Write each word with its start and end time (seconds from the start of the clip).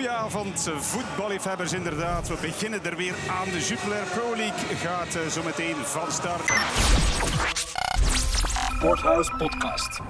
Goedenavond, 0.00 0.70
voetballiefhebbers 0.76 1.72
inderdaad. 1.72 2.28
We 2.28 2.36
beginnen 2.40 2.84
er 2.84 2.96
weer 2.96 3.14
aan. 3.28 3.44
De 3.44 3.58
Jupiler 3.58 4.04
Pro 4.14 4.36
League 4.36 4.76
gaat 4.76 5.16
uh, 5.16 5.26
zo 5.26 5.42
meteen 5.42 5.74
van 5.74 6.12
start. 6.12 6.52
Sporthouse 8.76 9.32
Podcast. 9.38 10.00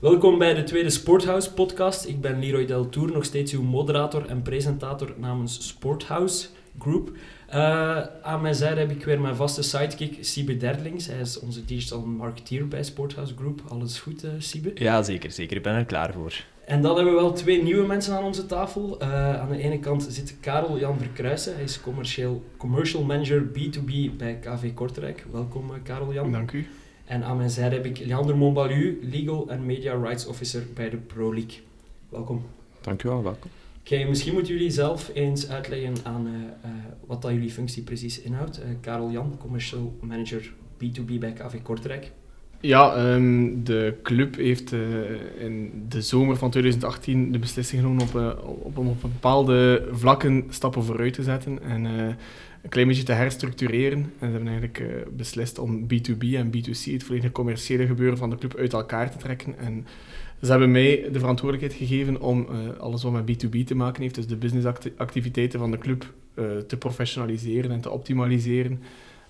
Welkom 0.00 0.38
bij 0.38 0.54
de 0.54 0.64
tweede 0.64 0.90
Sporthouse 0.90 1.52
Podcast. 1.52 2.06
Ik 2.06 2.20
ben 2.20 2.38
Leroy 2.38 2.66
Del 2.66 2.88
Tour, 2.88 3.12
nog 3.12 3.24
steeds 3.24 3.52
uw 3.52 3.62
moderator 3.62 4.26
en 4.26 4.42
presentator 4.42 5.14
namens 5.16 5.68
Sporthouse 5.68 6.48
Group. 6.78 7.10
Uh, 7.54 8.00
aan 8.22 8.40
mijn 8.40 8.54
zijde 8.54 8.80
heb 8.80 8.90
ik 8.90 9.04
weer 9.04 9.20
mijn 9.20 9.36
vaste 9.36 9.62
sidekick, 9.62 10.16
Siebe 10.20 10.56
Derlings. 10.56 11.06
Hij 11.06 11.20
is 11.20 11.38
onze 11.38 11.64
digital 11.64 12.00
marketeer 12.00 12.68
bij 12.68 12.82
Sporthouse 12.82 13.34
Group. 13.36 13.60
Alles 13.68 13.98
goed, 13.98 14.24
uh, 14.24 14.30
Siebe? 14.38 14.70
Ja, 14.74 15.02
zeker, 15.02 15.30
zeker. 15.30 15.56
Ik 15.56 15.62
ben 15.62 15.74
er 15.74 15.84
klaar 15.84 16.12
voor. 16.12 16.44
En 16.68 16.82
dan 16.82 16.96
hebben 16.96 17.14
we 17.14 17.20
wel 17.20 17.32
twee 17.32 17.62
nieuwe 17.62 17.86
mensen 17.86 18.16
aan 18.16 18.24
onze 18.24 18.46
tafel. 18.46 19.02
Uh, 19.02 19.40
aan 19.40 19.48
de 19.48 19.58
ene 19.58 19.78
kant 19.78 20.06
zit 20.08 20.36
Karel 20.40 20.78
Jan 20.78 20.98
Verkruijsen. 20.98 21.54
Hij 21.54 21.62
is 21.62 21.80
commercial, 21.80 22.42
commercial 22.56 23.04
manager 23.04 23.42
B2B 23.42 24.16
bij 24.16 24.38
KV 24.40 24.74
Kortrijk. 24.74 25.26
Welkom, 25.32 25.82
Karel 25.82 26.12
Jan. 26.12 26.32
Dank 26.32 26.52
u. 26.52 26.66
En 27.04 27.24
aan 27.24 27.36
mijn 27.36 27.50
zijde 27.50 27.74
heb 27.74 27.84
ik 27.84 27.98
Leander 27.98 28.36
Montbalu, 28.36 28.98
Legal 29.02 29.50
and 29.50 29.64
Media 29.64 29.94
Rights 29.94 30.26
Officer 30.26 30.62
bij 30.74 30.90
de 30.90 30.96
Pro 30.96 31.34
League. 31.34 31.58
Welkom. 32.08 32.42
Dank 32.80 33.02
u 33.02 33.08
wel, 33.08 33.22
welkom. 33.22 33.50
Oké, 33.80 34.04
misschien 34.04 34.32
moeten 34.32 34.52
jullie 34.52 34.70
zelf 34.70 35.10
eens 35.14 35.48
uitleggen 35.48 35.94
aan 36.02 36.26
uh, 36.26 36.32
uh, 36.32 36.70
wat 37.06 37.22
dat 37.22 37.30
jullie 37.30 37.50
functie 37.50 37.82
precies 37.82 38.20
inhoudt. 38.20 38.58
Uh, 38.58 38.64
Karel 38.80 39.10
Jan, 39.10 39.36
Commercial 39.38 39.96
Manager 40.00 40.52
B2B 40.84 41.18
bij 41.18 41.32
KV 41.32 41.62
Kortrijk. 41.62 42.12
Ja, 42.60 43.12
um, 43.14 43.64
de 43.64 43.94
club 44.02 44.36
heeft 44.36 44.72
in 45.38 45.84
de 45.88 46.02
zomer 46.02 46.36
van 46.36 46.50
2018 46.50 47.32
de 47.32 47.38
beslissing 47.38 47.82
genomen 47.82 48.02
op, 48.02 48.14
op, 48.62 48.78
op, 48.78 49.00
bepaalde 49.00 49.88
vlakken 49.92 50.44
stappen 50.48 50.84
vooruit 50.84 51.12
te 51.14 51.22
zetten 51.22 51.62
en 51.62 51.84
een 51.84 52.68
klein 52.68 52.88
beetje 52.88 53.02
te 53.02 53.12
herstructureren. 53.12 53.98
En 53.98 54.26
ze 54.26 54.32
hebben 54.32 54.48
eigenlijk 54.48 55.06
beslist 55.16 55.58
om 55.58 55.82
B2B 55.82 56.34
en 56.34 56.50
B2C, 56.50 56.92
het 56.92 57.04
volledige 57.04 57.32
commerciële 57.32 57.86
gebeuren 57.86 58.18
van 58.18 58.30
de 58.30 58.36
club, 58.36 58.56
uit 58.56 58.72
elkaar 58.72 59.10
te 59.10 59.18
trekken. 59.18 59.58
En 59.58 59.86
ze 60.42 60.50
hebben 60.50 60.70
mij 60.70 61.08
de 61.12 61.18
verantwoordelijkheid 61.18 61.88
gegeven 61.88 62.20
om 62.20 62.46
uh, 62.50 62.78
alles 62.78 63.02
wat 63.02 63.12
met 63.12 63.46
B2B 63.46 63.64
te 63.64 63.74
maken 63.74 64.02
heeft, 64.02 64.14
dus 64.14 64.26
de 64.26 64.36
businessactiviteiten 64.36 65.58
van 65.58 65.70
de 65.70 65.78
club, 65.78 66.12
uh, 66.34 66.44
te 66.56 66.76
professionaliseren 66.76 67.70
en 67.70 67.80
te 67.80 67.90
optimaliseren. 67.90 68.82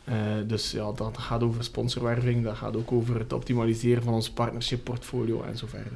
Uh, 0.09 0.15
dus 0.47 0.71
ja, 0.71 0.93
dat 0.93 1.19
gaat 1.19 1.43
over 1.43 1.65
sponsorwerving, 1.65 2.45
dat 2.45 2.57
gaat 2.57 2.77
ook 2.77 2.93
over 2.93 3.19
het 3.19 3.33
optimaliseren 3.33 4.03
van 4.03 4.15
ons 4.15 4.31
partnership 4.31 4.85
portfolio 4.85 5.43
en 5.43 5.57
zo 5.57 5.67
verder. 5.67 5.93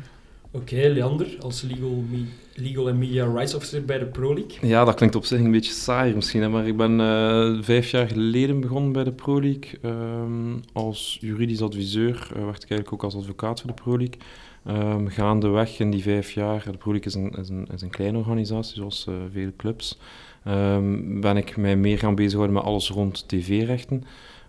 Oké, 0.50 0.74
okay, 0.74 0.92
Leander, 0.92 1.36
als 1.41 1.62
legal, 1.62 2.04
me 2.10 2.24
legal 2.54 2.88
and 2.88 2.98
Media 2.98 3.27
Rights 3.27 3.54
Officer 3.54 3.84
bij 3.84 3.98
de 3.98 4.04
Pro 4.04 4.34
League. 4.34 4.69
Ja, 4.69 4.84
dat 4.84 4.94
klinkt 4.94 5.14
op 5.14 5.24
zich 5.24 5.41
een 5.41 5.50
beetje 5.50 5.72
saai 5.72 6.14
misschien, 6.14 6.42
hè, 6.42 6.48
maar 6.48 6.66
ik 6.66 6.77
ben 6.77 7.64
vijf 7.64 7.91
jaar 7.91 8.08
geleden 8.08 8.60
begonnen 8.60 8.92
bij 8.92 9.04
de 9.04 9.12
Pro 9.12 9.41
League. 9.41 9.78
Um, 9.82 10.60
als 10.72 11.19
juridisch 11.20 11.62
adviseur 11.62 12.12
werkte 12.14 12.64
ik 12.64 12.70
eigenlijk 12.70 12.92
ook 12.92 13.02
als 13.02 13.16
advocaat 13.16 13.60
voor 13.60 13.70
de 13.74 13.82
Pro 13.82 13.97
League. 13.97 14.19
Um, 14.69 15.08
gaandeweg 15.08 15.78
in 15.78 15.91
die 15.91 16.02
vijf 16.02 16.30
jaar, 16.30 16.64
de 16.70 16.76
Pro 16.76 16.92
is 16.92 17.14
een, 17.14 17.30
is 17.30 17.48
een, 17.48 17.69
is 17.74 17.82
een 17.82 17.91
kleine 17.91 18.19
organisatie, 18.19 18.74
zoals 18.74 19.06
uh, 19.08 19.14
vele 19.32 19.52
clubs, 19.56 19.98
um, 20.48 21.20
ben 21.20 21.36
ik 21.36 21.56
mij 21.56 21.76
meer 21.76 21.98
gaan 21.98 22.14
bezighouden 22.14 22.54
met 22.56 22.64
alles 22.64 22.90
rond 22.90 23.28
tv-rechten. 23.28 24.04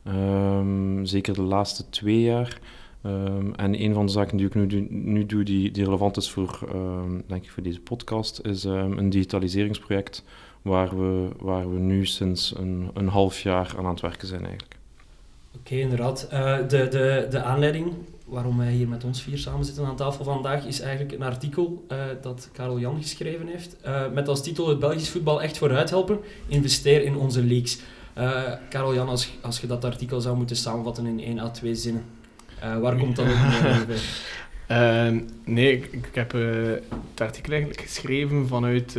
Um, 0.08 1.06
zeker 1.06 1.34
de 1.34 1.42
laatste 1.42 1.90
twee 1.90 2.22
jaar. 2.22 2.60
en 3.56 3.82
een 3.82 3.94
van 3.94 4.06
de 4.06 4.12
zaken 4.12 4.38
die 4.38 4.46
ik 4.46 4.56
nu, 4.56 4.88
nu 4.90 5.26
doe, 5.26 5.44
die, 5.44 5.72
die 5.72 5.84
relevant 5.84 6.18
is 6.18 6.32
voor, 6.32 6.60
denk 7.28 7.44
ik 7.44 7.52
voor 7.52 7.64
deze 7.64 7.80
podcast, 7.80 8.40
is 8.44 8.64
een 8.64 9.10
digitaliseringsproject 9.10 10.24
waar 10.62 10.98
we, 10.98 11.28
waar 11.40 11.74
we 11.74 11.80
nu 11.80 12.06
sinds 12.06 12.54
een, 12.58 12.90
een 12.94 13.08
half 13.08 13.40
jaar 13.40 13.74
aan 13.78 13.86
aan 13.86 13.92
het 13.92 14.02
werken 14.02 14.28
zijn 14.28 14.46
eigenlijk. 14.46 14.76
Oké, 15.56 15.76
inderdaad. 15.76 16.30
Uh, 16.34 16.58
de, 16.58 16.88
de, 16.88 17.28
de 17.30 17.42
aanleiding 17.42 17.94
waarom 18.24 18.58
wij 18.58 18.72
hier 18.72 18.88
met 18.88 19.04
ons 19.04 19.22
vier 19.22 19.38
samen 19.38 19.66
zitten 19.66 19.86
aan 19.86 19.96
tafel 19.96 20.24
vandaag, 20.24 20.66
is 20.66 20.80
eigenlijk 20.80 21.12
een 21.12 21.24
artikel 21.24 21.86
uh, 21.92 21.98
dat 22.22 22.50
Karel 22.52 22.80
Jan 22.80 23.02
geschreven 23.02 23.48
heeft. 23.48 23.78
Uh, 23.86 24.12
met 24.14 24.28
als 24.28 24.44
titel 24.44 24.70
Het 24.70 24.80
Belgisch 24.80 25.10
voetbal 25.10 25.42
echt 25.42 25.58
vooruit 25.58 25.90
helpen. 25.90 26.20
Investeer 26.48 27.04
in 27.04 27.16
onze 27.16 27.44
leagues. 27.44 27.80
Uh, 28.18 28.52
Karel 28.70 28.94
Jan, 28.94 29.10
als, 29.10 29.30
als 29.42 29.60
je 29.60 29.68
dat 29.68 29.86
artikel 29.86 30.22
zou 30.22 30.38
moeten 30.38 30.56
samenvatten 30.56 31.06
in 31.06 31.20
één 31.20 31.40
à 31.40 31.50
twee 31.50 31.76
zinnen, 31.76 32.04
waar 32.82 32.98
komt 32.98 33.16
dat 33.16 33.26
op 33.26 33.88
bij? 33.88 33.98
Ehm, 34.68 35.20
nee, 35.46 35.72
ik, 35.72 35.86
ik 35.92 36.10
heb 36.14 36.32
het 36.32 37.22
artikel 37.22 37.52
eigenlijk 37.52 37.82
geschreven 37.82 38.48
vanuit 38.48 38.94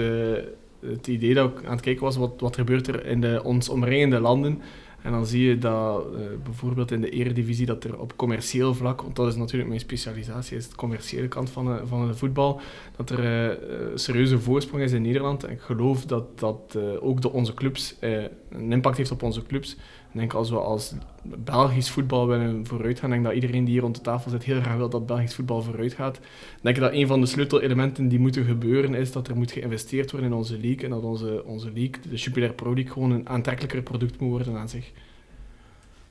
het 0.81 1.07
idee 1.07 1.35
dat 1.35 1.51
ik 1.51 1.65
aan 1.65 1.73
het 1.73 1.81
kijken 1.81 2.03
was 2.03 2.17
wat, 2.17 2.33
wat 2.39 2.55
gebeurt 2.55 2.89
er 2.89 3.07
in 3.07 3.21
de 3.21 3.41
ons 3.45 3.69
omringende 3.69 4.21
landen 4.21 4.63
en 5.05 5.13
dan 5.13 5.27
zie 5.27 5.49
je 5.49 5.59
dat 5.59 6.07
uh, 6.07 6.21
bijvoorbeeld 6.43 6.91
in 6.91 7.01
de 7.01 7.11
eredivisie 7.11 7.67
dat 7.67 7.85
er 7.85 7.99
op 7.99 8.17
commercieel 8.17 8.75
vlak, 8.75 9.03
want 9.03 9.17
dat 9.17 9.29
is 9.29 9.37
natuurlijk 9.37 9.69
mijn 9.69 9.81
specialisatie, 9.81 10.57
is 10.57 10.69
de 10.69 10.77
commerciële 10.77 11.29
kant 11.29 11.51
van, 11.51 11.65
de, 11.65 11.87
van 11.87 12.07
de 12.07 12.15
voetbal, 12.15 12.61
dat 12.97 13.11
er 13.11 13.51
uh, 13.51 13.87
serieuze 13.95 14.39
voorsprong 14.39 14.83
is 14.83 14.93
in 14.93 15.03
Nederland. 15.03 15.45
En 15.45 15.51
ik 15.51 15.61
geloof 15.61 16.05
dat 16.05 16.39
dat 16.39 16.79
ook 17.01 17.21
de, 17.21 17.33
onze 17.33 17.55
clubs 17.55 17.97
een 18.01 18.73
impact 18.73 18.97
heeft 18.97 19.11
op 19.11 19.23
onze 19.23 19.43
clubs. 19.43 19.77
Denk 20.15 20.33
als 20.33 20.51
we 20.51 20.57
als 20.57 20.95
Belgisch 21.23 21.91
voetbal 21.91 22.27
willen 22.27 22.67
vooruit 22.67 22.99
gaan, 22.99 23.11
denk 23.11 23.25
dat 23.25 23.33
iedereen 23.33 23.65
die 23.65 23.73
hier 23.73 23.83
rond 23.83 23.95
de 23.95 24.01
tafel 24.01 24.31
zit 24.31 24.45
heel 24.45 24.61
graag 24.61 24.77
wil 24.77 24.89
dat 24.89 25.07
Belgisch 25.07 25.35
voetbal 25.35 25.63
vooruit 25.63 25.93
gaat. 25.93 26.21
Denk 26.61 26.77
dat 26.77 26.93
een 26.93 27.07
van 27.07 27.21
de 27.21 27.27
sleutelelementen 27.27 28.09
die 28.09 28.19
moeten 28.19 28.45
gebeuren 28.45 28.95
is 28.95 29.13
dat 29.13 29.29
er 29.29 29.37
moet 29.37 29.53
geïnvesteerd 29.53 30.11
worden 30.11 30.31
in 30.31 30.37
onze 30.37 30.59
league 30.59 30.85
en 30.85 30.91
dat 30.91 31.03
onze, 31.03 31.45
onze 31.45 31.73
league, 31.73 32.01
de 32.11 32.17
Jupiler 32.17 32.53
Pro 32.53 32.75
League, 32.75 32.93
gewoon 32.93 33.11
een 33.11 33.29
aantrekkelijker 33.29 33.83
product 33.83 34.21
moet 34.21 34.31
worden 34.31 34.57
aan 34.57 34.69
zich. 34.69 34.93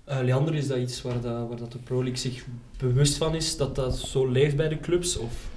Uh, 0.09 0.19
Leander, 0.23 0.55
is 0.55 0.67
dat 0.67 0.77
iets 0.77 1.01
waar, 1.01 1.21
dat, 1.21 1.47
waar 1.47 1.57
dat 1.57 1.71
de 1.71 1.77
Pro 1.77 1.97
League 1.97 2.17
zich 2.17 2.45
bewust 2.77 3.17
van 3.17 3.35
is, 3.35 3.57
dat 3.57 3.75
dat 3.75 3.97
zo 3.97 4.27
leeft 4.27 4.55
bij 4.55 4.69
de 4.69 4.79
clubs? 4.79 5.17
Of? 5.17 5.49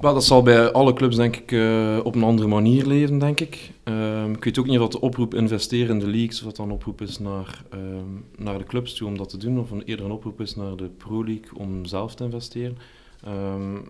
Dat 0.00 0.24
zal 0.24 0.42
bij 0.42 0.72
alle 0.72 0.92
clubs 0.92 1.16
denk 1.16 1.36
ik 1.36 1.52
uh, 1.52 2.00
op 2.02 2.14
een 2.14 2.22
andere 2.22 2.48
manier 2.48 2.86
leven, 2.86 3.18
denk 3.18 3.40
ik. 3.40 3.70
Um, 3.84 4.32
ik 4.32 4.44
weet 4.44 4.58
ook 4.58 4.66
niet 4.66 4.78
of 4.78 4.88
de 4.88 5.00
oproep 5.00 5.34
investeren 5.34 5.94
in 5.94 5.98
de 5.98 6.10
leagues, 6.10 6.38
of 6.38 6.44
dat 6.44 6.56
dan 6.56 6.66
een 6.66 6.74
oproep 6.74 7.00
is 7.00 7.18
naar, 7.18 7.62
um, 7.74 8.24
naar 8.36 8.58
de 8.58 8.64
clubs 8.64 8.94
toe 8.94 9.08
om 9.08 9.16
dat 9.16 9.28
te 9.28 9.36
doen, 9.36 9.58
of 9.58 9.70
een, 9.70 9.82
eerder 9.82 10.04
een 10.04 10.12
oproep 10.12 10.40
is 10.40 10.56
naar 10.56 10.76
de 10.76 10.88
Pro 10.88 11.24
League 11.24 11.58
om 11.58 11.84
zelf 11.84 12.14
te 12.14 12.24
investeren. 12.24 12.78
Um, 13.26 13.88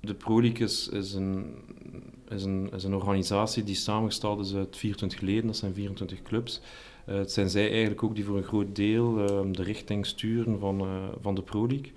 de 0.00 0.14
Pro 0.14 0.40
League 0.40 0.66
is, 0.66 0.90
een, 1.14 1.54
is, 2.28 2.44
een, 2.44 2.70
is 2.74 2.84
een 2.84 2.94
organisatie 2.94 3.64
die 3.64 3.74
samengesteld 3.74 4.40
is 4.40 4.54
uit 4.54 4.76
24 4.76 5.20
leden, 5.20 5.46
dat 5.46 5.56
zijn 5.56 5.74
24 5.74 6.22
clubs. 6.22 6.60
Uh, 7.08 7.14
het 7.14 7.32
zijn 7.32 7.50
zij 7.50 7.70
eigenlijk 7.70 8.02
ook 8.02 8.14
die 8.14 8.24
voor 8.24 8.36
een 8.36 8.42
groot 8.42 8.76
deel 8.76 9.14
de 9.52 9.62
richting 9.62 10.06
sturen 10.06 10.58
van, 10.58 10.80
uh, 10.80 10.86
van 11.20 11.34
de 11.34 11.42
Pro 11.42 11.66
League. 11.66 11.92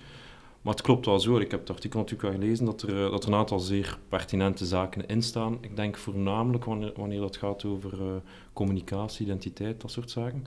Maar 0.66 0.74
het 0.74 0.84
klopt 0.84 1.06
wel 1.06 1.20
zo, 1.20 1.38
ik 1.38 1.52
heb 1.52 1.60
het 1.60 1.70
artikel 1.70 2.00
natuurlijk 2.00 2.30
wel 2.30 2.42
gelezen, 2.42 2.66
dat 2.66 2.82
er, 2.82 3.12
dat 3.12 3.24
er 3.24 3.30
een 3.30 3.38
aantal 3.38 3.60
zeer 3.60 3.98
pertinente 4.10 4.66
zaken 4.66 5.06
in 5.06 5.22
staan. 5.22 5.58
Ik 5.62 5.76
denk 5.76 5.98
voornamelijk 5.98 6.66
wanneer, 6.66 6.94
wanneer 6.96 7.20
dat 7.20 7.38
gaat 7.38 7.66
over 7.66 8.22
communicatie, 8.54 9.26
identiteit, 9.26 9.82
dat 9.82 9.92
soort 9.92 10.12
zaken. 10.12 10.46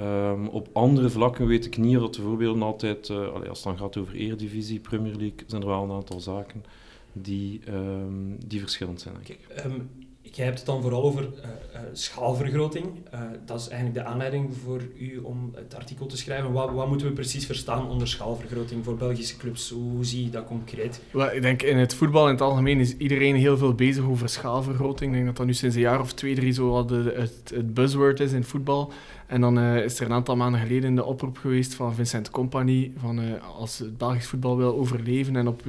Um, 0.00 0.48
op 0.48 0.68
andere 0.72 1.10
vlakken 1.10 1.46
weet 1.46 1.66
ik 1.66 1.76
niet 1.76 1.98
dat 1.98 2.14
de 2.14 2.22
voorbeelden 2.22 2.62
altijd, 2.62 3.10
als 3.10 3.58
het 3.58 3.62
dan 3.62 3.78
gaat 3.78 3.96
over 3.96 4.14
Eredivisie, 4.14 4.80
Premier 4.80 5.14
League, 5.14 5.44
zijn 5.46 5.62
er 5.62 5.68
wel 5.68 5.82
een 5.82 5.90
aantal 5.90 6.20
zaken 6.20 6.64
die, 7.12 7.60
um, 7.68 8.36
die 8.46 8.60
verschillend 8.60 9.00
zijn. 9.00 9.16
Denk. 9.24 9.64
Um, 9.64 9.90
Jij 10.32 10.44
hebt 10.44 10.58
het 10.58 10.66
dan 10.66 10.82
vooral 10.82 11.02
over 11.02 11.22
uh, 11.22 11.28
uh, 11.28 11.80
schaalvergroting. 11.92 12.86
Uh, 13.14 13.20
dat 13.44 13.60
is 13.60 13.68
eigenlijk 13.68 14.04
de 14.04 14.10
aanleiding 14.10 14.56
voor 14.64 14.80
u 14.98 15.18
om 15.18 15.52
het 15.54 15.74
artikel 15.74 16.06
te 16.06 16.16
schrijven. 16.16 16.52
Wat, 16.52 16.70
wat, 16.72 16.88
moeten 16.88 17.06
we 17.06 17.12
precies 17.12 17.46
verstaan 17.46 17.88
onder 17.88 18.08
schaalvergroting 18.08 18.84
voor 18.84 18.96
Belgische 18.96 19.36
clubs? 19.36 19.70
Hoe 19.70 20.04
zie 20.04 20.24
je 20.24 20.30
dat 20.30 20.46
concreet? 20.46 21.00
Ik 21.32 21.42
denk 21.42 21.62
in 21.62 21.76
het 21.76 21.94
voetbal 21.94 22.26
in 22.26 22.32
het 22.32 22.40
algemeen 22.40 22.80
is 22.80 22.96
iedereen 22.96 23.34
heel 23.34 23.56
veel 23.56 23.74
bezig 23.74 24.04
over 24.04 24.28
schaalvergroting. 24.28 25.10
Ik 25.10 25.16
denk 25.16 25.26
dat 25.26 25.36
dat 25.36 25.46
nu 25.46 25.54
sinds 25.54 25.74
een 25.74 25.80
jaar 25.80 26.00
of 26.00 26.12
twee, 26.12 26.34
drie 26.34 26.52
zo 26.52 26.86
het, 26.86 27.50
het 27.54 27.74
buzzword 27.74 28.20
is 28.20 28.32
in 28.32 28.44
voetbal. 28.44 28.92
En 29.26 29.40
dan 29.40 29.58
is 29.60 30.00
er 30.00 30.06
een 30.06 30.12
aantal 30.12 30.36
maanden 30.36 30.60
geleden 30.60 30.94
de 30.94 31.04
oproep 31.04 31.38
geweest 31.38 31.74
van 31.74 31.94
Vincent 31.94 32.30
Company 32.30 32.92
van 32.96 33.42
als 33.42 33.78
het 33.78 33.98
Belgisch 33.98 34.26
voetbal 34.26 34.56
wil 34.56 34.76
overleven 34.76 35.36
en 35.36 35.48
op 35.48 35.62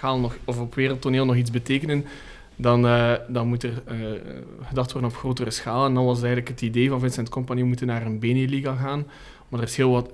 nog, 0.00 0.36
of 0.44 0.60
op 0.60 0.74
wereldtoneel 0.74 1.24
nog 1.24 1.36
iets 1.36 1.50
betekenen 1.50 2.04
dan, 2.56 2.84
uh, 2.84 3.12
dan 3.28 3.48
moet 3.48 3.62
er 3.62 3.82
uh, 3.92 4.20
gedacht 4.62 4.92
worden 4.92 5.10
op 5.10 5.16
grotere 5.16 5.50
schaal. 5.50 5.86
En 5.86 5.94
dan 5.94 6.04
was 6.04 6.18
eigenlijk 6.18 6.48
het 6.48 6.62
idee 6.62 6.88
van 6.88 7.00
Vincent 7.00 7.28
Company, 7.28 7.60
we 7.60 7.66
moeten 7.66 7.86
naar 7.86 8.06
een 8.06 8.18
Beneliga 8.18 8.74
gaan. 8.74 9.06
Maar 9.48 9.60
er 9.60 9.68
is 9.68 9.76
heel 9.76 9.90
wat 9.90 10.10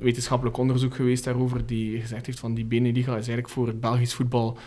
wetenschappelijk 0.00 0.56
onderzoek 0.56 0.94
geweest 0.94 1.24
daarover 1.24 1.66
die 1.66 2.00
gezegd 2.00 2.26
heeft 2.26 2.38
van 2.38 2.54
die 2.54 2.64
Beneliga 2.64 3.10
is 3.10 3.14
eigenlijk 3.14 3.48
voor 3.48 3.66
het 3.66 3.80
Belgisch 3.80 4.14
voetbal 4.14 4.58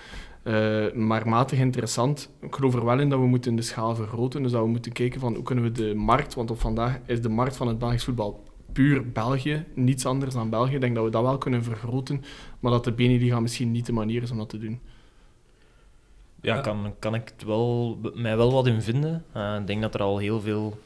uh, 0.47 0.93
maar 0.93 1.29
matig 1.29 1.59
interessant. 1.59 2.29
Ik 2.41 2.55
geloof 2.55 2.73
er 2.73 2.85
wel 2.85 2.99
in 2.99 3.09
dat 3.09 3.19
we 3.19 3.25
moeten 3.25 3.55
de 3.55 3.61
schaal 3.61 3.95
vergroten. 3.95 4.43
Dus 4.43 4.51
dat 4.51 4.61
we 4.61 4.67
moeten 4.67 4.91
kijken 4.91 5.19
van 5.19 5.33
hoe 5.33 5.43
kunnen 5.43 5.63
we 5.63 5.71
de 5.71 5.95
markt, 5.95 6.33
want 6.33 6.51
op 6.51 6.59
vandaag 6.59 6.99
is 7.05 7.21
de 7.21 7.29
markt 7.29 7.57
van 7.57 7.67
het 7.67 7.79
Belgisch 7.79 8.03
voetbal 8.03 8.43
puur 8.71 9.11
België, 9.11 9.65
niets 9.75 10.05
anders 10.05 10.33
dan 10.33 10.49
België. 10.49 10.73
Ik 10.73 10.81
denk 10.81 10.95
dat 10.95 11.03
we 11.03 11.09
dat 11.09 11.21
wel 11.21 11.37
kunnen 11.37 11.63
vergroten, 11.63 12.23
maar 12.59 12.71
dat 12.71 12.83
de 12.83 12.91
Beneliga 12.91 13.39
misschien 13.39 13.71
niet 13.71 13.85
de 13.85 13.93
manier 13.93 14.21
is 14.21 14.31
om 14.31 14.37
dat 14.37 14.49
te 14.49 14.57
doen. 14.57 14.79
Ja, 16.55 16.61
kan, 16.61 16.95
kan 16.99 17.15
ik 17.15 17.31
het 17.35 17.43
wel, 17.43 17.97
mij 18.13 18.37
wel 18.37 18.51
wat 18.51 18.67
in 18.67 18.81
vinden. 18.81 19.25
Eh, 19.33 19.55
ik 19.59 19.67
denk 19.67 19.81
dat 19.81 19.93
er 19.93 20.01
al 20.01 20.17
heel 20.17 20.41
veel 20.41 20.77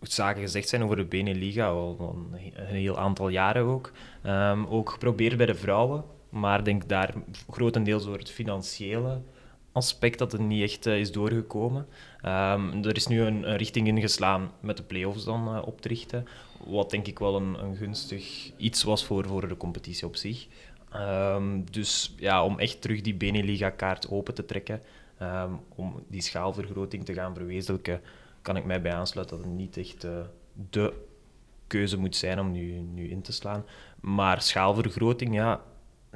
zaken 0.00 0.42
gezegd 0.42 0.68
zijn 0.68 0.82
over 0.82 0.96
de 0.96 1.04
Beneliga, 1.04 1.68
al 1.68 1.96
al 1.98 2.16
een 2.32 2.64
heel 2.64 2.98
aantal 2.98 3.28
jaren 3.28 3.62
ook. 3.62 3.92
Ehm, 4.22 4.64
ook 4.64 4.90
geprobeerd 4.90 5.36
bij 5.36 5.46
de 5.46 5.54
vrouwen, 5.54 6.04
maar 6.28 6.58
ik 6.58 6.64
denk 6.64 6.88
daar 6.88 7.14
grotendeels 7.50 8.04
door 8.04 8.18
het 8.18 8.30
financiële 8.30 9.20
aspect 9.72 10.18
dat 10.18 10.32
het 10.32 10.40
niet 10.40 10.62
echt 10.62 10.86
eh, 10.86 10.98
is 10.98 11.12
doorgekomen. 11.12 11.86
Ehm, 12.20 12.84
er 12.84 12.96
is 12.96 13.06
nu 13.06 13.20
een, 13.20 13.50
een 13.50 13.56
richting 13.56 13.86
ingeslaan 13.86 14.50
met 14.60 14.76
de 14.76 14.82
play-offs 14.82 15.24
dan 15.24 15.54
eh, 15.54 15.66
op 15.66 15.80
te 15.80 15.88
richten, 15.88 16.26
wat 16.66 16.90
denk 16.90 17.06
ik 17.06 17.18
wel 17.18 17.36
een, 17.36 17.62
een 17.62 17.76
gunstig 17.76 18.50
iets 18.56 18.82
was 18.82 19.04
voor, 19.04 19.26
voor 19.26 19.48
de 19.48 19.56
competitie 19.56 20.06
op 20.06 20.16
zich. 20.16 20.46
Ehm, 20.92 21.60
dus 21.70 22.14
ja, 22.16 22.44
om 22.44 22.58
echt 22.58 22.80
terug 22.80 23.00
die 23.00 23.14
Beneliga-kaart 23.14 24.10
open 24.10 24.34
te 24.34 24.44
trekken, 24.44 24.82
ehm, 25.18 25.52
om 25.74 26.02
die 26.08 26.22
schaalvergroting 26.22 27.04
te 27.04 27.14
gaan 27.14 27.34
verwezenlijken, 27.34 28.00
kan 28.42 28.56
ik 28.56 28.64
mij 28.64 28.80
bij 28.80 28.92
aansluiten 28.92 29.36
dat 29.36 29.46
het 29.46 29.54
niet 29.54 29.76
echt 29.76 30.04
eh, 30.04 30.20
de 30.70 30.92
keuze 31.66 31.98
moet 31.98 32.16
zijn 32.16 32.40
om 32.40 32.50
nu, 32.50 32.72
nu 32.72 33.10
in 33.10 33.22
te 33.22 33.32
slaan. 33.32 33.64
Maar 34.00 34.42
schaalvergroting, 34.42 35.34
ja, 35.34 35.60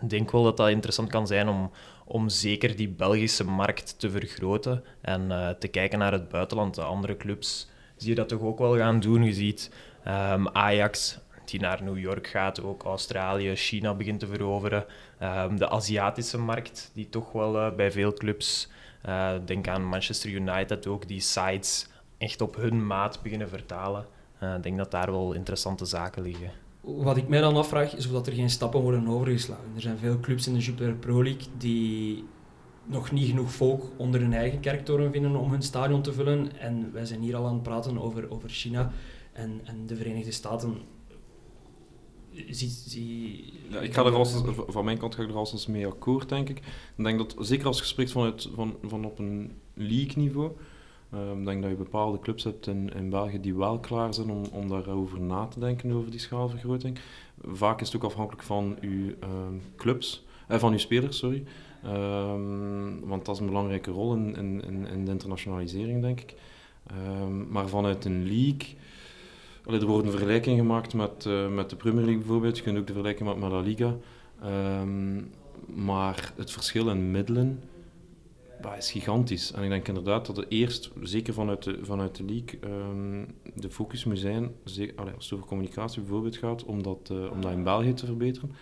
ik 0.01 0.11
denk 0.11 0.31
wel 0.31 0.43
dat 0.43 0.57
dat 0.57 0.69
interessant 0.69 1.09
kan 1.09 1.27
zijn 1.27 1.49
om, 1.49 1.71
om 2.05 2.29
zeker 2.29 2.77
die 2.77 2.89
Belgische 2.89 3.45
markt 3.45 3.99
te 3.99 4.11
vergroten 4.11 4.85
en 5.01 5.31
eh, 5.31 5.49
te 5.49 5.69
kijken 5.69 5.99
naar 5.99 6.13
het 6.13 6.29
buitenland. 6.29 6.75
De 6.75 6.83
andere 6.83 7.17
clubs 7.17 7.69
zie 7.97 8.09
je 8.09 8.15
dat 8.15 8.29
toch 8.29 8.41
ook 8.41 8.59
wel 8.59 8.77
gaan 8.77 9.01
doen. 9.01 9.25
Je 9.25 9.33
ziet 9.33 9.71
ehm, 10.05 10.47
Ajax, 10.49 11.19
die 11.45 11.61
naar 11.61 11.83
New 11.83 11.99
York 11.99 12.27
gaat, 12.27 12.63
ook 12.63 12.83
Australië, 12.83 13.55
China 13.55 13.95
begint 13.95 14.21
te 14.21 14.27
veroveren. 14.27 14.85
Ehm, 15.19 15.57
de 15.57 15.69
Aziatische 15.69 16.39
markt, 16.39 16.91
die 16.95 17.09
toch 17.09 17.33
wel 17.33 17.59
eh, 17.59 17.75
bij 17.75 17.93
veel 17.93 18.13
clubs, 18.13 18.71
eh, 19.03 19.33
denk 19.45 19.69
aan 19.69 19.85
Manchester 19.85 20.31
United 20.31 20.87
ook, 20.87 21.09
die 21.09 21.21
sites 21.21 21.87
echt 22.19 22.41
op 22.41 22.57
hun 22.57 22.87
maat 22.87 23.23
beginnen 23.23 23.49
vertalen. 23.49 24.07
Eh, 24.39 24.55
ik 24.55 24.63
denk 24.63 24.77
dat 24.77 24.91
daar 24.91 25.11
wel 25.11 25.33
interessante 25.33 25.85
zaken 25.85 26.23
liggen. 26.23 26.51
Wat 26.81 27.17
ik 27.17 27.29
mij 27.29 27.41
dan 27.41 27.57
afvraag, 27.57 27.97
is 27.97 28.07
of 28.07 28.13
dat 28.13 28.27
er 28.27 28.33
geen 28.33 28.51
stappen 28.51 28.81
worden 28.81 29.09
overgeslagen. 29.09 29.73
Er 29.75 29.81
zijn 29.81 29.99
veel 29.99 30.21
clubs 30.21 30.47
in 30.47 30.55
de 30.55 30.61
Jupiler 30.61 30.95
Pro 30.95 31.23
League 31.23 31.47
die 31.59 32.25
nog 32.85 33.11
niet 33.11 33.29
genoeg 33.29 33.53
volk 33.53 33.91
onder 33.97 34.21
hun 34.21 34.33
eigen 34.33 34.61
kerktoren 34.61 35.13
vinden 35.13 35.37
om 35.37 35.51
hun 35.51 35.63
stadion 35.63 36.03
te 36.03 36.13
vullen. 36.13 36.59
En 36.59 36.93
wij 36.93 37.05
zijn 37.05 37.21
hier 37.21 37.37
al 37.37 37.47
aan 37.47 37.55
het 37.55 37.63
praten 37.63 37.99
over, 37.99 38.31
over 38.31 38.49
China 38.49 38.91
en, 39.33 39.61
en 39.65 39.87
de 39.87 39.97
Verenigde 39.97 40.33
Staten. 40.33 40.77
Zie, 42.51 42.69
zie, 42.69 43.53
ik 43.81 43.95
ga 43.95 44.05
er 44.05 44.15
als, 44.15 44.43
van 44.69 44.85
mijn 44.85 44.99
kant 44.99 45.15
ga 45.15 45.23
ik 45.23 45.29
er 45.29 45.37
als 45.37 45.67
mee 45.67 45.87
akkoord, 45.87 46.29
denk 46.29 46.49
ik. 46.49 46.59
Ik 46.97 47.05
denk 47.05 47.19
dat, 47.19 47.35
zeker 47.39 47.67
als 47.67 47.79
je 47.79 47.85
spreekt 47.85 48.11
vanuit, 48.11 48.49
van, 48.55 48.77
van 48.83 49.05
op 49.05 49.19
een 49.19 49.53
league-niveau, 49.75 50.51
ehm, 51.11 51.39
ik 51.39 51.45
denk 51.45 51.63
dat 51.63 51.71
je 51.71 51.77
bepaalde 51.77 52.19
clubs 52.19 52.45
hebt 52.45 52.67
in, 52.67 52.93
in 52.95 53.11
België 53.11 53.41
die 53.41 53.55
wel 53.55 53.79
klaar 53.79 54.15
zijn 54.15 54.31
om, 54.31 54.45
om 54.53 54.69
daarover 54.69 55.21
na 55.21 55.47
te 55.47 55.61
denken, 55.61 55.93
over 55.93 56.11
die 56.11 56.21
schaalvergroting. 56.21 56.99
Vaak 57.43 57.81
is 57.81 57.93
het 57.93 57.97
ook 57.97 58.11
afhankelijk 58.11 58.43
van 58.43 58.77
je 58.81 59.17
ehm, 59.21 59.55
clubs, 59.77 60.25
eh, 60.49 60.59
van 60.59 60.73
je 60.73 60.79
spelers, 60.79 61.19
sorry. 61.19 61.45
Ehm, 61.83 63.01
want 63.01 63.25
dat 63.25 63.35
is 63.35 63.41
een 63.41 63.47
belangrijke 63.47 63.91
rol 63.91 64.15
in, 64.15 64.37
in, 64.37 64.87
in, 64.87 65.05
de 65.05 65.11
internationalisering, 65.11 66.03
denk 66.03 66.21
ik. 66.21 66.35
Maar 67.49 67.69
vanuit 67.69 68.05
een 68.05 68.27
league... 68.27 68.77
Allee, 69.65 69.81
er 69.81 69.87
worden 69.87 70.11
vergelijkingen 70.11 70.59
gemaakt 70.59 70.95
met, 70.95 71.27
eh, 71.27 71.49
met 71.49 71.71
de 71.71 71.77
Premier 71.77 72.05
League 72.05 72.21
bijvoorbeeld. 72.21 72.57
Je 72.57 72.63
kunt 72.63 72.79
ook 72.79 72.87
de 72.87 72.93
vergelijking 72.93 73.29
maken 73.29 73.43
met 73.43 73.53
La 73.53 73.61
Liga. 73.61 73.97
Ehm, 74.43 75.21
maar 75.85 76.33
het 76.37 76.51
verschil 76.51 76.89
in 76.89 77.11
middelen 77.11 77.63
is 78.77 78.91
gigantisch. 78.91 79.53
En 79.53 79.63
ik 79.63 79.69
denk 79.69 79.89
inderdaad 79.89 80.27
dat 80.27 80.37
het 80.37 80.47
eerst, 80.49 80.91
zeker 81.03 81.35
vanuit 81.35 81.63
de, 81.63 81.79
vanuit 81.83 82.17
de 82.17 82.25
league, 82.25 82.59
ehm, 82.61 83.25
de 83.55 83.71
focus 83.71 84.05
moet 84.05 84.19
zijn, 84.19 84.53
als 84.65 84.77
het 84.77 85.33
over 85.33 85.47
communicatie 85.47 86.01
bijvoorbeeld 86.01 86.37
gaat, 86.37 86.65
om 86.65 86.83
dat, 86.83 87.11
eh, 87.11 87.31
om 87.31 87.41
dat 87.41 87.53
in 87.53 87.63
België 87.63 87.95
te 87.95 88.07
verbeteren. 88.07 88.53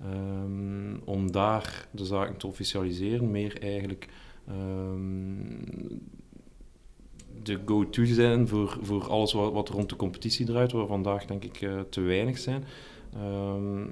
Ehm, 0.00 0.96
om 1.04 1.32
daar 1.32 1.88
de 1.90 2.04
zaken 2.04 2.36
te 2.36 2.46
officialiseren, 2.46 3.30
meer 3.30 3.62
eigenlijk 3.62 4.08
de 7.48 7.58
go-to 7.66 8.04
zijn 8.04 8.48
voor, 8.48 8.78
voor 8.80 9.08
alles 9.08 9.32
wat, 9.32 9.52
wat 9.52 9.68
rond 9.68 9.88
de 9.88 9.96
competitie 9.96 10.46
draait, 10.46 10.72
waar 10.72 10.86
vandaag 10.86 11.24
denk 11.24 11.44
ik 11.44 11.60
eh, 11.60 11.80
te 11.90 12.00
weinig 12.00 12.38
zijn. 12.38 12.64
Ehm, 13.14 13.86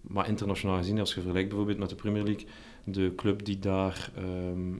maar 0.00 0.28
internationaal 0.28 0.76
gezien, 0.76 0.98
als 0.98 1.14
je 1.14 1.20
vergelijkt 1.20 1.48
bijvoorbeeld 1.48 1.78
met 1.78 1.88
de 1.88 1.94
Premier 1.94 2.22
League, 2.22 2.46
de 2.84 3.12
club 3.16 3.44
die 3.44 3.58
daar 3.58 4.10
ehm, 4.16 4.74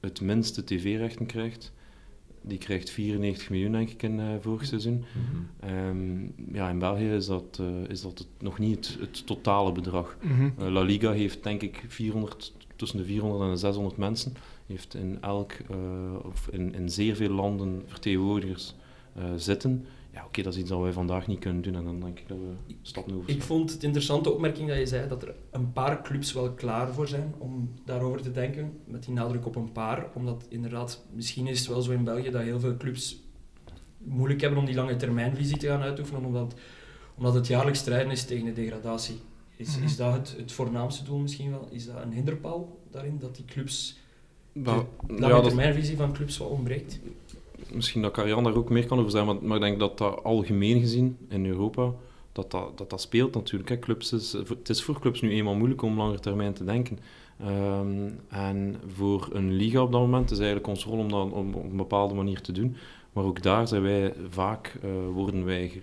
het 0.00 0.20
minste 0.20 0.64
tv-rechten 0.64 1.26
krijgt, 1.26 1.72
die 2.42 2.58
krijgt 2.58 2.90
94 2.90 3.50
miljoen 3.50 3.72
denk 3.72 3.90
ik 3.90 4.02
in 4.02 4.18
uh, 4.18 4.26
vorig 4.40 4.66
seizoen. 4.66 5.04
Ehm, 5.60 6.22
ja, 6.52 6.68
in 6.68 6.78
België 6.78 7.10
is 7.10 7.26
dat, 7.26 7.58
eh, 7.60 7.90
is 7.90 8.00
dat 8.00 8.18
het, 8.18 8.28
nog 8.38 8.58
niet 8.58 8.88
het, 8.88 9.00
het 9.00 9.26
totale 9.26 9.72
bedrag. 9.72 10.16
Mhm. 10.22 10.70
La 10.70 10.80
Liga 10.80 11.12
heeft 11.12 11.42
denk 11.42 11.62
ik 11.62 11.84
400, 11.88 12.54
tussen 12.78 12.98
de 12.98 13.04
400 13.04 13.42
en 13.42 13.50
de 13.50 13.56
600 13.56 13.96
mensen. 13.96 14.34
Heeft 14.66 14.94
in 14.94 15.18
elk, 15.20 15.52
eh, 15.52 15.76
of 16.24 16.48
in, 16.48 16.74
in 16.74 16.88
zeer 16.88 17.16
veel 17.16 17.30
landen 17.30 17.82
vertegenwoordigers 17.86 18.74
eh, 19.14 19.24
zitten. 19.36 19.84
Ja, 20.12 20.24
oké, 20.24 20.42
dat 20.42 20.52
is 20.52 20.58
iets 20.58 20.68
dat 20.68 20.80
wij 20.80 20.92
vandaag 20.92 21.26
niet 21.26 21.38
kunnen 21.38 21.62
doen 21.62 21.74
en 21.74 21.84
dan 21.84 22.00
denk 22.00 22.18
ik 22.18 22.28
dat 22.28 22.38
we 22.38 22.74
stappen 22.82 23.14
over. 23.14 23.30
Ik 23.30 23.42
vond 23.42 23.72
het 23.72 23.82
interessante 23.82 24.30
opmerking 24.32 24.68
dat 24.68 24.78
je 24.78 24.86
zei 24.86 25.08
dat 25.08 25.22
er 25.22 25.34
een 25.50 25.72
paar 25.72 26.02
clubs 26.02 26.32
wel 26.32 26.52
klaar 26.52 26.92
voor 26.92 27.08
zijn 27.08 27.34
om 27.38 27.74
daarover 27.84 28.22
te 28.22 28.30
denken. 28.30 28.80
Met 28.84 29.04
die 29.04 29.14
nadruk 29.14 29.46
op 29.46 29.56
een 29.56 29.72
paar. 29.72 30.06
Omdat 30.14 30.46
inderdaad, 30.48 31.04
misschien 31.12 31.46
is 31.46 31.58
het 31.58 31.68
wel 31.68 31.82
zo 31.82 31.92
in 31.92 32.04
België 32.04 32.30
dat 32.30 32.42
heel 32.42 32.60
veel 32.60 32.76
clubs 32.76 33.22
moeilijk 33.98 34.40
hebben 34.40 34.58
om 34.58 34.64
die 34.64 34.74
lange 34.74 34.96
termijnvisie 34.96 35.58
te 35.58 35.66
gaan 35.66 35.82
uitoefenen. 35.82 36.24
Omdat, 36.24 36.54
omdat 37.14 37.34
het 37.34 37.46
jaarlijks 37.46 37.78
strijden 37.78 38.12
is 38.12 38.24
tegen 38.24 38.44
de 38.44 38.52
degradatie. 38.52 39.20
Is, 39.58 39.78
is 39.78 39.96
dat 39.96 40.12
het, 40.12 40.34
het 40.36 40.52
voornaamste 40.52 41.04
doel 41.04 41.18
misschien 41.18 41.50
wel? 41.50 41.68
Is 41.70 41.86
dat 41.86 41.96
een 42.02 42.12
hinderpaal 42.12 42.78
daarin? 42.90 43.18
Dat 43.18 43.36
die 43.36 43.44
clubs, 43.44 43.98
Wel, 44.52 44.88
de 45.06 45.14
ja, 45.14 45.28
dat, 45.28 45.44
termijnvisie 45.44 45.96
van 45.96 46.12
clubs 46.12 46.38
wat 46.38 46.48
ontbreekt? 46.48 47.00
misschien 47.72 48.02
dat 48.02 48.12
Karian 48.12 48.44
daar 48.44 48.54
ook 48.54 48.70
meer 48.70 48.86
kan 48.86 48.98
over 48.98 49.10
zijn, 49.10 49.26
maar, 49.26 49.36
maar 49.42 49.56
ik 49.56 49.62
denk 49.62 49.78
dat 49.78 49.98
dat 49.98 50.24
algemeen 50.24 50.80
gezien 50.80 51.16
in 51.28 51.46
Europa, 51.46 51.92
dat 52.32 52.50
dat, 52.50 52.78
dat, 52.78 52.90
dat 52.90 53.00
speelt 53.00 53.34
natuurlijk. 53.34 53.68
Hè. 53.68 53.78
Clubs 53.78 54.12
is, 54.12 54.32
het 54.32 54.68
is 54.68 54.82
voor 54.82 55.00
clubs 55.00 55.20
nu 55.20 55.30
eenmaal 55.30 55.54
moeilijk 55.54 55.82
om 55.82 55.96
langer 55.96 56.20
termijn 56.20 56.52
te 56.52 56.64
denken. 56.64 56.98
Ehm, 57.40 58.10
en 58.28 58.76
voor 58.86 59.28
een 59.32 59.52
liga 59.52 59.82
op 59.82 59.92
dat 59.92 60.00
moment 60.00 60.30
is 60.30 60.38
eigenlijk 60.38 60.68
ons 60.68 60.84
rol 60.84 60.98
om 60.98 61.08
dat 61.08 61.24
op, 61.24 61.54
op 61.54 61.70
een 61.70 61.76
bepaalde 61.76 62.14
manier 62.14 62.40
te 62.40 62.52
doen. 62.52 62.76
Maar 63.12 63.24
ook 63.24 63.42
daar 63.42 63.68
zijn 63.68 63.82
wij 63.82 64.14
vaak, 64.28 64.78
eh, 64.82 64.90
worden 65.12 65.44
wij 65.44 65.82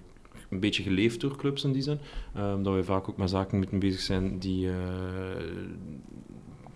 een 0.49 0.59
beetje 0.59 0.83
geleefd 0.83 1.21
door 1.21 1.37
clubs 1.37 1.63
in 1.63 1.71
die 1.71 1.81
zin. 1.81 1.99
Ehm, 2.35 2.63
dat 2.63 2.73
wij 2.73 2.83
vaak 2.83 3.09
ook 3.09 3.17
met 3.17 3.29
zaken 3.29 3.57
moeten 3.57 3.79
bezig 3.79 3.99
zijn 3.99 4.39
die, 4.39 4.67
eh, 4.67 4.73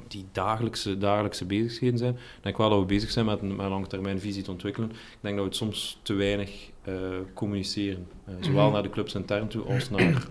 die 0.07 0.25
dagelijkse, 0.31 0.97
dagelijkse 0.97 1.45
bezigheden 1.45 1.97
zijn. 1.97 2.13
Ik 2.13 2.19
denk 2.43 2.57
wel 2.57 2.69
dat 2.69 2.79
we 2.79 2.85
bezig 2.85 3.11
zijn 3.11 3.25
met 3.25 3.41
een, 3.41 3.55
met 3.55 3.65
een 3.65 3.71
langetermijnvisie 3.71 4.43
te 4.43 4.51
ontwikkelen. 4.51 4.89
Ik 4.89 4.95
denk 5.21 5.35
dat 5.35 5.43
we 5.43 5.49
het 5.49 5.59
soms 5.59 5.99
te 6.01 6.13
weinig 6.13 6.69
eh, 6.81 6.93
communiceren. 7.33 8.07
Eh, 8.25 8.33
zowel 8.39 8.63
Mhm. 8.63 8.73
naar 8.73 8.83
de 8.83 8.89
clubs 8.89 9.15
intern 9.15 9.47
toe 9.47 9.63
als 9.63 9.89
naar, 9.89 10.27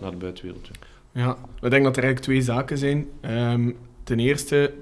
naar 0.00 0.10
de 0.10 0.16
buitenwereld 0.16 0.64
toe. 0.64 0.74
Ja, 1.12 1.30
ik 1.60 1.70
denk 1.70 1.84
dat 1.84 1.96
er 1.96 2.02
eigenlijk 2.02 2.18
twee 2.20 2.42
zaken 2.42 2.78
zijn. 2.78 3.06
Ehm, 3.20 3.70
ten 4.04 4.18
eerste 4.18 4.74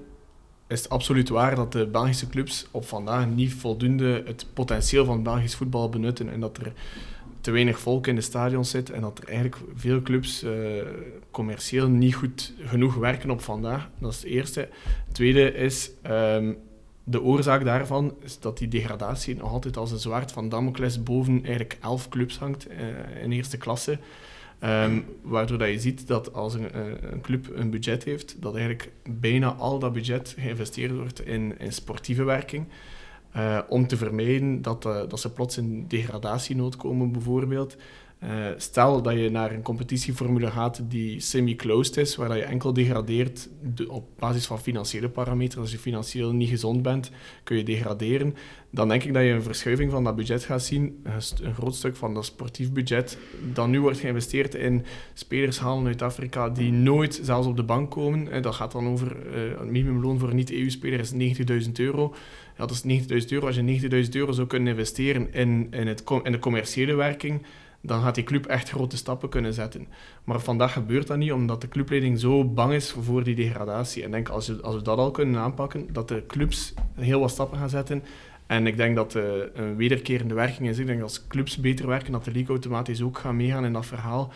is 0.68 0.82
het 0.82 0.88
absoluut 0.90 1.28
waar 1.28 1.54
dat 1.54 1.72
de 1.72 1.86
Belgische 1.86 2.28
clubs 2.28 2.66
op 2.70 2.84
vandaag 2.86 3.26
niet 3.28 3.54
voldoende 3.54 4.22
het 4.26 4.46
potentieel 4.54 5.04
van 5.04 5.22
Belgisch 5.22 5.54
voetbal 5.54 5.88
benutten 5.88 6.28
en 6.32 6.40
dat 6.40 6.56
er 6.56 6.72
te 7.40 7.50
weinig 7.50 7.78
volk 7.78 8.06
in 8.06 8.14
de 8.14 8.20
stadions 8.20 8.70
zit 8.70 8.90
en 8.90 9.00
dat 9.00 9.18
er 9.18 9.28
eigenlijk 9.28 9.56
veel 9.74 10.02
clubs 10.02 10.42
eh, 10.42 10.52
commercieel 11.30 11.88
niet 11.88 12.14
goed 12.14 12.54
genoeg 12.58 12.94
werken 12.94 13.30
op 13.30 13.40
vandaag. 13.40 13.90
Dat 13.98 14.12
is 14.12 14.16
het 14.16 14.26
eerste. 14.26 14.60
Het 15.06 15.14
tweede 15.14 15.54
is, 15.54 15.90
ehm, 16.02 16.52
de 17.04 17.22
oorzaak 17.22 17.64
daarvan 17.64 18.14
is 18.22 18.38
dat 18.40 18.58
die 18.58 18.68
degradatie 18.68 19.36
nog 19.36 19.50
altijd 19.50 19.76
als 19.76 19.90
een 19.90 19.98
zwaard 19.98 20.32
van 20.32 20.48
Damocles 20.48 21.02
boven 21.02 21.34
eigenlijk 21.34 21.78
elf 21.80 22.08
clubs 22.08 22.38
hangt 22.38 22.66
eh, 22.66 23.22
in 23.22 23.32
eerste 23.32 23.56
klasse. 23.56 23.98
Ehm, 24.58 25.00
waardoor 25.22 25.58
dat 25.58 25.68
je 25.68 25.80
ziet 25.80 26.06
dat 26.06 26.34
als 26.34 26.54
een, 26.54 26.72
eh, 26.72 26.82
een 27.00 27.20
club 27.20 27.50
een 27.54 27.70
budget 27.70 28.04
heeft, 28.04 28.36
dat 28.42 28.54
eigenlijk 28.54 28.90
bijna 29.20 29.52
al 29.52 29.78
dat 29.78 29.92
budget 29.92 30.34
geïnvesteerd 30.38 30.92
wordt 30.92 31.26
in, 31.26 31.58
in 31.58 31.72
sportieve 31.72 32.24
werking. 32.24 32.66
Eh, 33.32 33.58
om 33.68 33.86
te 33.86 33.96
vermijden 33.96 34.62
dat, 34.62 34.86
eh, 34.86 35.00
dat 35.08 35.20
ze 35.20 35.32
plots 35.32 35.58
in 35.58 35.84
degradatienood 35.88 36.76
komen, 36.76 37.12
bijvoorbeeld. 37.12 37.76
Uh, 38.24 38.46
stel 38.56 39.02
dat 39.02 39.14
je 39.14 39.30
naar 39.30 39.52
een 39.52 39.62
competitieformule 39.62 40.50
gaat 40.50 40.80
die 40.88 41.20
semi-closed 41.20 41.96
is, 41.96 42.16
waar 42.16 42.36
je 42.36 42.42
enkel 42.42 42.72
degradeert 42.72 43.48
op 43.88 44.08
basis 44.18 44.46
van 44.46 44.60
financiële 44.60 45.08
parameters. 45.08 45.60
Als 45.60 45.70
je 45.70 45.78
financieel 45.78 46.32
niet 46.32 46.48
gezond 46.48 46.82
bent, 46.82 47.10
kun 47.42 47.56
je 47.56 47.62
degraderen. 47.62 48.34
Dan 48.70 48.88
denk 48.88 49.04
ik 49.04 49.14
dat 49.14 49.22
je 49.22 49.28
een 49.28 49.42
verschuiving 49.42 49.90
van 49.90 50.04
dat 50.04 50.16
budget 50.16 50.44
gaat 50.44 50.62
zien. 50.62 51.04
Een 51.42 51.54
groot 51.54 51.74
stuk 51.74 51.96
van 51.96 52.14
dat 52.14 52.24
sportief 52.24 52.72
budget 52.72 53.18
dat 53.52 53.68
nu 53.68 53.80
wordt 53.80 53.98
geïnvesteerd 53.98 54.54
in 54.54 54.84
spelers 55.14 55.58
halen 55.58 55.86
uit 55.86 56.02
Afrika 56.02 56.48
die 56.48 56.72
nooit 56.72 57.20
zelfs 57.22 57.46
op 57.46 57.56
de 57.56 57.62
bank 57.62 57.90
komen. 57.90 58.42
Dat 58.42 58.54
gaat 58.54 58.72
dan 58.72 58.88
over 58.88 59.16
uh, 59.26 59.60
een 59.60 59.70
minimumloon 59.70 60.18
voor 60.18 60.34
niet-EU-speler 60.34 61.00
is 61.00 61.12
90.000 61.66 61.72
euro. 61.72 62.14
Dat 62.56 62.70
is 62.70 62.82
90.000 62.82 63.28
euro. 63.28 63.46
Als 63.46 63.56
je 63.56 63.80
90.000 64.04 64.10
euro 64.10 64.32
zou 64.32 64.46
kunnen 64.46 64.68
investeren 64.68 65.32
in, 65.32 65.66
in, 65.70 65.86
het, 65.86 66.02
in 66.22 66.32
de 66.32 66.38
commerciële 66.38 66.94
werking 66.94 67.42
dan 67.82 68.02
gaat 68.02 68.14
die 68.14 68.24
club 68.24 68.46
echt 68.46 68.70
grote 68.70 68.96
stappen 68.96 69.28
kunnen 69.28 69.54
zetten. 69.54 69.86
Maar 70.24 70.40
vandaag 70.40 70.72
gebeurt 70.72 71.06
dat 71.06 71.16
niet, 71.16 71.32
omdat 71.32 71.60
de 71.60 71.68
clubleiding 71.68 72.18
zo 72.18 72.44
bang 72.44 72.72
is 72.72 72.90
voor 73.00 73.22
die 73.22 73.34
degradatie. 73.34 74.02
En 74.02 74.08
ik 74.08 74.14
denk, 74.14 74.28
als, 74.28 74.48
we, 74.48 74.62
als 74.62 74.74
we 74.74 74.82
dat 74.82 74.98
al 74.98 75.10
kunnen 75.10 75.40
aanpakken, 75.40 75.92
dat 75.92 76.08
de 76.08 76.24
clubs 76.26 76.74
heel 76.94 77.20
wat 77.20 77.30
stappen 77.30 77.58
gaan 77.58 77.68
zetten. 77.68 78.02
En 78.46 78.66
ik 78.66 78.76
denk 78.76 78.96
dat 78.96 79.14
uh, 79.14 79.22
een 79.54 79.76
wederkerende 79.76 80.34
werking 80.34 80.68
is. 80.68 80.78
Ik 80.78 80.86
denk 80.86 80.98
dat 81.00 81.08
als 81.08 81.26
clubs 81.26 81.56
beter 81.56 81.86
werken, 81.86 82.12
dat 82.12 82.24
de 82.24 82.32
league 82.32 82.50
automatisch 82.50 83.02
ook 83.02 83.18
gaat 83.18 83.32
meegaan 83.32 83.64
in 83.64 83.72
dat 83.72 83.86
verhaal. 83.86 84.32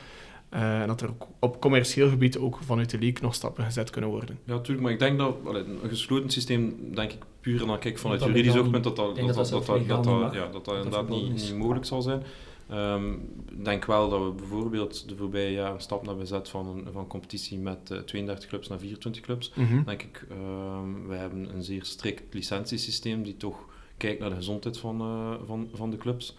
Uh, 0.54 0.80
en 0.80 0.86
dat 0.86 1.00
er 1.00 1.10
op 1.38 1.60
commercieel 1.60 2.08
gebied 2.08 2.38
ook 2.38 2.58
vanuit 2.62 2.90
de 2.90 2.98
league 2.98 3.22
nog 3.22 3.34
stappen 3.34 3.64
gezet 3.64 3.90
kunnen 3.90 4.10
worden. 4.10 4.38
Ja, 4.44 4.54
natuurlijk. 4.54 4.82
Maar 4.82 4.92
ik 4.92 4.98
denk 4.98 5.18
dat 5.18 5.36
allee, 5.44 5.64
een 5.82 5.88
gesloten 5.88 6.30
systeem, 6.30 6.76
denk 6.94 7.12
ik 7.12 7.22
puur 7.40 7.60
en 7.60 7.66
dan 7.66 7.78
kijk 7.78 7.98
vanuit 7.98 8.24
juridisch 8.24 8.56
oogpunt, 8.56 8.84
dat 8.84 8.96
dat, 8.96 9.16
dat, 9.16 9.26
dat, 9.26 9.36
dat, 9.36 9.66
dat, 9.66 9.86
dat, 9.86 10.52
dat, 10.52 10.64
dat 10.64 10.76
inderdaad 10.76 11.08
niet, 11.08 11.32
niet 11.32 11.54
mogelijk 11.56 11.84
zal 11.84 12.02
zijn. 12.02 12.22
Ehm, 12.68 13.12
ik 13.58 13.64
denk 13.64 13.84
wel 13.84 14.08
dat 14.08 14.22
we 14.22 14.30
bijvoorbeeld 14.30 15.08
de 15.08 15.16
voorbije 15.16 15.52
jaren 15.52 15.74
een 15.74 15.80
stap 15.80 16.06
hebben 16.06 16.26
gezet 16.26 16.48
van 16.48 16.66
een 16.66 16.92
van 16.92 17.06
competitie 17.06 17.58
met 17.58 17.90
uh, 17.92 17.98
eh, 17.98 18.04
32 18.04 18.48
clubs 18.48 18.68
naar 18.68 18.78
24 18.78 19.22
clubs. 19.22 19.52
Mm 19.54 19.84
denk 19.84 20.02
ik, 20.02 20.26
um, 20.30 21.08
we 21.08 21.14
hebben 21.14 21.54
een 21.54 21.62
zeer 21.62 21.84
strikt 21.84 22.34
licentiesysteem 22.34 23.22
die 23.22 23.36
toch 23.36 23.56
kijkt 23.96 24.20
naar 24.20 24.28
de 24.30 24.36
gezondheid 24.36 24.78
van, 24.78 25.00
uh, 25.00 25.46
van, 25.46 25.68
van 25.72 25.90
de 25.90 25.96
clubs. 25.96 26.36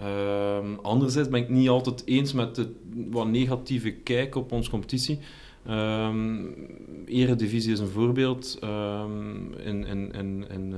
Um, 0.00 0.78
anderzijds 0.82 1.28
ben 1.28 1.40
ik 1.40 1.48
niet 1.48 1.68
altijd 1.68 2.02
eens 2.06 2.32
met 2.32 2.54
de 2.54 2.72
wat 3.10 3.26
negatieve 3.26 3.90
kijk 3.90 4.34
op 4.34 4.52
onze 4.52 4.70
competitie. 4.70 5.18
Um, 5.70 6.54
Eredivisie 7.06 7.72
is 7.72 7.78
een 7.78 7.88
voorbeeld 7.88 8.58
in, 9.64 9.86
in, 9.86 10.12
in, 10.12 10.50
in, 10.50 10.74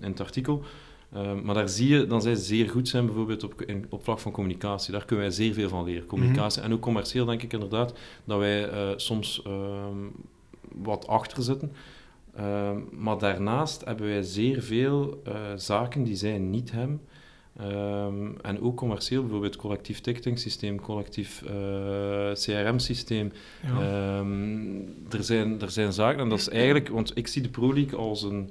in 0.00 0.10
het 0.10 0.20
artikel. 0.20 0.62
Ehm, 1.12 1.44
maar 1.44 1.54
daar 1.54 1.68
zie 1.68 1.88
je 1.88 2.06
dat 2.06 2.22
zij 2.22 2.34
zeer 2.34 2.68
goed 2.68 2.88
zijn, 2.88 3.06
bijvoorbeeld 3.06 3.44
op, 3.44 3.62
in, 3.62 3.86
op 3.88 4.04
vlak 4.04 4.18
van 4.18 4.32
communicatie. 4.32 4.92
Daar 4.92 5.04
kunnen 5.04 5.26
wij 5.26 5.34
zeer 5.34 5.52
veel 5.52 5.68
van 5.68 5.84
leren. 5.84 6.06
Communicatie. 6.06 6.62
En 6.62 6.72
ook 6.72 6.80
commercieel 6.80 7.24
denk 7.24 7.42
ik 7.42 7.52
inderdaad 7.52 7.92
dat 8.24 8.38
wij 8.38 8.72
uh, 8.72 8.88
soms 8.96 9.42
ehm, 9.42 9.96
wat 10.74 11.06
achter 11.06 11.42
zitten. 11.42 11.72
Ehm, 12.34 12.78
maar 12.90 13.18
daarnaast 13.18 13.84
hebben 13.84 14.06
wij 14.06 14.22
zeer 14.22 14.62
veel 14.62 15.22
uh, 15.28 15.34
zaken 15.56 16.04
die 16.04 16.16
zij 16.16 16.38
niet 16.38 16.70
hebben. 16.70 17.00
en 18.42 18.60
ook 18.60 18.76
commercieel, 18.76 19.22
bijvoorbeeld 19.22 19.56
collectief 19.56 20.00
ticketing 20.00 20.38
systeem, 20.38 20.80
collectief 20.80 21.42
uh, 21.42 22.30
eh, 22.30 22.36
CRM-systeem. 22.36 23.32
Ja. 23.62 23.80
er, 25.10 25.24
zijn, 25.24 25.60
er 25.60 25.70
zijn 25.70 25.92
zaken, 25.92 26.20
en 26.20 26.28
dat 26.28 26.38
is 26.38 26.48
eigenlijk, 26.48 26.88
want 26.88 27.10
ik 27.14 27.26
zie 27.26 27.42
de 27.42 27.48
Pro 27.48 27.74
League 27.74 27.98
als 27.98 28.22
een, 28.22 28.50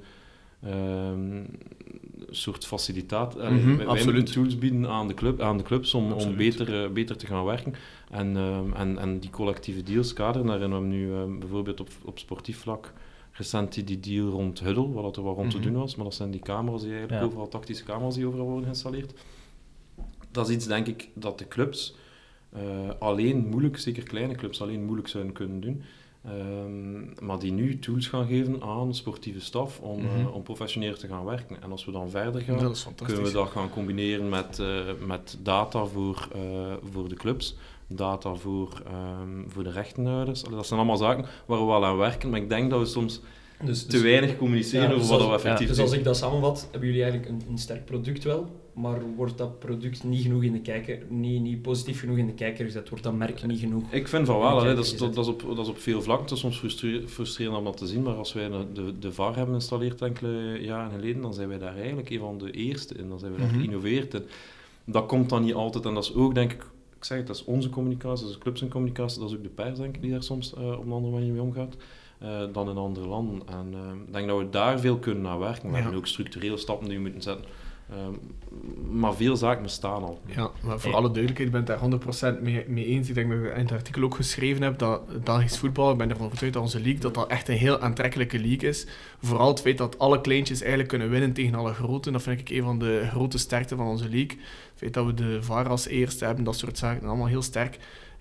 soort 2.30 2.66
facilitaat. 2.66 3.36
Mm 3.36 3.42
-hmm, 3.42 3.76
wij, 3.76 3.86
wij 3.86 4.04
moeten 4.04 4.24
tools 4.24 4.58
bieden 4.58 4.88
aan 4.88 5.08
de, 5.08 5.14
club, 5.14 5.40
aan 5.40 5.56
de 5.56 5.62
clubs 5.62 5.94
om, 5.94 6.12
om 6.12 6.36
beter, 6.36 6.84
uh, 6.84 6.90
beter 6.90 7.16
te 7.16 7.26
gaan 7.26 7.44
werken. 7.44 7.74
En, 8.10 8.36
uh, 8.36 8.58
en, 8.74 8.98
en 8.98 9.18
die 9.18 9.30
collectieve 9.30 9.82
deals 9.82 10.12
kaderen, 10.12 10.46
daarin 10.46 10.70
hebben 10.70 10.88
we 10.88 10.94
nu 10.94 11.08
uh, 11.08 11.38
bijvoorbeeld 11.38 11.80
op, 11.80 11.88
op 12.04 12.18
sportief 12.18 12.58
vlak 12.58 12.92
recent 13.32 13.86
die, 13.86 14.00
deal 14.00 14.28
rond 14.28 14.60
Huddle, 14.60 14.92
wat 14.92 15.16
er 15.16 15.22
wat 15.22 15.34
rond 15.34 15.36
mm 15.36 15.42
-hmm. 15.42 15.50
te 15.50 15.56
mhm. 15.56 15.68
doen 15.68 15.80
was, 15.80 15.96
maar 15.96 16.04
dat 16.04 16.14
zijn 16.14 16.30
die 16.30 16.40
camera's 16.40 16.80
die 16.80 16.90
eigenlijk 16.90 17.20
ja. 17.20 17.26
overal, 17.26 17.48
tactische 17.48 17.84
camera's 17.84 18.14
die 18.14 18.26
overal 18.26 18.46
worden 18.46 18.64
geïnstalleerd. 18.64 19.12
Dat 20.30 20.48
is 20.48 20.54
iets, 20.54 20.66
denk 20.66 20.86
ik, 20.86 21.08
dat 21.14 21.38
de 21.38 21.48
clubs 21.48 21.96
alleen 22.98 23.46
moeilijk, 23.46 23.78
zeker 23.78 24.02
kleine 24.02 24.34
clubs, 24.34 24.62
alleen 24.62 24.84
moeilijk 24.84 25.08
zouden 25.08 25.32
kunnen 25.32 25.60
doen. 25.60 25.82
Um, 26.26 27.12
maar 27.20 27.38
die 27.38 27.52
nu 27.52 27.78
tools 27.78 28.06
gaan 28.06 28.26
geven 28.26 28.62
aan 28.62 28.94
sportieve 28.94 29.40
staf 29.40 29.80
om, 29.80 30.00
mm 30.00 30.08
-hmm. 30.08 30.20
uh, 30.20 30.34
om 30.34 30.42
professioneel 30.42 30.96
te 30.96 31.06
gaan 31.06 31.24
werken. 31.24 31.62
En 31.62 31.70
als 31.70 31.84
we 31.84 31.92
dan 31.92 32.10
verder 32.10 32.40
gaan, 32.40 32.74
kunnen 33.04 33.22
we 33.22 33.32
dat 33.32 33.48
gaan 33.48 33.70
combineren 33.70 34.28
met, 34.28 34.58
uh, 34.58 34.80
met 35.06 35.38
data 35.42 35.84
voor, 35.84 36.28
uh, 36.36 36.72
voor 36.92 37.08
de 37.08 37.14
clubs, 37.14 37.56
data 37.86 38.34
voor, 38.34 38.82
um, 39.20 39.44
voor 39.48 39.64
de 39.64 39.70
rechtenhouders. 39.70 40.42
dat 40.42 40.66
zijn 40.66 40.80
allemaal 40.80 40.96
zaken 40.96 41.26
waar 41.46 41.58
we 41.58 41.64
wel 41.64 41.84
aan 41.84 41.96
werken, 41.96 42.30
maar 42.30 42.40
ik 42.40 42.48
denk 42.48 42.70
dat 42.70 42.80
we 42.80 42.86
soms 42.86 43.20
dus, 43.64 43.82
te 43.82 43.90
dus- 43.90 44.02
weinig 44.02 44.36
communiceren 44.36 44.88
ja, 44.88 44.94
over 44.94 45.00
dus 45.00 45.10
wat 45.10 45.28
we 45.28 45.34
effectief 45.34 45.68
ja, 45.68 45.74
Dus 45.74 45.82
als 45.82 45.92
ik 45.92 46.04
dat 46.04 46.16
samenvat, 46.16 46.68
hebben 46.70 46.88
jullie 46.88 47.02
eigenlijk 47.02 47.32
een, 47.32 47.42
een, 47.50 47.58
sterk 47.58 47.84
product 47.84 48.24
wel, 48.24 48.46
maar 48.72 49.00
wordt 49.16 49.38
dat 49.38 49.58
product 49.58 50.04
niet 50.04 50.22
genoeg 50.22 50.42
in 50.42 50.52
de 50.52 50.60
kijker, 50.60 50.98
niet, 51.08 51.42
niet 51.42 51.62
positief 51.62 52.00
genoeg 52.00 52.16
in 52.16 52.26
de 52.26 52.32
kijker 52.32 52.64
gezet? 52.64 52.88
Wordt 52.88 53.04
dat 53.04 53.14
merk 53.14 53.46
niet 53.46 53.60
genoeg? 53.60 53.82
Ik 53.90 54.08
vind 54.08 54.26
van 54.26 54.38
wel, 54.38 54.62
hè, 54.62 54.74
dat, 54.74 54.84
is, 54.84 54.96
dat, 54.96 55.14
dat, 55.14 55.24
is 55.24 55.30
op, 55.30 55.44
dat 55.48 55.58
is 55.58 55.68
op 55.68 55.78
veel 55.78 56.02
vlakken. 56.02 56.34
Is 56.34 56.40
soms 56.40 56.58
frustrerend 57.06 57.56
om 57.56 57.64
dat 57.64 57.76
te 57.76 57.86
zien, 57.86 58.02
maar 58.02 58.14
als 58.14 58.32
wij 58.32 58.48
de, 58.48 58.98
de 58.98 59.12
VAR 59.12 59.34
hebben 59.34 59.46
geïnstalleerd 59.46 60.02
enkele 60.02 60.58
jaren 60.60 60.90
geleden, 60.90 61.22
dan 61.22 61.34
zijn 61.34 61.48
wij 61.48 61.58
daar 61.58 61.76
eigenlijk 61.76 62.10
een 62.10 62.18
van 62.18 62.38
de 62.38 62.50
eerste 62.50 62.94
in. 62.94 63.08
Dan 63.08 63.18
zijn 63.18 63.32
we 63.32 63.38
daar 63.38 63.48
mm 63.48 63.56
geïnnoveerd 63.58 64.14
in. 64.14 64.22
Dat 64.84 65.06
komt 65.06 65.28
dan 65.28 65.44
niet 65.44 65.54
altijd, 65.54 65.84
en 65.84 65.94
dat 65.94 66.04
is 66.04 66.14
ook, 66.14 66.34
denk 66.34 66.52
ik, 66.52 66.62
ik 66.96 67.04
zeg 67.04 67.18
het, 67.18 67.26
dat 67.26 67.36
is 67.36 67.44
onze 67.44 67.68
communicatie, 67.68 68.24
dat 68.24 68.34
is 68.34 68.38
clubs 68.38 68.62
en 68.62 68.68
communicatie, 68.68 69.20
dat 69.20 69.30
is 69.30 69.36
ook 69.36 69.42
de 69.42 69.48
pers, 69.48 69.78
denk 69.78 69.94
ik, 69.94 70.02
die 70.02 70.10
daar 70.10 70.22
soms 70.22 70.54
uh, 70.58 70.70
op 70.70 70.86
een 70.86 70.92
andere 70.92 71.14
manier 71.14 71.32
mee 71.32 71.42
omgaat. 71.42 71.76
Uh, 72.22 72.40
dan 72.52 72.68
in 72.68 72.76
andere 72.76 73.06
landen. 73.06 73.42
En 73.48 73.72
uh, 73.72 74.06
ik 74.06 74.12
denk 74.12 74.28
dat 74.28 74.38
we 74.38 74.50
daar 74.50 74.80
veel 74.80 74.98
kunnen 74.98 75.22
naar 75.22 75.38
werken. 75.38 75.70
We 75.70 75.76
hebben 75.76 75.94
ook 75.94 76.06
structurele 76.06 76.56
stappen 76.56 76.88
die 76.88 76.96
we 76.96 77.02
moeten 77.02 77.22
zetten. 77.22 77.44
Uh, 77.90 77.96
maar 78.90 79.14
veel 79.14 79.36
zaken 79.36 79.62
bestaan 79.62 80.02
al. 80.02 80.20
Ja, 80.26 80.50
maar 80.62 80.80
voor 80.80 80.94
alle 80.94 81.10
duidelijkheid, 81.10 81.48
ik 81.48 81.64
ben 81.64 81.76
het 81.76 82.00
daar 82.20 82.36
100% 82.38 82.42
mee, 82.42 82.64
mee 82.68 82.84
eens. 82.86 83.08
Ik 83.08 83.14
denk 83.14 83.30
dat 83.30 83.38
ik 83.38 83.54
in 83.54 83.62
het 83.62 83.72
artikel 83.72 84.02
ook 84.02 84.14
geschreven 84.14 84.62
heb 84.62 84.78
dat 84.78 85.24
Belgisch 85.24 85.58
voetbal, 85.58 85.90
ik 85.90 85.98
ben 85.98 86.10
ervan 86.10 86.26
overtuigd 86.26 86.54
dat 86.54 86.62
onze 86.62 86.80
league, 86.80 87.00
dat 87.00 87.14
dat 87.14 87.28
echt 87.28 87.48
een 87.48 87.56
heel 87.56 87.78
aantrekkelijke 87.78 88.38
league 88.38 88.68
is. 88.68 88.86
Vooral 89.22 89.48
het 89.48 89.60
feit 89.60 89.78
dat 89.78 89.98
alle 89.98 90.20
kleintjes 90.20 90.60
eigenlijk 90.60 90.88
kunnen 90.88 91.10
winnen 91.10 91.32
tegen 91.32 91.54
alle 91.54 91.72
grote. 91.72 92.10
Dat 92.10 92.22
vind 92.22 92.40
ik 92.40 92.48
een 92.48 92.62
van 92.62 92.78
de 92.78 93.08
grote 93.10 93.38
sterkte 93.38 93.76
van 93.76 93.86
onze 93.86 94.08
league. 94.08 94.38
Het 94.38 94.76
feit 94.76 94.94
dat 94.94 95.06
we 95.06 95.14
de 95.14 95.42
VAR 95.42 95.68
als 95.68 95.86
eerste 95.86 96.24
hebben, 96.24 96.44
dat 96.44 96.56
soort 96.56 96.78
zaken, 96.78 97.08
allemaal 97.08 97.26
heel 97.26 97.42
sterk. 97.42 97.78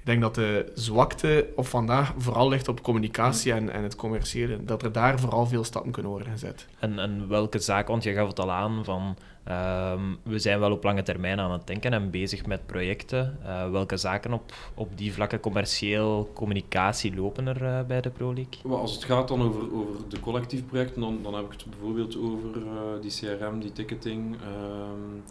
Ik 0.07 0.13
denk 0.13 0.25
dat 0.25 0.35
de 0.35 0.71
zwakte 0.73 1.47
op 1.55 1.67
vandaag 1.67 2.13
vooral 2.17 2.49
ligt 2.49 2.67
op 2.67 2.81
communicatie 2.81 3.53
en, 3.53 3.69
en 3.69 3.83
het 3.83 3.95
commerciële. 3.95 4.63
Dat 4.63 4.83
er 4.83 4.91
daar 4.91 5.19
vooral 5.19 5.45
veel 5.45 5.63
stappen 5.63 5.91
kunnen 5.91 6.11
worden 6.11 6.31
gezet. 6.31 6.67
En, 6.79 6.99
en 6.99 7.27
welke 7.27 7.59
zaken, 7.59 7.91
want 7.91 8.03
je 8.03 8.13
gaf 8.13 8.27
het 8.27 8.39
al 8.39 8.51
aan 8.51 8.85
van 8.85 9.17
um, 9.49 10.17
we 10.23 10.39
zijn 10.39 10.59
wel 10.59 10.71
op 10.71 10.83
lange 10.83 11.03
termijn 11.03 11.39
aan 11.39 11.51
het 11.51 11.67
denken 11.67 11.93
en 11.93 12.09
bezig 12.09 12.45
met 12.45 12.65
projecten. 12.65 13.37
Uh, 13.43 13.69
welke 13.69 13.97
zaken 13.97 14.33
op, 14.33 14.53
op 14.73 14.97
die 14.97 15.13
vlakken 15.13 15.39
commercieel 15.39 16.31
communicatie 16.33 17.15
lopen 17.15 17.47
er 17.47 17.61
uh, 17.61 17.81
bij 17.87 18.01
de 18.01 18.09
Pro 18.09 18.33
League? 18.33 18.77
Als 18.77 18.93
het 18.93 19.03
gaat 19.03 19.27
dan 19.27 19.41
over, 19.41 19.73
over 19.73 20.09
de 20.09 20.19
collectief 20.19 20.65
projecten, 20.65 21.01
dan, 21.01 21.19
dan 21.23 21.33
heb 21.33 21.45
ik 21.45 21.51
het 21.51 21.65
bijvoorbeeld 21.69 22.17
over 22.17 22.57
uh, 22.57 23.01
die 23.01 23.11
CRM, 23.11 23.59
die 23.59 23.71
ticketing. 23.71 24.35
Um, 24.35 25.23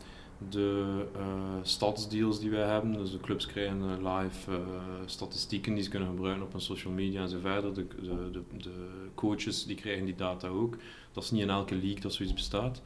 de 0.48 1.04
uh, 1.16 1.22
stadsdeals 1.62 2.40
die 2.40 2.50
wij 2.50 2.68
hebben. 2.68 2.92
Dus 2.92 3.10
de 3.10 3.20
clubs 3.20 3.46
krijgen 3.46 3.80
uh, 3.80 4.18
live 4.18 4.50
uh, 4.50 4.58
statistieken 5.06 5.74
die 5.74 5.82
ze 5.82 5.90
kunnen 5.90 6.08
gebruiken 6.08 6.44
op 6.44 6.52
hun 6.52 6.60
social 6.60 6.92
media 6.92 7.22
en 7.22 7.28
zo 7.28 7.38
verder. 7.40 7.74
De, 7.74 7.86
de, 8.32 8.42
de, 8.56 8.70
coaches 9.14 9.64
die 9.64 9.76
krijgen 9.76 10.04
die 10.04 10.14
data 10.14 10.48
ook. 10.48 10.76
Dat 11.12 11.24
is 11.24 11.30
niet 11.30 11.42
in 11.42 11.50
elke 11.50 11.74
league 11.74 12.00
dat 12.00 12.12
zoiets 12.12 12.34
bestaat. 12.34 12.82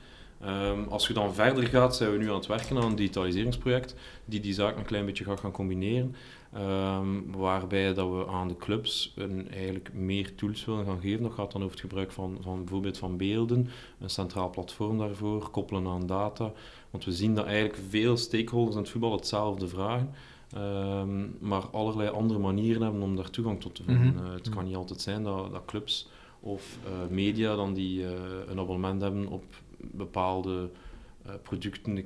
Um, 0.46 0.86
als 0.88 1.06
je 1.06 1.12
dan 1.12 1.34
verder 1.34 1.66
gaat, 1.66 1.96
zijn 1.96 2.10
we 2.10 2.18
nu 2.18 2.28
aan 2.28 2.34
het 2.34 2.46
werken 2.46 2.76
aan 2.76 2.84
een 2.84 2.96
digitaliseringsproject 2.96 3.94
die 4.24 4.40
die 4.40 4.52
zaak 4.52 4.76
een 4.76 4.84
klein 4.84 5.06
beetje 5.06 5.24
gaat 5.24 5.40
gaan 5.40 5.50
combineren. 5.50 6.14
Um, 6.56 7.32
waarbij 7.32 7.94
dat 7.94 8.08
we 8.08 8.26
aan 8.26 8.48
de 8.48 8.56
clubs 8.56 9.12
een, 9.16 9.50
eigenlijk 9.50 9.92
meer 9.92 10.34
tools 10.34 10.64
willen 10.64 10.84
gaan 10.84 11.00
geven. 11.00 11.22
Dat 11.22 11.32
gaat 11.32 11.52
dan 11.52 11.60
over 11.62 11.72
het 11.72 11.80
gebruik 11.80 12.12
van, 12.12 12.38
van 12.40 12.58
bijvoorbeeld 12.58 12.98
van 12.98 13.16
beelden, 13.16 13.68
een 14.00 14.10
centraal 14.10 14.50
platform 14.50 14.98
daarvoor, 14.98 15.50
koppelen 15.50 15.86
aan 15.86 16.06
data. 16.06 16.52
Want 16.90 17.04
we 17.04 17.12
zien 17.12 17.34
dat 17.34 17.44
eigenlijk 17.44 17.78
veel 17.88 18.16
stakeholders 18.16 18.76
in 18.76 18.82
het 18.82 18.90
voetbal 18.90 19.12
hetzelfde 19.12 19.68
vragen. 19.68 20.10
Um, 20.56 21.36
maar 21.40 21.66
allerlei 21.66 22.08
andere 22.08 22.38
manieren 22.38 22.82
hebben 22.82 23.02
om 23.02 23.16
daar 23.16 23.30
toegang 23.30 23.60
tot 23.60 23.74
te 23.74 23.82
vinden. 23.82 24.06
Mm 24.06 24.16
-hmm. 24.16 24.26
uh, 24.26 24.32
het 24.32 24.48
kan 24.48 24.64
niet 24.64 24.76
altijd 24.76 25.00
zijn 25.00 25.22
dat, 25.22 25.52
dat 25.52 25.64
clubs 25.64 26.08
of 26.40 26.78
uh, 26.84 27.14
media 27.14 27.56
dan 27.56 27.74
die 27.74 28.02
uh, 28.02 28.10
een 28.46 28.58
abonnement 28.58 29.02
hebben 29.02 29.26
op 29.26 29.44
bepaalde 29.78 30.70
producten 31.42 32.04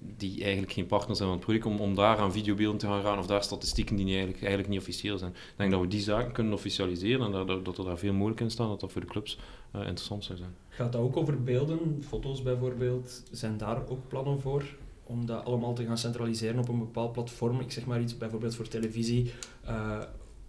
die 0.00 0.42
eigenlijk 0.42 0.72
geen 0.72 0.86
partner 0.86 1.16
zijn 1.16 1.28
van 1.28 1.36
het 1.36 1.46
product, 1.46 1.66
om, 1.66 1.80
om 1.80 1.94
daar 1.94 2.18
aan 2.18 2.32
videobeelden 2.32 2.78
te 2.78 2.86
gaan 2.86 3.02
gaan 3.02 3.18
of 3.18 3.26
daar 3.26 3.42
statistieken 3.42 3.96
die 3.96 4.04
niet 4.04 4.14
eigenlijk, 4.14 4.44
eigenlijk 4.44 4.72
niet 4.72 4.80
officieel 4.80 5.18
zijn. 5.18 5.30
Ik 5.30 5.54
denk 5.56 5.70
dat 5.70 5.80
we 5.80 5.86
die 5.86 6.00
zaken 6.00 6.32
kunnen 6.32 6.52
officialiseren 6.52 7.34
en 7.34 7.46
dat, 7.46 7.64
dat 7.64 7.78
er 7.78 7.84
daar 7.84 7.98
veel 7.98 8.12
mogelijk 8.12 8.40
in 8.40 8.50
staan, 8.50 8.68
dat 8.68 8.80
dat 8.80 8.92
voor 8.92 9.00
de 9.00 9.06
clubs 9.06 9.38
uh, 9.74 9.80
interessant 9.80 10.24
zou 10.24 10.38
zijn. 10.38 10.54
Gaat 10.68 10.92
dat 10.92 11.02
ook 11.02 11.16
over 11.16 11.42
beelden, 11.42 12.02
foto's 12.08 12.42
bijvoorbeeld? 12.42 13.22
Zijn 13.30 13.56
daar 13.56 13.88
ook 13.88 14.08
plannen 14.08 14.40
voor? 14.40 14.64
om 15.08 15.26
dat 15.26 15.44
allemaal 15.44 15.74
te 15.74 15.84
gaan 15.84 15.98
centraliseren 15.98 16.58
op 16.58 16.68
een 16.68 16.78
bepaald 16.78 17.12
platform. 17.12 17.60
Ik 17.60 17.72
zeg 17.72 17.86
maar 17.86 18.00
iets, 18.00 18.16
bijvoorbeeld 18.16 18.54
voor 18.54 18.68
televisie. 18.68 19.32
Uh, 19.68 20.00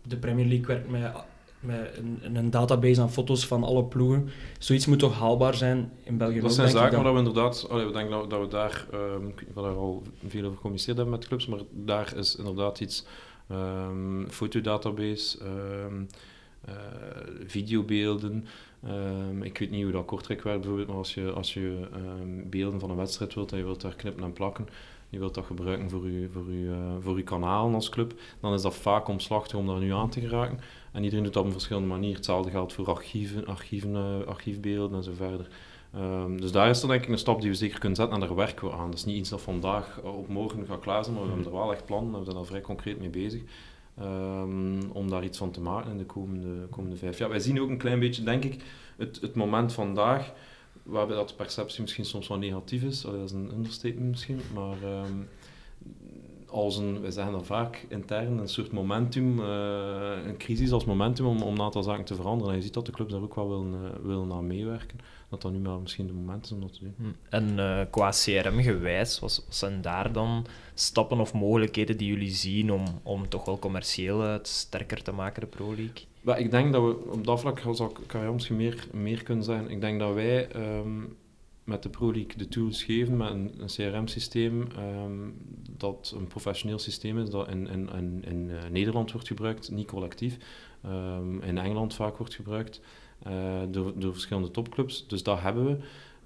de 0.07 0.17
Premier 0.17 0.45
League 0.45 0.65
werkt 0.65 0.89
met, 0.89 1.11
met 1.59 1.97
een, 1.97 2.35
een, 2.35 2.49
database 2.49 3.01
aan 3.01 3.11
foto's 3.11 3.47
van 3.47 3.63
alle 3.63 3.83
ploegen. 3.83 4.29
Zoiets 4.59 4.85
moet 4.85 4.99
toch 4.99 5.19
haalbaar 5.19 5.53
zijn 5.53 5.91
in 6.03 6.17
België? 6.17 6.39
Dat 6.39 6.53
zijn 6.53 6.69
zaken 6.69 7.03
waar 7.03 7.13
we 7.13 7.17
inderdaad, 7.17 7.67
allee, 7.69 7.85
we 7.85 7.91
denken 7.91 8.11
dat, 8.11 8.29
dat 8.29 8.39
we 8.39 8.47
daar, 8.47 8.85
um, 8.93 9.33
we 9.53 9.61
daar 9.61 9.75
al 9.75 10.03
veel 10.27 10.43
over 10.43 10.55
gecommuniceerd 10.55 10.97
hebben 10.97 11.15
met 11.15 11.27
clubs, 11.27 11.47
maar 11.47 11.59
daar 11.71 12.15
is 12.15 12.35
inderdaad 12.35 12.79
iets, 12.79 13.05
um, 13.51 14.27
fotodatabase, 14.29 15.37
um, 15.43 16.07
uh, 16.69 16.75
videobeelden. 17.45 18.45
Ik 19.41 19.57
weet 19.57 19.69
niet 19.69 19.83
hoe 19.83 19.91
dat 19.91 20.05
Kortrijk 20.05 20.41
werkt 20.41 20.59
bijvoorbeeld, 20.59 20.89
maar 20.89 20.97
als 20.97 21.13
je, 21.13 21.31
als 21.31 21.53
je 21.53 21.87
beelden 22.45 22.79
van 22.79 22.89
een 22.89 22.95
wedstrijd 22.95 23.33
wilt 23.33 23.51
en 23.51 23.57
je 23.57 23.63
wilt 23.63 23.81
daar 23.81 23.95
knippen 23.95 24.23
en 24.23 24.33
plakken, 24.33 24.67
je 25.09 25.19
wilt 25.19 25.33
dat 25.33 25.45
gebruiken 25.45 25.89
voor 25.89 26.09
je, 26.09 26.29
voor 26.29 26.51
je, 26.51 26.65
uh, 26.65 26.93
voor 26.99 27.17
je 27.17 27.23
kanalen 27.23 27.73
als 27.73 27.89
club, 27.89 28.13
dan 28.39 28.53
is 28.53 28.61
dat 28.61 28.75
vaak 28.75 29.07
omslachtig 29.07 29.57
om 29.57 29.67
daar 29.67 29.79
nu 29.79 29.93
aan 29.93 30.09
te 30.09 30.19
geraken. 30.19 30.59
En 30.91 31.03
iedereen 31.03 31.23
doet 31.23 31.33
dat 31.33 31.41
op 31.41 31.47
een 31.47 31.55
verschillende 31.55 31.87
manier. 31.87 32.15
Hetzelfde 32.15 32.51
geldt 32.51 32.73
voor 32.73 32.87
archieven, 32.89 33.45
archieven 33.45 33.91
uh, 33.91 34.27
archiefbeelden 34.27 34.97
en 34.97 35.03
zo 35.03 35.11
verder. 35.13 35.47
Um, 35.95 36.41
dus 36.41 36.51
daar 36.51 36.69
is 36.69 36.81
er 36.81 36.87
denk 36.87 37.03
ik 37.03 37.09
een 37.09 37.17
stap 37.17 37.41
die 37.41 37.49
we 37.49 37.55
zeker 37.55 37.79
kunnen 37.79 37.97
zetten 37.97 38.21
en 38.21 38.27
daar 38.27 38.35
werken 38.35 38.67
we 38.67 38.73
aan. 38.73 38.89
Dat 38.89 38.99
is 38.99 39.05
niet 39.05 39.17
iets 39.17 39.29
dat 39.29 39.41
vandaag 39.41 40.01
op 40.03 40.27
morgen 40.27 40.65
gaat 40.65 40.79
klaar 40.79 41.03
zijn, 41.03 41.15
maar 41.15 41.23
we 41.23 41.29
hebben 41.29 41.51
er 41.51 41.57
wel 41.57 41.71
echt 41.71 41.85
plannen 41.85 42.13
en 42.13 42.19
we 42.19 42.25
zijn 42.25 42.35
daar 42.35 42.45
vrij 42.45 42.61
concreet 42.61 42.99
mee 42.99 43.09
bezig. 43.09 43.41
Um, 44.01 44.91
om 44.91 45.09
daar 45.09 45.23
iets 45.23 45.37
van 45.37 45.51
te 45.51 45.61
maken 45.61 45.91
in 45.91 45.97
de 45.97 46.05
komende, 46.05 46.67
komende 46.69 46.95
vijf 46.95 47.17
jaar. 47.17 47.29
Wij 47.29 47.39
zien 47.39 47.61
ook 47.61 47.69
een 47.69 47.77
klein 47.77 47.99
beetje, 47.99 48.23
denk 48.23 48.43
ik, 48.43 48.63
het, 48.97 49.21
het 49.21 49.35
moment 49.35 49.73
vandaag, 49.73 50.33
waarbij 50.89 51.15
dat 51.15 51.35
perceptie 51.35 51.81
misschien 51.81 52.05
soms 52.05 52.27
wel 52.27 52.37
negatief 52.37 52.83
is. 52.83 53.01
Dat 53.01 53.13
is 53.13 53.31
een 53.31 53.51
understatement 53.51 54.09
misschien, 54.09 54.39
maar 54.53 54.83
um, 54.83 55.27
als 56.49 56.77
een, 56.77 57.01
wij 57.01 57.11
zeggen 57.11 57.33
dat 57.33 57.45
vaak 57.45 57.85
intern, 57.89 58.37
een 58.37 58.47
soort 58.47 58.71
momentum, 58.71 59.39
uh, 59.39 59.45
een 60.25 60.37
crisis 60.37 60.71
als 60.71 60.85
momentum 60.85 61.25
om, 61.25 61.41
om 61.41 61.53
een 61.53 61.61
aantal 61.61 61.83
zaken 61.83 62.05
te 62.05 62.15
veranderen. 62.15 62.51
En 62.51 62.57
je 62.57 62.63
ziet 62.63 62.73
dat 62.73 62.85
de 62.85 62.91
clubs 62.91 63.11
daar 63.11 63.21
ook 63.21 63.35
wel 63.35 63.49
willen, 63.49 63.73
uh, 63.83 64.05
willen 64.05 64.47
meewerken. 64.47 64.99
Dat 65.29 65.41
dat 65.41 65.51
nu 65.51 65.59
maar 65.59 65.79
misschien 65.79 66.07
de 66.07 66.13
moment 66.13 66.45
is 66.45 66.51
om 66.51 66.61
dat 66.61 66.73
te 66.73 66.79
doen. 66.79 66.95
Hm. 66.97 67.35
En 67.35 67.57
uh, 67.57 67.81
qua 67.89 68.09
CRM-gewijs, 68.09 69.19
wat 69.19 69.45
zijn 69.49 69.81
daar 69.81 70.11
dan 70.11 70.45
stappen 70.73 71.19
of 71.19 71.33
mogelijkheden 71.33 71.97
die 71.97 72.07
jullie 72.07 72.31
zien 72.31 72.71
om, 72.71 72.83
om 73.03 73.29
toch 73.29 73.45
wel 73.45 73.59
commercieel 73.59 74.21
het 74.21 74.47
sterker 74.47 75.03
te 75.03 75.11
maken, 75.11 75.41
de 75.41 75.47
Pro 75.47 75.67
League? 75.67 76.08
Maar 76.21 76.39
ik 76.39 76.51
denk 76.51 76.73
dat 76.73 76.83
we 76.83 77.11
op 77.11 77.25
dat 77.25 77.39
vlak, 77.39 77.61
zou 77.71 77.91
kan 78.07 78.33
misschien 78.33 78.55
meer, 78.55 78.87
meer 78.93 79.23
kunnen 79.23 79.43
zijn. 79.43 79.69
Ik 79.69 79.81
denk 79.81 79.99
dat 79.99 80.13
wij 80.13 80.55
um, 80.55 81.17
met 81.63 81.83
de 81.83 81.89
Pro 81.89 82.11
League 82.11 82.37
de 82.37 82.47
tools 82.47 82.83
geven 82.83 83.17
met 83.17 83.29
een, 83.29 83.51
CRM-systeem 83.65 84.67
um, 84.79 85.35
dat 85.77 86.13
een 86.17 86.27
professioneel 86.27 86.79
systeem 86.79 87.19
is 87.19 87.29
dat 87.29 87.47
in, 87.49 87.67
in, 87.67 87.89
in, 87.89 88.23
in 88.25 88.49
uh, 88.49 88.57
Nederland 88.71 89.11
wordt 89.11 89.27
gebruikt, 89.27 89.71
niet 89.71 89.87
collectief. 89.87 90.37
Um, 90.85 91.41
in 91.41 91.57
Engeland 91.57 91.93
vaak 91.93 92.17
wordt 92.17 92.35
gebruikt 92.35 92.81
uh, 93.27 93.61
door, 93.69 93.93
door 93.95 94.11
verschillende 94.11 94.51
topclubs. 94.51 95.07
Dus 95.07 95.23
dat 95.23 95.39
hebben 95.39 95.65
we. 95.65 95.77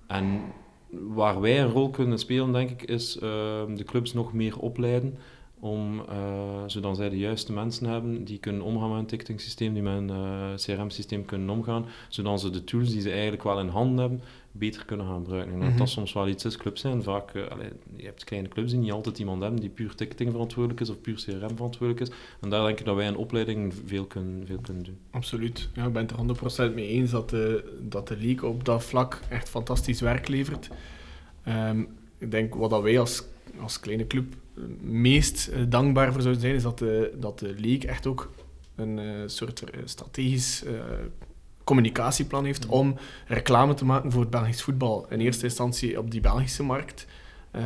En 0.08 0.42
waar 0.90 1.42
wij 1.42 1.62
een 1.62 1.72
rol 1.72 1.90
kunnen 1.90 2.20
spelen, 2.20 2.52
denk 2.52 2.70
ik, 2.70 2.84
is 2.84 3.14
de 3.14 3.84
clubs 3.86 4.14
nog 4.14 4.34
meer 4.34 4.60
opleiden 4.60 5.18
om, 5.64 6.00
uh, 6.00 6.64
zodat 6.66 6.98
zij 6.98 7.10
de 7.10 7.18
juiste 7.18 7.54
mensen 7.54 7.88
hebben 7.88 8.24
die 8.24 8.40
kunnen 8.40 8.62
omgaan 8.62 8.90
met 8.90 9.00
een 9.00 9.06
ticketing-systeem, 9.06 9.74
die 9.74 9.84
met 9.84 9.94
een 9.94 10.10
uh, 10.10 10.54
CRM-systeem 10.56 11.26
kunnen 11.26 11.50
omgaan, 11.50 11.86
zodat 12.10 12.42
ze 12.42 12.50
de 12.50 12.64
tools 12.64 12.90
die 12.90 13.02
ze 13.02 13.12
eigenlijk 13.12 13.44
wel 13.44 13.60
in 13.60 13.68
handen 13.68 13.98
hebben, 13.98 14.22
beter 14.52 14.86
kunnen 14.86 15.06
gaan 15.06 15.24
gebruiken. 15.24 15.54
En 15.54 15.60
dat, 15.60 15.64
mm 15.64 15.74
-hmm. 15.74 15.80
dat 15.80 15.90
soms 15.90 16.14
wel 16.14 16.28
iets 16.28 16.46
is. 16.46 16.58
Clubs 16.58 16.82
zijn 16.82 17.04
vaak, 17.04 17.34
uh, 17.34 17.48
allee, 17.48 17.70
je 17.96 18.06
hebt 18.06 18.24
kleine 18.24 18.48
clubs 18.48 18.72
die 18.72 18.80
niet 18.80 18.92
altijd 18.92 19.20
iemand 19.20 19.42
hebben 19.42 19.60
die 19.60 19.70
puur 19.70 19.96
ticketing 19.96 20.32
verantwoordelijk 20.32 20.82
is 20.82 20.90
of 20.90 21.02
puur 21.02 21.16
CRM 21.16 21.56
verantwoordelijk 21.56 22.00
is. 22.00 22.16
En 22.42 22.50
daar 22.50 22.66
denk 22.66 22.80
ik 22.80 22.86
dat 22.86 22.96
wij 22.96 23.08
in 23.08 23.18
opleiding 23.18 23.74
veel 23.86 24.06
kunnen, 24.06 24.48
veel 24.48 24.60
kunnen 24.62 24.84
doen. 24.84 24.98
Absoluut. 25.12 25.70
Ja, 25.74 25.86
ik 25.86 25.94
ben 25.94 26.08
het 26.08 26.40
er 26.40 26.70
100% 26.70 26.74
mee 26.74 26.88
eens 26.88 27.12
dat 27.12 27.30
de, 27.30 27.78
dat 27.82 28.08
de 28.08 28.18
league 28.18 28.50
op 28.50 28.66
dat 28.66 28.84
vlak 28.84 29.20
echt 29.30 29.50
fantastisch 29.50 30.02
werk 30.02 30.28
levert. 30.28 30.70
Um, 31.48 31.88
ik 32.18 32.32
denk 32.32 32.56
wat 32.56 32.70
dat 32.70 32.82
wij 32.82 33.00
als, 33.00 33.24
als 33.60 33.80
kleine 33.80 34.08
club 34.08 34.36
meest 34.82 35.50
uh, 35.54 35.64
dankbaar 35.70 36.12
voor 36.12 36.22
zouden 36.22 36.42
zijn, 36.42 36.56
is 36.56 36.64
dat 36.64 36.80
de, 36.80 37.14
dat 37.20 37.40
de 37.40 37.56
league 37.58 37.90
echt 37.90 38.08
ook 38.08 38.32
een 38.76 38.98
uh, 38.98 39.24
soort 39.26 39.64
strategisch 39.86 40.64
uh, 40.66 40.72
communicatieplan 41.64 42.46
heeft 42.46 42.66
om 42.66 42.96
reclame 43.28 43.74
te 43.74 43.86
maken 43.86 44.12
voor 44.12 44.22
het 44.22 44.30
Belgisch 44.30 44.62
voetbal. 44.62 45.06
In 45.10 45.20
eerste 45.20 45.44
instantie 45.44 46.00
op 46.00 46.12
die 46.12 46.22
Belgische 46.22 46.64
markt. 46.64 47.08
Uh, 47.56 47.64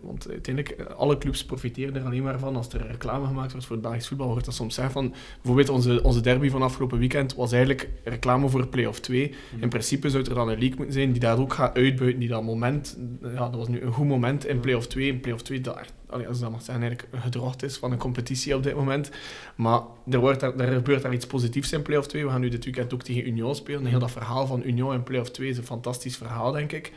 want 0.00 0.30
uiteindelijk, 0.30 0.82
alle 0.96 1.18
clubs 1.18 1.44
profiteren 1.44 1.96
er 1.96 2.04
alleen 2.04 2.22
maar 2.22 2.38
van 2.38 2.56
als 2.56 2.72
er 2.72 2.86
reclame 2.86 3.26
gemaakt 3.26 3.50
wordt 3.50 3.66
voor 3.66 3.76
het 3.76 3.84
Belgisch 3.84 4.08
voetbal. 4.08 4.28
Hoort 4.28 4.44
dat 4.44 4.54
soms 4.54 4.74
zeggen 4.74 4.92
van, 4.92 5.14
bijvoorbeeld 5.36 5.68
onze, 5.68 6.02
onze 6.02 6.20
derby 6.20 6.50
van 6.50 6.62
afgelopen 6.62 6.98
weekend 6.98 7.34
was 7.34 7.52
eigenlijk 7.52 7.88
reclame 8.04 8.48
voor 8.48 8.66
play-off 8.66 9.00
2. 9.00 9.34
Mm. 9.54 9.62
In 9.62 9.68
principe 9.68 10.10
zou 10.10 10.24
er 10.24 10.34
dan 10.34 10.48
een 10.48 10.58
league 10.58 10.76
moeten 10.76 10.94
zijn 10.94 11.12
die 11.12 11.20
daar 11.20 11.38
ook 11.38 11.52
gaat 11.52 11.76
uitbuiten, 11.76 12.20
die 12.20 12.28
dat 12.28 12.42
moment, 12.42 12.98
ja, 13.22 13.48
dat 13.48 13.54
was 13.54 13.68
nu 13.68 13.80
een 13.80 13.92
goed 13.92 14.06
moment 14.06 14.46
in 14.46 14.60
play-off 14.60 14.86
2. 14.86 15.08
In 15.08 15.20
play-off 15.20 15.42
2, 15.42 15.60
dat 15.60 15.92
als 16.28 16.40
dat 16.40 16.50
mag 16.50 16.62
zeggen, 16.62 16.84
eigenlijk 16.84 17.22
gedrocht 17.22 17.62
is 17.62 17.76
van 17.76 17.92
een 17.92 17.98
competitie 17.98 18.56
op 18.56 18.62
dit 18.62 18.74
moment. 18.74 19.10
Maar 19.54 19.80
er, 20.10 20.18
wordt 20.18 20.40
daar, 20.40 20.56
er 20.56 20.72
gebeurt 20.72 21.02
daar 21.02 21.12
iets 21.12 21.26
positiefs 21.26 21.72
in 21.72 21.82
play-off 21.82 22.08
2. 22.08 22.24
We 22.24 22.30
gaan 22.30 22.40
nu 22.40 22.48
dit 22.48 22.64
weekend 22.64 22.94
ook 22.94 23.02
tegen 23.02 23.26
Union 23.26 23.54
spelen. 23.54 23.86
Heel 23.86 23.98
dat 23.98 24.10
verhaal 24.10 24.46
van 24.46 24.62
Union 24.64 24.94
in 24.94 25.02
play-off 25.02 25.30
2 25.30 25.48
is 25.48 25.56
een 25.56 25.64
fantastisch 25.64 26.16
verhaal, 26.16 26.52
denk 26.52 26.72
ik. 26.72 26.92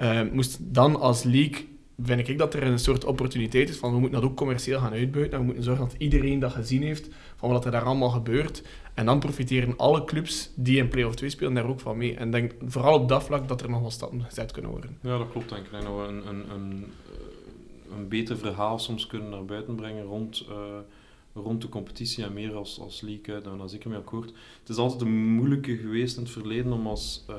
Uh, 0.00 0.20
moest 0.32 0.58
dan 0.60 1.00
als 1.00 1.22
league, 1.22 1.68
vind 2.02 2.28
ik 2.28 2.38
dat 2.38 2.54
er 2.54 2.62
een 2.62 2.78
soort 2.78 3.04
opportuniteit 3.04 3.68
is 3.68 3.76
van 3.76 3.92
we 3.92 4.00
moeten 4.00 4.20
dat 4.20 4.30
ook 4.30 4.36
commercieel 4.36 4.80
gaan 4.80 4.92
uitbuiten 4.92 5.32
en 5.32 5.38
we 5.38 5.44
moeten 5.44 5.64
zorgen 5.64 5.84
dat 5.84 5.94
iedereen 5.98 6.38
dat 6.38 6.52
gezien 6.52 6.82
heeft 6.82 7.08
van 7.36 7.50
wat 7.50 7.64
er 7.64 7.70
daar 7.70 7.82
allemaal 7.82 8.10
gebeurt. 8.10 8.62
En 8.94 9.06
dan 9.06 9.18
profiteren 9.18 9.76
alle 9.76 10.04
clubs 10.04 10.50
die 10.54 10.76
in 10.76 10.88
play-off 10.88 11.16
2 11.16 11.30
spelen 11.30 11.54
daar 11.54 11.68
ook 11.68 11.80
van 11.80 11.96
mee. 11.96 12.16
En 12.16 12.30
denk 12.30 12.52
vooral 12.66 12.94
op 12.94 13.08
dat 13.08 13.22
vlak 13.22 13.48
dat 13.48 13.62
er 13.62 13.70
nog 13.70 13.80
wel 13.80 13.90
stappen 13.90 14.22
gezet 14.22 14.52
kunnen 14.52 14.70
worden. 14.70 14.98
Ja, 15.02 15.18
dat 15.18 15.30
klopt 15.30 15.48
denk 15.48 15.64
ik. 15.64 15.70
We 15.70 15.76
een, 15.76 16.28
een, 16.28 16.50
een, 16.50 16.92
een 17.96 18.08
beter 18.08 18.38
verhaal 18.38 18.78
soms 18.78 19.06
kunnen 19.06 19.30
naar 19.30 19.44
buiten 19.44 19.74
brengen 19.74 20.04
rond... 20.04 20.46
Uh, 20.48 20.56
rond 21.34 21.62
de 21.62 21.68
competitie 21.68 22.24
en 22.24 22.32
meer 22.32 22.54
als, 22.54 22.80
als 22.80 23.00
league, 23.00 23.40
daar 23.40 23.56
ben 23.56 23.64
ik 23.64 23.70
zeker 23.70 23.90
mee 23.90 23.98
akkoord. 23.98 24.32
Het 24.60 24.68
is 24.68 24.76
altijd 24.76 25.00
een 25.00 25.34
moeilijke 25.34 25.76
geweest 25.76 26.16
in 26.16 26.22
het 26.22 26.32
verleden 26.32 26.72
om 26.72 26.86
als... 26.86 27.24
Uh, 27.30 27.36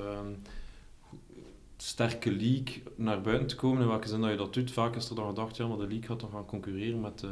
sterke 1.81 2.31
league 2.31 2.83
naar 2.95 3.21
buiten 3.21 3.47
te 3.47 3.55
komen. 3.55 3.81
In 3.81 3.87
welke 3.87 4.07
zin 4.07 4.21
dat 4.21 4.29
je 4.29 4.37
dat 4.37 4.53
doet. 4.53 4.71
Vaak 4.71 4.95
is 4.95 5.09
er 5.09 5.15
dan 5.15 5.27
gedacht, 5.27 5.57
ja, 5.57 5.67
maar 5.67 5.77
de 5.77 5.87
league 5.87 6.07
gaat 6.07 6.19
dan 6.19 6.29
gaan 6.29 6.45
concurreren 6.45 7.01
met, 7.01 7.21
uh, 7.25 7.31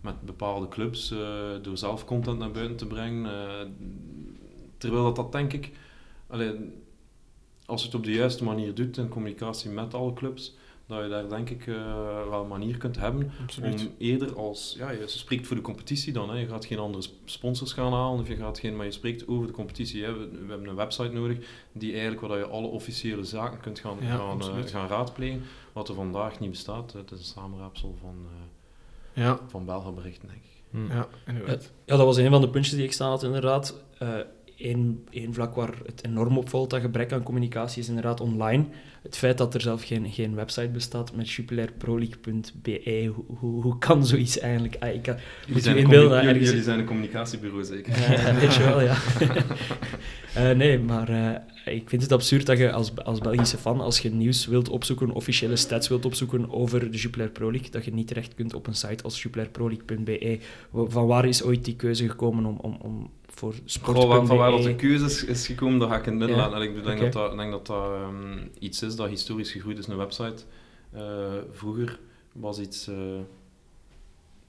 met 0.00 0.20
bepaalde 0.20 0.68
clubs 0.68 1.12
uh, 1.12 1.18
door 1.62 1.78
zelf 1.78 2.04
content 2.04 2.38
naar 2.38 2.50
buiten 2.50 2.76
te 2.76 2.86
brengen. 2.86 3.24
Uh, 3.24 3.70
terwijl 4.78 5.04
dat, 5.04 5.16
dat 5.16 5.32
denk 5.32 5.52
ik, 5.52 5.70
allee, 6.26 6.52
als 7.66 7.80
je 7.80 7.86
het 7.86 7.96
op 7.96 8.04
de 8.04 8.12
juiste 8.12 8.44
manier 8.44 8.74
doet 8.74 8.96
in 8.96 9.08
communicatie 9.08 9.70
met 9.70 9.94
alle 9.94 10.12
clubs, 10.12 10.56
dat 10.90 11.02
je 11.02 11.08
daar 11.08 11.28
denk 11.28 11.50
ik 11.50 11.66
uh, 11.66 12.28
wel 12.28 12.42
een 12.42 12.48
manier 12.48 12.76
kunt 12.76 12.98
hebben 12.98 13.32
Absoluut. 13.42 13.80
om 13.80 13.94
eerder 13.98 14.36
als, 14.36 14.74
ja, 14.78 14.90
je 14.90 15.06
spreekt 15.06 15.46
voor 15.46 15.56
de 15.56 15.62
competitie 15.62 16.12
dan, 16.12 16.30
hè. 16.30 16.38
je 16.38 16.46
gaat 16.46 16.64
geen 16.64 16.78
andere 16.78 17.08
sponsors 17.24 17.72
gaan 17.72 17.92
halen 17.92 18.20
of 18.20 18.28
je 18.28 18.36
gaat 18.36 18.58
geen, 18.58 18.76
maar 18.76 18.84
je 18.86 18.92
spreekt 18.92 19.28
over 19.28 19.46
de 19.46 19.52
competitie. 19.52 20.04
Hè. 20.04 20.12
We, 20.12 20.28
we 20.30 20.48
hebben 20.48 20.68
een 20.68 20.74
website 20.74 21.12
nodig 21.12 21.38
die 21.72 21.92
eigenlijk 21.92 22.20
waar 22.20 22.38
je 22.38 22.46
alle 22.46 22.66
officiële 22.66 23.24
zaken 23.24 23.60
kunt 23.60 23.78
gaan, 23.78 23.96
Ja, 24.00 24.16
gaan, 24.16 24.26
uh, 24.26 24.32
absoluut. 24.32 24.70
gaan 24.70 24.88
raadplegen, 24.88 25.42
wat 25.72 25.88
er 25.88 25.94
vandaag 25.94 26.40
niet 26.40 26.50
bestaat. 26.50 26.92
Het 26.92 27.10
is 27.10 27.18
een 27.18 27.24
samenraapsel 27.24 27.96
van, 28.00 28.16
uh, 28.24 29.24
Ja, 29.24 29.38
van 29.48 29.64
Belgenberichten, 29.64 30.28
denk 30.28 30.40
ik. 30.42 30.48
Hm. 30.70 30.92
ja 30.92 31.08
inderdaad. 31.26 31.72
Ja, 31.84 31.96
dat 31.96 32.06
was 32.06 32.16
een 32.16 32.30
van 32.30 32.40
de 32.40 32.48
puntjes 32.50 32.74
die 32.74 32.84
ik 32.84 32.92
staan 32.92 33.10
had, 33.10 33.22
inderdaad. 33.22 33.82
Één 34.60 35.34
vlak 35.34 35.54
waar 35.54 35.74
het 35.86 36.04
enorm 36.04 36.38
opvalt, 36.38 36.70
dat 36.70 36.80
gebrek 36.80 37.12
aan 37.12 37.22
communicatie, 37.22 37.82
is 37.82 37.88
inderdaad 37.88 38.20
online. 38.20 38.64
Het 39.02 39.16
feit 39.16 39.38
dat 39.38 39.54
er 39.54 39.60
zelf 39.60 39.84
geen, 39.84 40.10
geen 40.10 40.34
website 40.34 40.68
bestaat 40.68 41.16
met 41.16 41.30
jupilerproleague.be, 41.30 43.12
hoe, 43.14 43.24
hoe, 43.38 43.62
hoe 43.62 43.78
kan 43.78 44.06
zoiets 44.06 44.38
eigenlijk? 44.38 44.76
Ah, 44.80 44.94
ik 44.94 45.02
kan, 45.02 45.16
Jullie 45.40 45.54
moet 45.54 45.62
zijn, 45.62 45.76
jullie, 46.24 46.42
jullie 46.42 46.62
zijn 46.62 46.78
een 46.78 46.84
communicatiebureau, 46.84 47.64
zeker? 47.64 47.92
Eh, 47.92 48.38
weet 48.38 48.54
je 48.54 48.62
wel, 48.62 48.80
ja. 48.80 48.96
Eh, 50.34 50.50
nee, 50.50 50.78
maar 50.78 51.08
eh, 51.08 51.74
ik 51.74 51.88
vind 51.88 52.02
het 52.02 52.12
absurd 52.12 52.46
dat 52.46 52.58
je 52.58 52.72
als, 52.72 52.96
als 52.96 53.18
Belgische 53.18 53.56
fan, 53.56 53.80
als 53.80 53.98
je 53.98 54.10
nieuws 54.10 54.46
wilt 54.46 54.68
opzoeken, 54.68 55.10
officiële 55.10 55.56
stats 55.56 55.88
wilt 55.88 56.04
opzoeken 56.04 56.52
over 56.52 56.90
de 56.90 56.96
Jupiler 56.96 57.30
Pro 57.30 57.50
League, 57.50 57.70
dat 57.70 57.84
je 57.84 57.92
niet 57.92 58.06
terecht 58.06 58.34
kunt 58.34 58.54
op 58.54 58.66
een 58.66 58.74
site 58.74 59.02
als 59.02 59.22
jupilerproleague.be. 59.22 60.38
Van 60.72 61.06
waar 61.06 61.24
is 61.24 61.42
ooit 61.42 61.64
die 61.64 61.76
keuze 61.76 62.08
gekomen 62.08 62.44
om, 62.44 62.58
om, 62.60 62.78
om 62.80 63.10
voor 63.40 64.08
waar- 64.08 64.26
van 64.26 64.36
waar 64.36 64.50
dat 64.50 64.62
de 64.62 64.74
keuze 64.76 65.04
is, 65.04 65.24
is 65.24 65.46
gekomen, 65.46 65.78
dat 65.78 65.88
ga 65.88 65.96
ik 65.96 66.06
in 66.06 66.10
het 66.10 66.18
midden 66.18 66.36
Ja. 66.36 66.42
laten. 66.42 66.56
En 66.56 66.76
ik 66.76 66.84
denk 66.84 67.00
dat 67.00 67.12
dat, 67.12 67.36
denk 67.36 67.50
dat, 67.50 67.66
dat 67.66 67.90
iets 68.58 68.82
is 68.82 68.96
dat 68.96 69.08
historisch 69.08 69.52
gegroeid 69.52 69.78
is, 69.78 69.86
een 69.86 69.96
website. 69.96 70.42
Eh, 70.92 71.32
vroeger 71.52 71.98
was 72.32 72.58
iets... 72.58 72.86
eh, 72.88 72.94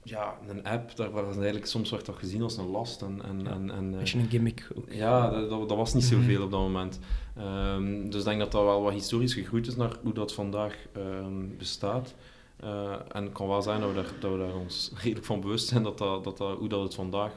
ja, 0.04 0.38
een 0.48 0.64
app, 0.64 0.96
daar 0.96 1.10
was 1.10 1.34
eigenlijk 1.36 1.66
soms 1.66 1.90
werd 1.90 2.06
dat 2.06 2.16
gezien 2.16 2.42
als 2.42 2.56
een 2.56 2.66
last. 2.70 3.02
En, 3.02 3.20
en, 3.24 3.40
Ja. 3.44 3.50
en, 3.50 3.70
en, 3.70 3.92
eh, 3.92 3.98
Beetje 3.98 4.18
een 4.18 4.28
gimmick 4.28 4.68
ook. 4.76 4.92
ja, 4.92 5.30
dat, 5.30 5.68
dat, 5.68 5.78
was 5.78 5.94
niet 5.94 6.10
Mhm. 6.10 6.14
zoveel 6.14 6.42
op 6.42 6.50
dat 6.50 6.60
moment. 6.60 6.98
Ehm, 7.36 8.08
dus 8.10 8.20
ik 8.20 8.24
denk 8.26 8.38
dat 8.40 8.52
dat 8.52 8.64
wel 8.64 8.82
wat 8.82 8.92
historisch 8.92 9.34
gegroeid 9.34 9.66
is 9.66 9.76
naar 9.76 9.96
hoe 10.02 10.12
dat 10.12 10.32
vandaag 10.34 10.76
ehm, 10.92 11.56
bestaat. 11.58 12.14
Eh, 12.56 12.92
en 13.12 13.24
het 13.24 13.32
kan 13.32 13.48
wel 13.48 13.62
zijn 13.62 13.80
dat 13.80 13.88
we, 13.88 13.94
daar, 13.94 14.12
dat 14.20 14.32
we 14.32 14.38
daar 14.38 14.54
ons 14.54 14.92
redelijk 15.02 15.26
van 15.26 15.40
bewust 15.40 15.68
zijn 15.68 15.82
dat, 15.82 15.98
dat, 15.98 16.24
dat, 16.24 16.36
dat 16.38 16.58
hoe 16.58 16.68
dat 16.68 16.82
het 16.82 16.94
vandaag 16.94 17.32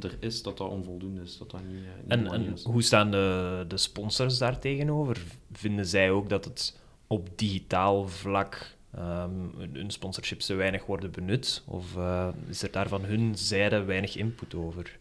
er 0.00 0.16
is, 0.20 0.42
dat 0.42 0.58
dat 0.58 0.68
onvoldoende 0.70 1.20
is. 1.22 1.38
Dat 1.38 1.50
dat 1.50 1.60
niet, 1.64 1.76
eh, 1.76 2.02
niet 2.02 2.10
En, 2.12 2.26
en 2.26 2.52
is. 2.52 2.64
hoe 2.64 2.82
staan 2.82 3.10
de, 3.10 3.64
de 3.68 3.76
sponsors 3.76 4.38
daar 4.38 4.58
tegenover? 4.58 5.22
Vinden 5.52 5.86
zij 5.86 6.10
ook 6.10 6.28
dat 6.28 6.44
het 6.44 6.80
op 7.06 7.28
digitaal 7.38 8.08
vlak 8.08 8.74
ehm, 8.94 9.30
hun- 9.56 9.90
sponsorships 9.90 10.46
te 10.46 10.54
weinig 10.54 10.86
worden 10.86 11.10
benut? 11.10 11.62
Of 11.66 11.96
eh, 11.96 12.28
is 12.48 12.62
er 12.62 12.70
daar 12.72 12.88
van 12.88 13.04
hun 13.04 13.34
zijde 13.38 13.84
weinig 13.84 14.16
input 14.16 14.54
over? 14.54 14.98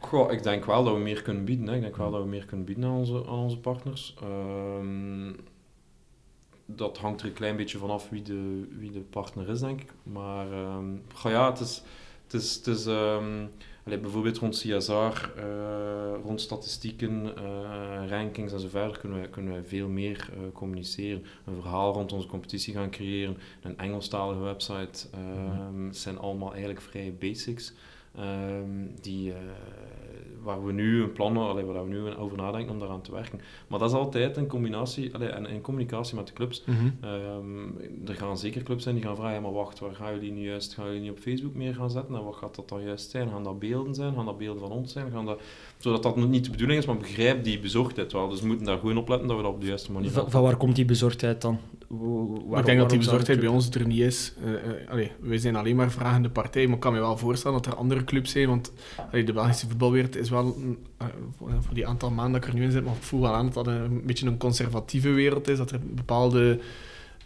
Goh, 0.00 0.32
ik 0.32 0.42
denk 0.42 0.64
wel 0.64 0.84
dat 0.84 0.94
we 0.94 1.00
meer 1.00 1.22
kunnen 1.22 1.44
bieden. 1.44 1.66
Hè. 1.66 1.74
Ik 1.74 1.80
denk 1.80 1.96
wel 1.96 2.10
dat 2.10 2.22
we 2.22 2.28
meer 2.28 2.44
kunnen 2.44 2.66
bieden 2.66 2.84
aan 2.84 2.96
onze, 2.96 3.16
aan 3.26 3.38
onze 3.38 3.58
partners. 3.58 4.14
Ehm, 4.22 5.32
dat 6.66 6.98
hangt 6.98 7.20
er 7.20 7.26
een 7.26 7.32
klein 7.32 7.56
beetje 7.56 7.78
vanaf 7.78 8.08
wie 8.08 8.22
de, 8.22 8.68
wie 8.78 8.90
de 8.90 9.00
partner 9.00 9.48
is, 9.48 9.60
denk 9.60 9.80
ik. 9.80 9.92
Maar 10.02 10.52
ehm, 10.52 10.84
goh, 11.14 11.30
ja, 11.32 11.50
het 11.50 11.60
is... 11.60 11.82
Het 12.30 12.40
is, 12.42 12.54
het 12.54 12.66
is 12.66 12.86
ehm, 12.86 13.46
allee, 13.88 14.00
bijvoorbeeld 14.00 14.38
rond 14.38 14.56
CSR, 14.56 14.92
eh, 15.36 16.14
rond 16.24 16.40
statistieken, 16.40 17.36
eh, 17.36 18.08
rankings 18.08 18.52
en 18.52 18.60
zo 18.60 18.68
verder 18.68 18.98
kunnen 18.98 19.18
wij, 19.18 19.28
kunnen 19.28 19.52
wij 19.52 19.64
veel 19.64 19.88
meer 19.88 20.28
eh, 20.32 20.38
communiceren. 20.52 21.24
Een 21.44 21.54
verhaal 21.60 21.92
rond 21.92 22.12
onze 22.12 22.28
competitie 22.28 22.74
gaan 22.74 22.90
creëren, 22.90 23.36
een 23.62 23.78
Engelstalige 23.78 24.40
website, 24.40 25.06
het 25.86 25.96
zijn 25.96 26.18
allemaal 26.18 26.50
eigenlijk 26.50 26.80
vrij 26.80 27.14
basics. 27.18 27.72
Ehm, 28.16 28.86
die, 29.00 29.32
waar 30.42 30.64
we 30.64 30.72
nu 30.72 31.02
een 31.02 31.12
plan, 31.12 31.36
allee, 31.36 31.64
waar 31.64 31.84
we 31.84 31.88
nu 31.88 32.14
over 32.14 32.36
nadenken 32.36 32.72
om 32.72 32.78
daaraan 32.78 33.00
te 33.00 33.12
werken. 33.12 33.40
Maar 33.66 33.78
dat 33.78 33.90
is 33.90 33.96
altijd 33.96 34.36
in 34.36 34.46
combinatie, 34.46 35.14
allee, 35.14 35.28
en 35.28 35.46
in 35.46 35.60
communicatie 35.60 36.16
met 36.16 36.26
de 36.26 36.32
clubs. 36.32 36.64
Mhm. 36.64 36.90
Ehm, 37.00 38.08
er 38.08 38.14
gaan 38.14 38.38
zeker 38.38 38.62
clubs 38.62 38.82
zijn 38.82 38.94
die 38.94 39.04
gaan 39.04 39.16
vragen, 39.16 39.42
maar 39.42 39.52
wacht, 39.52 39.78
waar 39.78 39.94
gaan 39.94 40.14
jullie 40.14 40.32
nu 40.32 40.44
juist, 40.44 40.74
gaan 40.74 40.86
jullie 40.86 41.00
niet 41.00 41.10
op 41.10 41.18
Facebook 41.18 41.54
meer 41.54 41.74
gaan 41.74 41.90
zetten? 41.90 42.14
En 42.14 42.24
wat 42.24 42.36
gaat 42.36 42.54
dat 42.54 42.68
dan 42.68 42.82
juist 42.82 43.10
zijn? 43.10 43.28
Gaan 43.28 43.44
dat 43.44 43.58
beelden 43.58 43.94
zijn? 43.94 44.14
Gaan 44.14 44.24
dat 44.24 44.38
beelden 44.38 44.62
van 44.62 44.70
ons 44.70 44.92
zijn? 44.92 45.10
Gaan 45.10 45.26
dat, 45.26 45.40
zodat 45.78 46.02
dat 46.02 46.16
niet 46.16 46.44
de 46.44 46.50
bedoeling 46.50 46.78
is, 46.80 46.86
maar 46.86 46.96
begrijp 46.96 47.44
die 47.44 47.58
bezorgdheid 47.58 48.12
wel. 48.12 48.28
Dus 48.28 48.40
we 48.40 48.46
moeten 48.46 48.66
daar 48.66 48.78
gewoon 48.78 48.96
op 48.96 49.08
letten 49.08 49.28
dat 49.28 49.36
we 49.36 49.42
dat 49.42 49.52
op 49.52 49.60
de 49.60 49.66
juiste 49.66 49.92
manier 49.92 50.10
Van, 50.10 50.30
van 50.30 50.42
waar 50.42 50.56
komt 50.56 50.76
die 50.76 50.84
bezorgdheid 50.84 51.40
dan? 51.42 51.58
Ik 52.60 52.66
denk 52.66 52.78
dat 52.78 52.90
die 52.90 52.98
bezorgdheid 52.98 53.40
bij 53.40 53.48
ons 53.48 53.70
er 53.70 53.86
niet 53.86 53.98
is. 54.00 54.34
Eh, 54.44 54.54
eh, 54.54 54.90
allee, 54.90 55.10
wij 55.20 55.38
zijn 55.38 55.56
alleen 55.56 55.76
maar 55.76 55.90
vragende 55.90 56.30
partij, 56.30 56.66
maar 56.66 56.74
ik 56.74 56.80
kan 56.80 56.92
me 56.92 56.98
wel 56.98 57.16
voorstellen 57.16 57.62
dat 57.62 57.72
er 57.72 57.78
andere 57.78 58.04
clubs 58.04 58.30
zijn, 58.30 58.48
want 58.48 58.72
allee, 59.10 59.24
de 59.24 59.32
Belgische 59.32 59.66
voetbalwereld 59.68 60.16
is 60.16 60.30
wel, 60.30 60.44
een- 60.56 60.78
eh, 60.98 61.06
voor, 61.36 61.74
die 61.74 61.86
aantal 61.86 62.10
maanden 62.10 62.40
dat 62.40 62.42
ik 62.48 62.54
er 62.54 62.58
nu 62.58 62.64
in 62.64 62.70
zit, 62.72 62.84
maar 62.84 62.94
ik 62.94 63.02
voel 63.02 63.20
wel 63.20 63.34
aan 63.34 63.44
dat 63.44 63.54
dat 63.54 63.66
een, 63.66 63.74
een 63.82 64.02
beetje 64.06 64.26
een 64.26 64.38
conservatieve 64.38 65.10
wereld 65.10 65.48
is, 65.48 65.58
dat 65.58 65.70
er 65.70 65.80
bepaalde 65.94 66.58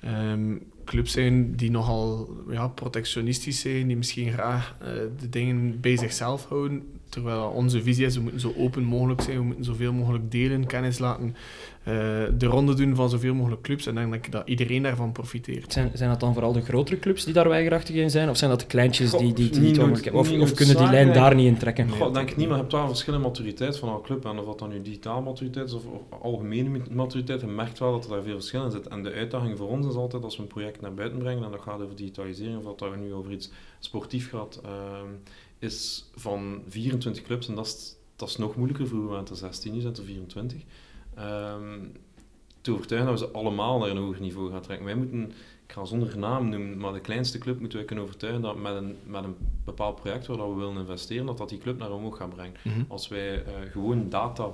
ehm, 0.00 0.54
clubs 0.84 1.12
zijn 1.12 1.56
die 1.56 1.70
nogal 1.70 2.28
ja, 2.50 2.68
protectionistisch 2.68 3.60
zijn, 3.60 3.86
die 3.86 3.96
misschien 3.96 4.32
graag 4.32 4.76
eh, 4.80 4.88
de 5.20 5.28
dingen 5.28 5.80
bij 5.80 5.96
zichzelf 5.96 6.46
houden, 6.48 6.82
terwijl 7.08 7.48
onze 7.48 7.82
visie 7.82 8.06
is, 8.06 8.14
we 8.14 8.22
moeten 8.22 8.40
zo 8.40 8.54
open 8.56 8.82
mogelijk 8.84 9.20
zijn, 9.20 9.36
we 9.36 9.44
moeten 9.44 9.64
zoveel 9.64 9.92
mogelijk 9.92 10.30
delen, 10.30 10.66
kennis 10.66 10.98
laten, 10.98 11.36
eh, 11.82 11.94
de 12.38 12.46
ronde 12.46 12.74
doen 12.74 12.94
van 12.94 13.10
zoveel 13.10 13.34
mogelijk 13.34 13.62
clubs, 13.62 13.86
en 13.86 13.94
dan 13.94 14.10
denk 14.10 14.26
ik 14.26 14.32
dat 14.32 14.48
iedereen 14.48 14.82
daarvan 14.82 15.12
profiteert. 15.12 15.72
Zijn, 15.72 15.90
zijn 15.94 16.10
dat 16.10 16.20
dan 16.20 16.32
vooral 16.32 16.52
de 16.52 16.60
grotere 16.60 16.98
clubs 16.98 17.24
die 17.24 17.34
daar 17.34 17.48
weigerachtig 17.48 17.94
in 17.94 18.10
zijn? 18.10 18.28
Of 18.28 18.36
zijn 18.36 18.50
dat 18.50 18.60
de 18.60 18.66
kleintjes 18.66 19.10
die, 19.10 19.32
die, 19.32 19.50
die 19.50 19.60
niet 19.60 19.76
nood- 19.76 20.10
Of, 20.10 20.30
niet 20.30 20.40
of 20.40 20.52
kunnen 20.52 20.76
die 20.76 20.90
lijn 20.90 21.12
daar 21.12 21.34
niet 21.34 21.46
in 21.46 21.56
trekken? 21.56 21.88
Goh, 21.90 22.14
denk 22.14 22.30
ik 22.30 22.36
niet, 22.36 22.46
maar 22.46 22.56
je 22.56 22.62
hebt 22.62 22.74
wel 22.74 22.86
verschillende 22.86 23.26
maturiteit 23.26 23.78
van 23.78 23.88
elke 23.88 24.02
club. 24.02 24.24
En 24.24 24.38
of 24.38 24.44
dat 24.44 24.58
dan 24.58 24.68
nu 24.68 24.82
digitaal 24.82 25.22
maturiteit 25.22 25.66
is 25.66 25.72
of, 25.72 25.84
of 25.84 26.20
algemene 26.20 26.80
maturiteit, 26.90 27.40
je 27.40 27.46
merkt 27.46 27.78
wel 27.78 27.92
dat 27.92 28.04
er 28.04 28.10
daar 28.10 28.22
veel 28.22 28.34
verschil 28.34 28.64
in 28.64 28.70
zit. 28.70 28.88
En 28.88 29.02
de 29.02 29.12
uitdaging 29.12 29.58
voor 29.58 29.68
ons 29.68 29.86
is 29.86 29.94
altijd 29.94 30.24
als 30.24 30.36
we 30.36 30.42
een 30.42 30.48
project 30.48 30.71
naar 30.80 30.94
buiten 30.94 31.18
brengen, 31.18 31.44
en 31.44 31.50
dat 31.50 31.60
gaat 31.60 31.80
over 31.80 31.96
digitalisering, 31.96 32.58
of 32.58 32.64
dat 32.64 32.78
dat 32.78 32.96
nu 32.96 33.14
over 33.14 33.32
iets 33.32 33.50
sportief 33.78 34.30
gaat, 34.30 34.60
ehm, 34.64 35.08
is 35.58 36.10
van 36.14 36.62
24 36.68 37.22
clubs, 37.22 37.48
en 37.48 37.54
dat 37.54 37.66
is, 37.66 37.96
dat 38.16 38.28
is 38.28 38.36
nog 38.36 38.56
moeilijker. 38.56 38.86
Vroeger 38.86 39.08
waren 39.08 39.24
het 39.24 39.32
er 39.32 39.38
16, 39.38 39.72
nu 39.72 39.80
zijn 39.80 39.96
er 39.96 40.04
24. 40.04 40.62
Ehm, 41.14 41.78
te 42.60 42.72
overtuigen 42.72 43.10
dat 43.10 43.20
we 43.20 43.26
ze 43.26 43.32
allemaal 43.32 43.78
naar 43.78 43.88
een 43.88 43.96
hoger 43.96 44.20
niveau 44.20 44.50
gaan 44.50 44.60
trekken. 44.60 44.86
Wij 44.86 44.94
moeten, 44.94 45.32
ik 45.66 45.72
ga 45.72 45.84
zonder 45.84 46.18
naam 46.18 46.48
noemen, 46.48 46.78
maar 46.78 46.92
de 46.92 47.00
kleinste 47.00 47.38
club 47.38 47.60
moeten 47.60 47.78
wij 47.78 47.86
kunnen 47.86 48.04
overtuigen 48.04 48.42
dat 48.42 48.56
met 48.56 48.74
een, 48.74 48.96
met 49.06 49.24
een 49.24 49.36
bepaald 49.64 50.00
project 50.00 50.26
waar 50.26 50.48
we 50.50 50.54
willen 50.54 50.76
investeren, 50.76 51.26
dat 51.26 51.38
dat 51.38 51.48
die 51.48 51.58
club 51.58 51.78
naar 51.78 51.92
omhoog 51.92 52.16
gaat 52.16 52.34
brengen. 52.34 52.54
Mhm. 52.64 52.82
Als 52.88 53.08
wij 53.08 53.44
eh, 53.44 53.52
gewoon 53.70 54.08
data 54.08 54.50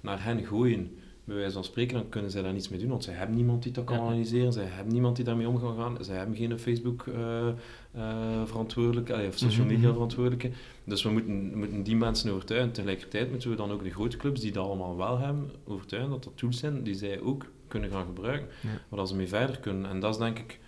naar 0.00 0.24
hen 0.24 0.44
gooien, 0.44 0.98
bij 1.24 1.36
wijze 1.36 1.52
van 1.52 1.64
spreken, 1.64 1.96
dan 1.96 2.08
kunnen 2.08 2.30
zij 2.30 2.42
daar 2.42 2.52
niets 2.52 2.68
mee 2.68 2.80
doen, 2.80 2.88
want 2.88 3.04
zij 3.04 3.14
hebben 3.14 3.36
niemand 3.36 3.62
die 3.62 3.72
dat 3.72 3.84
kan 3.84 3.98
analyseren, 3.98 4.52
zij 4.52 4.64
hebben 4.64 4.92
niemand 4.92 5.16
die 5.16 5.24
daarmee 5.24 5.48
om 5.48 5.60
kan 5.60 5.76
gaan, 5.76 5.96
zij 6.00 6.16
hebben 6.16 6.36
geen 6.36 6.58
Facebook 6.58 7.06
eh, 7.06 7.48
eh, 7.92 9.26
of 9.28 9.38
social 9.38 9.64
Mhm, 9.64 9.74
media 9.74 9.92
verantwoordelijke. 9.92 10.50
Dus 10.84 11.02
we 11.02 11.10
moeten, 11.10 11.58
moeten 11.58 11.82
die 11.82 11.96
mensen 11.96 12.32
overtuigen. 12.32 12.72
Tegelijkertijd 12.72 13.30
moeten 13.30 13.50
we 13.50 13.56
dan 13.56 13.70
ook 13.70 13.82
de 13.84 13.90
grote 13.90 14.16
clubs 14.16 14.40
die 14.40 14.52
dat 14.52 14.64
allemaal 14.66 14.96
wel 14.96 15.18
hebben, 15.18 15.50
overtuigen 15.64 16.10
dat 16.10 16.24
dat 16.24 16.32
tools 16.36 16.58
zijn 16.58 16.82
die 16.82 16.94
zij 16.94 17.20
ook 17.20 17.46
kunnen 17.68 17.90
gaan 17.90 18.04
gebruiken, 18.04 18.48
Ja. 18.60 18.68
waar 18.88 19.06
ze 19.06 19.16
mee 19.16 19.28
verder 19.28 19.58
kunnen. 19.58 19.90
En 19.90 20.00
dat 20.00 20.10
is 20.14 20.18
denk 20.20 20.38
ik 20.38 20.58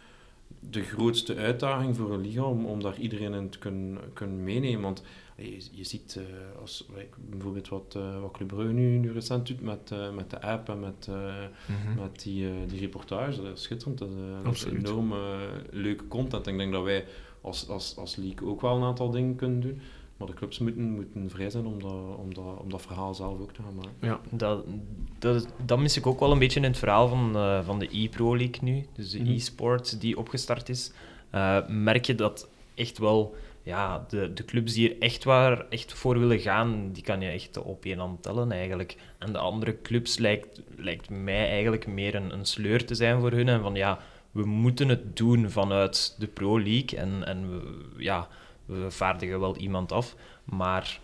de 0.71 0.83
grootste 0.83 1.37
uitdaging 1.37 1.97
voor 1.97 2.13
een 2.13 2.21
liga, 2.21 2.43
om, 2.43 2.65
om 2.67 2.83
daar 2.83 2.99
iedereen 2.99 3.35
in 3.35 3.49
te 3.49 3.59
kunnen, 3.59 3.99
kunnen 4.13 4.45
meenemen. 4.45 4.81
Want 4.83 5.03
je, 5.37 5.69
je 5.73 5.85
ziet, 5.85 6.17
eh, 6.17 6.61
als, 6.61 6.87
like, 6.97 7.17
bijvoorbeeld 7.31 7.69
wat, 7.69 7.95
eh 7.97 8.21
wat 8.21 8.31
Club 8.31 8.49
Brugge 8.49 8.73
nu, 8.73 8.99
nu 8.99 9.13
recent 9.13 9.47
doet 9.47 9.61
met, 9.61 9.91
eh, 9.91 10.11
met 10.15 10.31
de 10.31 10.41
app 10.43 10.69
en 10.69 10.81
met, 10.81 11.07
eh, 11.09 11.15
Mhm. 11.15 12.01
met 12.03 12.23
die, 12.23 12.47
eh, 12.49 12.53
die 12.67 12.81
reportage, 12.81 13.43
dat 13.43 13.57
is 13.57 13.63
schitterend. 13.63 13.99
Dat, 13.99 14.09
is, 14.09 14.15
eh, 14.15 14.45
dat 14.45 14.55
is 14.55 14.65
enorm 14.65 15.13
eh, 15.13 15.19
leuke 15.71 16.09
content. 16.09 16.47
Ik 16.47 16.57
denk 16.57 16.73
dat 16.73 16.85
wij 16.85 17.05
als, 17.41 17.69
als, 17.69 17.97
als 17.97 18.17
league 18.17 18.49
ook 18.49 18.61
wel 18.61 18.77
een 18.77 18.83
aantal 18.83 19.11
dingen 19.11 19.37
kunnen 19.37 19.61
doen. 19.61 19.81
Maar 20.17 20.27
de 20.29 20.35
clubs 20.35 20.59
moeten, 20.59 20.91
moeten 20.91 21.31
vrij 21.31 21.51
zijn 21.51 21.67
om 21.67 21.83
dat, 21.83 21.93
om, 22.19 22.35
dat, 22.35 22.45
om 22.59 22.71
dat 22.71 22.83
verhaal 22.83 23.15
zelf 23.15 23.41
ook 23.41 23.53
te 23.53 23.63
gaan 23.63 23.75
maken. 23.75 23.93
Ja. 24.01 24.21
Dat, 24.31 24.65
dat, 25.19 25.49
dat 25.65 25.79
mis 25.79 25.97
ik 25.97 26.07
ook 26.07 26.21
wel 26.21 26.33
een 26.33 26.39
beetje 26.39 26.61
in 26.61 26.67
het 26.67 26.79
verhaal 26.79 27.09
van, 27.09 27.37
eh, 27.37 27.65
van 27.65 27.79
de 27.79 27.89
e-Pro 27.93 28.37
League 28.37 28.59
nu, 28.63 28.87
dus 28.93 29.11
de 29.11 29.21
Mhm. 29.21 29.31
e-sport 29.33 30.01
die 30.01 30.19
opgestart 30.19 30.69
is. 30.69 30.93
Eh, 31.31 31.59
merk 31.69 32.05
je 32.07 32.15
dat 32.15 32.49
echt 32.75 32.99
wel 32.99 33.35
ja, 33.67 34.05
de, 34.09 34.33
de 34.33 34.45
clubs 34.45 34.73
die 34.75 34.91
er 34.95 35.01
echt, 35.01 35.25
waar, 35.25 35.69
echt 35.69 35.93
voor 35.93 36.19
willen 36.19 36.39
gaan, 36.39 36.93
die 36.93 37.03
kan 37.03 37.21
je 37.21 37.29
echt 37.29 37.59
op 37.59 37.85
één 37.85 37.99
hand 37.99 38.23
tellen 38.23 38.53
eigenlijk. 38.53 38.97
En 39.19 39.33
de 39.33 39.39
andere 39.39 39.83
clubs 39.83 40.19
lijkt, 40.19 40.63
lijkt 40.77 41.11
mij 41.11 41.49
eigenlijk 41.49 41.87
meer 41.87 42.15
een, 42.15 42.33
een 42.33 42.45
sleur 42.45 42.85
te 42.85 42.95
zijn 42.95 43.21
voor 43.21 43.31
hun. 43.31 43.49
En 43.49 43.61
van 43.61 43.75
ja, 43.75 43.99
we 44.31 44.45
moeten 44.45 44.89
het 44.89 45.17
doen 45.17 45.51
vanuit 45.51 46.15
de 46.19 46.27
Pro 46.27 46.61
League 46.61 46.99
en, 46.99 47.27
en 47.27 47.51
we, 47.51 47.85
ja, 47.97 48.29
we 48.65 48.91
vaardigen 48.91 49.41
wel 49.41 49.57
iemand 49.57 49.93
af, 49.93 50.17
maar 50.45 51.01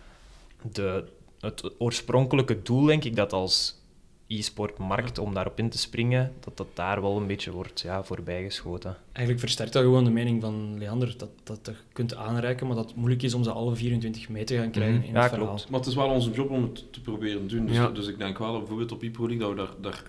de, 0.71 1.05
het 1.39 1.71
oorspronkelijke 1.77 2.61
doel, 2.61 2.85
denk 2.85 3.03
ik, 3.03 3.15
dat 3.15 3.33
als 3.33 3.82
e-sportmarkt, 4.27 5.17
om 5.19 5.33
daarop 5.33 5.59
in 5.59 5.69
te 5.69 5.77
springen, 5.77 6.33
dat 6.39 6.57
dat 6.57 6.67
daar 6.73 7.01
wel 7.01 7.17
een 7.17 7.27
beetje 7.27 7.51
wordt 7.51 7.81
ja, 7.81 8.03
voorbijgeschoten. 8.03 8.97
Eigenlijk 9.11 9.39
versterkt 9.39 9.73
dat 9.73 9.83
gewoon 9.83 10.03
de 10.03 10.09
mening 10.09 10.41
van 10.41 10.77
Leander, 10.77 11.13
dat, 11.17 11.29
dat 11.43 11.59
je 11.63 11.73
kunt 11.93 12.15
aanreiken, 12.15 12.67
maar 12.67 12.75
dat 12.75 12.85
het 12.85 12.95
moeilijk 12.95 13.21
is 13.23 13.33
om 13.33 13.43
ze 13.43 13.51
alle 13.51 13.75
24 13.75 14.29
mee 14.29 14.43
te 14.43 14.57
gaan 14.57 14.71
krijgen 14.71 14.95
Mhm. 14.97 15.05
in 15.07 15.13
Ja, 15.13 15.19
het 15.21 15.29
verhaal. 15.29 15.47
klopt. 15.47 15.69
Maar 15.69 15.79
het 15.79 15.89
is 15.89 15.95
wel 15.95 16.09
onze 16.09 16.31
job 16.31 16.49
om 16.49 16.61
het 16.63 16.93
te 16.93 17.01
proberen 17.01 17.47
te 17.47 17.55
doen. 17.55 17.65
Dus, 17.65 17.75
Ja. 17.75 17.87
dus 17.89 18.07
ik 18.07 18.17
denk 18.17 18.37
wel, 18.37 18.57
bijvoorbeeld 18.57 18.91
op 18.91 19.03
e 19.03 19.11
League, 19.17 19.37
dat 19.37 19.49
we 19.49 19.55
daar, 19.55 19.71
daar, 19.81 20.03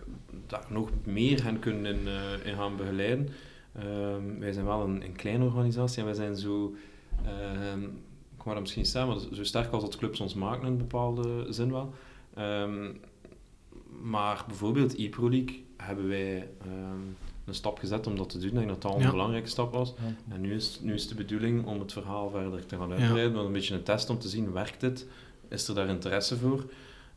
daar 0.46 0.64
nog 0.68 0.88
meer 1.04 1.42
hen 1.44 1.58
kunnen 1.58 1.94
in, 1.94 2.06
eh, 2.08 2.46
in 2.50 2.54
gaan 2.56 2.76
begeleiden. 2.76 3.28
Ehm, 3.78 4.38
wij 4.38 4.52
zijn 4.52 4.66
wel 4.66 4.82
een, 4.84 5.04
een 5.04 5.16
kleine 5.16 5.44
organisatie 5.44 5.98
en 5.98 6.04
wij 6.04 6.14
zijn 6.14 6.36
zo, 6.36 6.74
ehm, 7.24 7.82
ik 8.36 8.42
wou 8.42 8.54
dat 8.54 8.60
misschien 8.60 8.86
staan, 8.86 9.08
maar 9.08 9.16
zo 9.32 9.44
sterk 9.44 9.72
als 9.72 9.82
dat 9.82 9.96
clubs 9.96 10.20
ons 10.20 10.34
maken 10.34 10.62
in 10.66 10.72
een 10.72 10.76
bepaalde 10.78 11.46
zin 11.48 11.70
wel. 11.72 11.92
Ehm, 12.34 12.90
maar 14.04 14.44
bijvoorbeeld 14.46 14.98
e-Pro 14.98 15.30
League 15.30 15.64
hebben 15.76 16.08
wij 16.08 16.48
ehm, 16.62 16.98
een 17.44 17.54
stap 17.54 17.78
gezet 17.78 18.06
om 18.06 18.16
dat 18.16 18.28
te 18.28 18.38
doen. 18.38 18.48
Ik 18.48 18.54
denk 18.54 18.68
dat 18.68 18.82
dat 18.82 18.90
al 18.90 18.96
een 18.96 19.04
Ja. 19.04 19.10
belangrijke 19.10 19.48
stap 19.48 19.72
was. 19.72 19.94
En 20.28 20.40
nu 20.40 20.54
is, 20.54 20.78
nu 20.82 20.94
is 20.94 21.08
de 21.08 21.14
bedoeling 21.14 21.66
om 21.66 21.78
het 21.80 21.92
verhaal 21.92 22.30
verder 22.30 22.66
te 22.66 22.76
gaan 22.76 22.88
Ja. 22.88 22.94
uitbreiden. 22.94 23.32
met 23.36 23.44
Een 23.44 23.52
beetje 23.52 23.74
een 23.74 23.82
test 23.82 24.10
om 24.10 24.18
te 24.18 24.28
zien, 24.28 24.52
werkt 24.52 24.80
dit? 24.80 25.06
Is 25.48 25.68
er 25.68 25.74
daar 25.74 25.88
interesse 25.88 26.36
voor? 26.36 26.64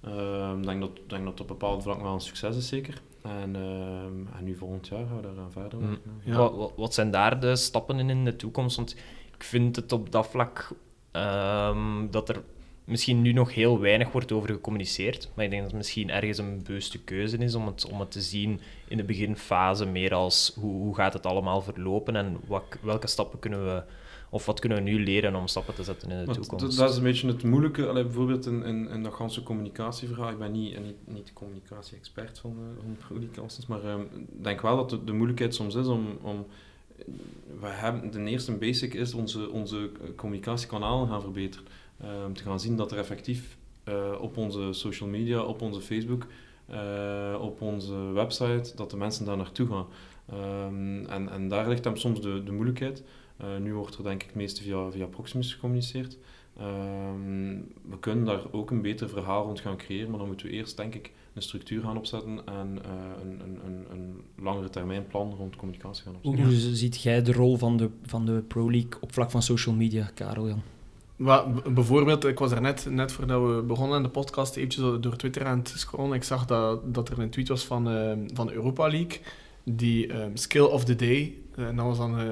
Ehm, 0.02 0.58
Ik 0.60 0.66
denk 0.66 0.80
dat, 0.82 0.90
denk 1.08 1.24
dat 1.26 1.42
op 1.42 1.48
bepaalde 1.48 1.82
vlak 1.82 2.02
wel 2.02 2.14
een 2.14 2.20
succes 2.22 2.58
is, 2.58 2.68
zeker. 2.68 3.02
En, 3.22 3.56
ehm, 3.56 4.36
en 4.38 4.44
nu 4.44 4.56
volgend 4.56 4.88
jaar 4.88 5.06
gaan 5.08 5.16
we 5.16 5.22
daar 5.22 5.40
aan 5.40 5.52
verder 5.52 5.80
Mm. 5.80 5.98
Ja. 6.24 6.36
Wat, 6.38 6.72
wat, 6.76 6.94
zijn 6.94 7.12
daar 7.12 7.40
de 7.40 7.56
stappen 7.56 8.00
in 8.00 8.10
in 8.10 8.26
de 8.26 8.36
toekomst? 8.36 8.76
Want 8.76 8.96
ik 9.36 9.44
vind 9.44 9.76
het 9.76 9.92
op 9.92 10.12
dat 10.12 10.28
vlak 10.28 10.70
ehm, 11.12 12.08
dat 12.12 12.30
er 12.30 12.44
misschien 12.88 13.22
nu 13.22 13.32
nog 13.32 13.54
heel 13.54 13.80
weinig 13.80 14.12
wordt 14.12 14.32
over 14.32 14.50
gecommuniceerd. 14.50 15.30
Maar 15.34 15.46
ik 15.46 15.52
denk 15.52 15.62
dat 15.62 15.72
het 15.72 15.80
misschien 15.80 16.10
ergens 16.10 16.38
een 16.38 16.64
bewuste 16.64 17.04
keuze 17.04 17.38
is 17.38 17.56
om 17.56 17.66
het, 17.66 17.86
om 17.92 18.00
het 18.00 18.12
te 18.12 18.22
zien 18.22 18.60
in 18.88 18.98
de 18.98 19.04
beginfase 19.04 19.86
meer 19.86 20.14
als 20.14 20.54
hoe, 20.60 20.74
hoe 20.74 20.96
gaat 20.96 21.14
het 21.14 21.26
allemaal 21.26 21.62
verlopen 21.62 22.16
en 22.16 22.38
wat, 22.48 22.64
welke 22.82 23.08
stappen 23.08 23.40
kunnen 23.40 23.66
we, 23.66 23.84
of 24.30 24.46
wat 24.46 24.60
kunnen 24.60 24.78
we 24.78 24.84
nu 24.84 25.04
leren 25.04 25.36
om 25.36 25.48
stappen 25.48 25.76
te 25.76 25.84
zetten 25.84 26.10
in 26.10 26.20
de 26.20 26.26
Maar 26.26 26.36
toekomst. 26.36 26.78
dat 26.78 26.90
is 26.90 26.98
een 26.98 27.04
beetje 27.04 27.28
het 27.28 27.44
moeilijke. 27.44 27.88
Allee, 27.88 28.04
bijvoorbeeld 28.04 28.46
in, 28.46 28.64
in, 28.64 28.90
in 28.90 29.04
dat 29.04 29.14
ganse 29.14 29.44
communicatieverhaal. 29.44 30.30
Ik 30.30 30.38
ben 30.38 30.52
niet, 30.52 30.76
en 30.76 30.84
niet, 30.84 30.98
niet 31.06 31.28
de 31.28 31.34
communicatie-expert 31.34 32.40
van, 32.40 32.52
eh 32.52 33.08
van 33.08 33.48
maar 33.68 33.84
ehm, 33.84 34.02
ik 34.02 34.44
denk 34.44 34.62
wel 34.62 34.76
dat 34.76 34.90
de, 34.90 35.04
de 35.04 35.14
moeilijkheid 35.14 35.56
soms 35.56 35.76
is 35.76 35.88
om, 35.88 36.18
om 36.22 36.46
we 37.60 37.68
hebben, 37.68 38.12
de 38.12 38.24
eerste 38.24 38.52
basic 38.52 38.94
is 38.94 39.14
onze, 39.14 39.50
onze 39.52 39.92
communicatiekanalen 40.16 41.08
gaan 41.08 41.22
verbeteren. 41.22 41.68
Uh, 42.02 42.26
om 42.26 42.34
te 42.34 42.44
gaan 42.44 42.60
zien 42.60 42.76
dat 42.76 42.92
er 42.92 42.98
effectief 42.98 43.58
uh, 43.90 44.22
op 44.22 44.38
onze 44.38 44.68
social 44.72 45.10
media, 45.10 45.42
op 45.42 45.62
onze 45.62 45.82
Facebook, 45.82 46.28
uh, 46.72 47.38
op 47.42 47.62
onze 47.62 47.96
website, 47.96 48.72
dat 48.76 48.92
de 48.92 48.98
mensen 48.98 49.26
daar 49.26 49.38
naartoe 49.38 49.68
gaan. 49.68 49.86
Um, 50.34 51.06
en, 51.06 51.30
en 51.30 51.48
daar 51.48 51.68
ligt 51.68 51.84
dan 51.84 51.98
soms 51.98 52.22
de, 52.22 52.44
de 52.44 52.52
moeilijkheid. 52.52 53.04
nu 53.62 53.74
wordt 53.74 53.98
er 53.98 54.04
denk 54.04 54.22
ik 54.22 54.28
het 54.28 54.36
meeste 54.36 54.64
via, 54.64 54.92
via 54.92 55.06
Proximus 55.06 55.54
gecommuniceerd. 55.54 56.18
Um, 56.62 57.72
we 57.90 58.00
kunnen 58.00 58.26
daar 58.26 58.42
ook 58.52 58.72
een 58.72 58.82
beter 58.82 59.10
verhaal 59.10 59.46
rond 59.46 59.60
gaan 59.60 59.78
creëren, 59.78 60.10
maar 60.10 60.20
dan 60.20 60.28
moeten 60.28 60.46
we 60.46 60.52
eerst 60.52 60.78
denk 60.78 60.96
ik 60.96 61.12
een 61.34 61.42
structuur 61.42 61.82
gaan 61.82 61.98
opzetten 61.98 62.46
en 62.46 62.80
uh, 62.86 62.92
een, 63.22 63.40
een, 63.40 63.60
een, 63.66 63.86
een 63.92 64.22
langere 64.36 64.70
termijn 64.70 65.08
plan 65.08 65.34
rond 65.38 65.56
communicatie 65.56 66.04
gaan 66.04 66.16
opzetten. 66.16 66.44
Hoe, 66.44 66.76
ziet 66.76 67.02
jij 67.02 67.22
de 67.22 67.32
rol 67.32 67.58
van 67.58 67.78
de, 67.78 67.90
van 68.04 68.26
de 68.26 68.44
Pro 68.48 68.72
League 68.72 68.92
op 69.02 69.14
vlak 69.14 69.32
van 69.32 69.42
social 69.42 69.76
media, 69.76 70.10
Karel 70.14 70.48
Jan? 70.48 70.62
Bijvoorbeeld, 71.74 72.26
ik 72.26 72.40
was 72.40 72.52
er 72.52 72.62
net, 72.62 72.88
net 72.90 73.12
voordat 73.12 73.42
we 73.42 73.62
begonnen 73.62 73.98
aan 73.98 74.04
de 74.04 74.10
podcast 74.10 74.56
eventjes 74.56 74.84
door 75.00 75.16
Twitter 75.16 75.46
aan 75.46 75.58
het 75.58 75.74
scrollen. 75.76 76.14
Ik 76.14 76.24
zag 76.24 76.46
dat, 76.46 76.94
dat 76.94 77.10
er 77.10 77.20
een 77.20 77.30
tweet 77.30 77.48
was 77.48 77.66
van, 77.66 77.92
uh, 77.92 78.12
van 78.34 78.52
Europa 78.52 78.88
League, 78.88 79.20
die 79.64 80.22
um, 80.22 80.38
Skill 80.38 80.62
of 80.62 80.84
the 80.84 80.96
Day 80.96 81.36
en 81.66 81.76
dat 81.76 81.86
was 81.86 81.98
dan 81.98 82.20
uh, 82.20 82.26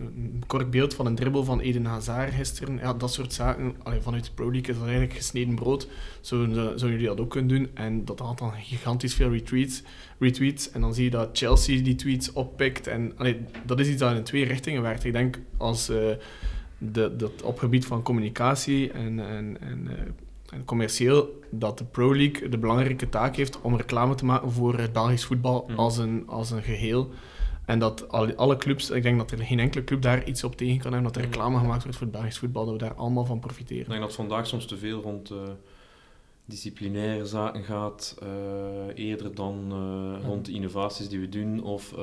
een 0.00 0.42
kort 0.46 0.70
beeld 0.70 0.94
van 0.94 1.06
een 1.06 1.14
dribbel 1.14 1.44
van 1.44 1.60
Eden 1.60 1.84
Hazard 1.84 2.34
gisteren. 2.34 2.76
Ja, 2.76 2.94
dat 2.94 3.12
soort 3.12 3.32
zaken. 3.32 3.74
Allee, 3.82 4.00
vanuit 4.00 4.24
de 4.24 4.30
Pro 4.34 4.50
League 4.50 4.68
is 4.68 4.78
dat 4.78 4.86
eigenlijk 4.86 5.16
gesneden 5.16 5.54
brood. 5.54 5.88
Zouden, 6.20 6.54
zouden 6.54 6.90
jullie 6.90 7.06
dat 7.06 7.20
ook 7.20 7.30
kunnen 7.30 7.48
doen? 7.56 7.70
En 7.74 8.04
dat 8.04 8.18
had 8.18 8.38
dan 8.38 8.52
gigantisch 8.52 9.14
veel 9.14 9.30
retweets. 9.30 9.82
retweets. 10.18 10.70
En 10.70 10.80
dan 10.80 10.94
zie 10.94 11.04
je 11.04 11.10
dat 11.10 11.28
Chelsea 11.32 11.82
die 11.82 11.94
tweets 11.94 12.32
oppikt. 12.32 12.86
En 12.86 13.12
dat 13.66 13.80
is 13.80 13.88
iets 13.88 13.98
dat 13.98 14.16
in 14.16 14.22
twee 14.22 14.44
richtingen 14.44 14.82
werkt. 14.82 15.04
Ik 15.04 15.12
denk 15.12 15.38
als 15.56 15.90
de, 16.78 17.16
dat 17.16 17.42
op 17.42 17.58
gebied 17.58 17.86
van 17.86 18.02
communicatie 18.02 18.92
en, 18.92 19.20
en, 19.20 19.60
en, 19.60 19.84
uh, 19.84 19.92
en 20.52 20.64
commercieel 20.64 21.40
dat 21.50 21.78
de 21.78 21.84
Pro 21.84 22.16
League 22.16 22.48
de 22.48 22.58
belangrijke 22.58 23.08
taak 23.08 23.36
heeft 23.36 23.60
om 23.60 23.76
reclame 23.76 24.14
te 24.14 24.24
maken 24.24 24.50
voor 24.50 24.78
het 24.78 24.92
Belgisch 24.92 25.24
voetbal 25.24 25.64
mm. 25.68 25.78
als, 25.78 25.98
een, 25.98 26.24
als 26.26 26.50
een 26.50 26.62
geheel. 26.62 27.10
En 27.64 27.78
dat 27.78 28.08
alle 28.36 28.56
clubs, 28.56 28.90
ik 28.90 29.02
denk 29.02 29.18
dat 29.18 29.30
er 29.30 29.38
geen 29.38 29.58
enkele 29.58 29.84
club 29.84 30.02
daar 30.02 30.24
iets 30.24 30.44
op 30.44 30.56
tegen 30.56 30.78
kan 30.78 30.92
hebben, 30.92 31.12
dat 31.12 31.22
er 31.22 31.28
reclame 31.28 31.58
gemaakt 31.58 31.82
wordt 31.82 31.98
voor 31.98 32.06
het 32.06 32.16
Belgisch 32.16 32.38
voetbal, 32.38 32.64
dat 32.64 32.72
we 32.72 32.80
daar 32.80 32.94
allemaal 32.94 33.24
van 33.24 33.38
profiteren. 33.38 33.82
Ik 33.82 33.88
denk 33.88 34.00
dat 34.00 34.14
vandaag 34.14 34.46
soms 34.46 34.66
te 34.66 34.76
veel 34.76 35.02
rond 35.02 35.30
uh, 35.30 35.38
disciplinaire 36.44 37.26
zaken 37.26 37.64
gaat, 37.64 38.18
uh, 38.22 38.28
eerder 38.94 39.34
dan 39.34 39.72
uh, 39.72 40.24
rond 40.24 40.46
de 40.46 40.52
innovaties 40.52 41.08
die 41.08 41.20
we 41.20 41.28
doen 41.28 41.62
of 41.62 41.94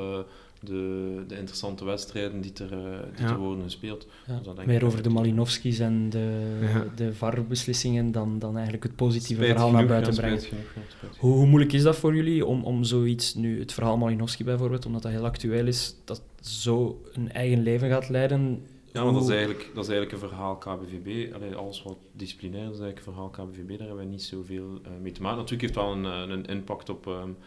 de, 0.59 1.23
de 1.27 1.37
interessante 1.37 1.85
wedstrijden 1.85 2.41
die 2.41 2.53
er, 2.53 2.69
die 3.15 3.25
ja. 3.25 3.31
er 3.31 3.37
worden 3.37 3.63
gespeeld. 3.63 4.07
Ja. 4.27 4.39
Dus 4.53 4.65
Meer 4.65 4.85
over 4.85 5.03
de 5.03 5.09
Malinowski's 5.09 5.79
en 5.79 6.09
de, 6.09 6.57
ja. 6.61 6.85
de 6.95 7.13
VAR-beslissingen 7.13 8.11
dan, 8.11 8.39
dan 8.39 8.53
eigenlijk 8.53 8.83
het 8.83 8.95
positieve 8.95 9.41
spijt 9.41 9.51
verhaal 9.51 9.69
genoeg, 9.69 9.81
naar 9.81 9.89
buiten 9.89 10.15
brengen. 10.15 10.41
Genoeg, 10.41 11.17
hoe, 11.17 11.33
hoe, 11.33 11.45
moeilijk 11.45 11.73
is 11.73 11.83
dat 11.83 11.95
voor 11.95 12.15
jullie 12.15 12.45
om, 12.45 12.63
om 12.63 12.83
zoiets, 12.83 13.33
nu 13.33 13.59
het 13.59 13.73
verhaal 13.73 13.97
Malinowski 13.97 14.43
bijvoorbeeld, 14.43 14.85
omdat 14.85 15.01
dat 15.01 15.11
heel 15.11 15.25
actueel 15.25 15.67
is, 15.67 15.95
dat 16.03 16.21
zo 16.41 17.01
een 17.13 17.31
eigen 17.31 17.63
leven 17.63 17.89
gaat 17.89 18.09
leiden? 18.09 18.61
Ja, 18.91 19.03
want 19.03 19.15
dat 19.15 19.23
is 19.23 19.29
eigenlijk, 19.29 19.71
dat 19.73 19.83
is 19.83 19.89
eigenlijk 19.89 20.11
een 20.11 20.29
verhaal 20.29 20.57
KBVB. 20.57 21.33
Allee, 21.33 21.55
alles 21.55 21.83
wat 21.83 21.97
disciplinair 22.11 22.63
is, 22.63 22.71
is 22.71 22.79
eigenlijk 22.79 22.97
een 22.97 23.13
verhaal 23.13 23.29
KBVB. 23.29 23.77
Daar 23.77 23.87
hebben 23.87 24.05
we 24.05 24.11
niet 24.11 24.23
zoveel 24.23 24.79
uh, 24.81 24.91
mee 25.01 25.11
te 25.11 25.21
maken. 25.21 25.37
Natuurlijk 25.37 25.61
heeft 25.61 25.75
het 25.75 26.03
wel 26.03 26.13
een, 26.13 26.29
een 26.29 26.45
impact 26.45 26.89
op... 26.89 27.05
Um, 27.05 27.37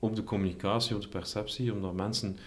op 0.00 0.16
de 0.16 0.24
communicatie, 0.24 0.94
op 0.94 1.02
de 1.02 1.08
perceptie, 1.08 1.72
omdat 1.72 1.94
mensen... 1.94 2.38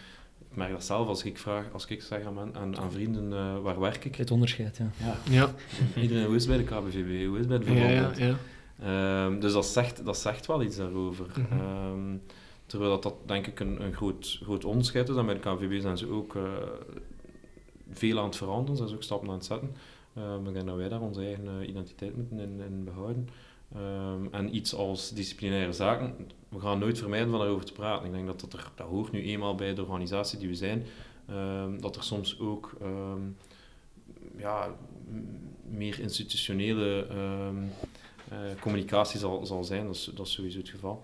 Ik 0.50 0.60
merk 0.60 0.72
dat 0.72 0.84
zelf 0.84 1.08
als 1.08 1.24
ik 1.24 1.38
vraag, 1.38 1.74
als 1.74 1.86
ik 1.86 2.02
zeg 2.02 2.26
aan, 2.26 2.56
aan, 2.56 2.78
aan 2.78 2.92
vrienden, 2.92 3.32
uh, 3.32 3.60
waar 3.62 3.80
werk 3.80 4.06
ik? 4.06 4.16
Het 4.16 4.32
onderscheid, 4.32 4.78
ja. 4.78 4.92
ja. 4.98 5.18
ja. 5.30 5.54
Iedereen, 6.02 6.26
hoe 6.26 6.36
is 6.36 6.46
het 6.46 6.56
bij 6.56 6.66
de 6.66 6.76
KBVB, 6.76 7.26
hoe 7.28 7.39
is 7.39 7.46
het 7.46 7.48
bij 7.48 7.58
de 7.58 7.66
verband? 7.66 8.18
Ja, 8.18 8.26
ja, 8.26 8.36
ja. 8.80 9.26
Um, 9.26 9.39
dus 9.39 9.54
dat 9.54 9.66
zegt, 9.66 10.06
dat 10.06 10.18
zegt 10.18 10.46
wel 10.46 10.63
iets 10.63 10.76
daarover. 10.76 11.26
Mm 11.38 11.60
-hmm. 11.60 11.92
um, 11.92 12.22
terwijl 12.66 12.92
dat, 12.92 13.04
dat 13.04 13.16
denk 13.26 13.48
ik 13.48 13.60
een, 13.60 13.84
een 13.84 13.94
groot, 13.94 14.39
groot 14.44 14.66
onderscheid 14.66 15.10
is. 15.10 15.16
En 15.16 15.26
bij 15.26 15.39
de 15.39 15.39
KVB 15.39 15.82
zijn 15.82 15.98
ze 15.98 16.10
ook 16.10 16.36
uh, 16.36 16.44
veel 17.92 18.20
aan 18.20 18.26
het 18.26 18.36
veranderen, 18.36 18.78
zijn 18.78 18.89
ze 18.89 18.96
ook 18.96 19.04
stappen 19.04 19.30
aan 19.30 19.36
het 19.36 19.46
zetten. 19.46 19.76
Um, 20.18 20.48
ik 20.48 20.54
denk 20.54 20.68
dat 20.68 20.76
wij 20.76 20.89
daar 20.89 21.02
onze 21.02 21.22
eigen 21.22 21.46
uh, 21.62 21.68
identiteit 21.68 22.16
moeten 22.16 22.39
in, 22.39 22.62
in 22.66 22.84
behouden. 22.84 23.30
Um, 23.76 24.28
en 24.32 24.56
iets 24.56 24.76
als 24.76 25.10
disciplinaire 25.10 25.74
zaken, 25.74 26.16
we 26.50 26.60
gaan 26.60 26.80
nooit 26.80 26.98
vermijden 26.98 27.30
van 27.30 27.40
daarover 27.40 27.66
te 27.66 27.74
praten. 27.74 28.06
Ik 28.06 28.12
denk 28.12 28.26
dat 28.26 28.40
dat, 28.40 28.54
er, 28.54 28.72
dat 28.76 28.88
hoort 28.88 29.12
nu 29.12 29.24
eenmaal 29.24 29.56
bij 29.56 29.74
de 29.74 29.82
organisatie 29.82 30.40
die 30.40 30.48
we 30.48 30.56
zijn, 30.56 30.84
um, 31.30 31.82
dat 31.82 31.96
er 31.96 32.04
soms 32.04 32.40
ook 32.40 32.74
um, 32.82 33.38
ja, 34.38 34.76
meer 35.70 36.00
institutionele 36.00 37.08
uh, 37.10 38.38
communicatie 38.60 39.20
zal, 39.20 39.46
zal 39.46 39.64
zijn. 39.64 39.86
Dat 39.86 39.96
is, 39.96 40.12
dat 40.16 40.28
sowieso 40.28 40.58
het 40.58 40.70
geval. 40.70 41.04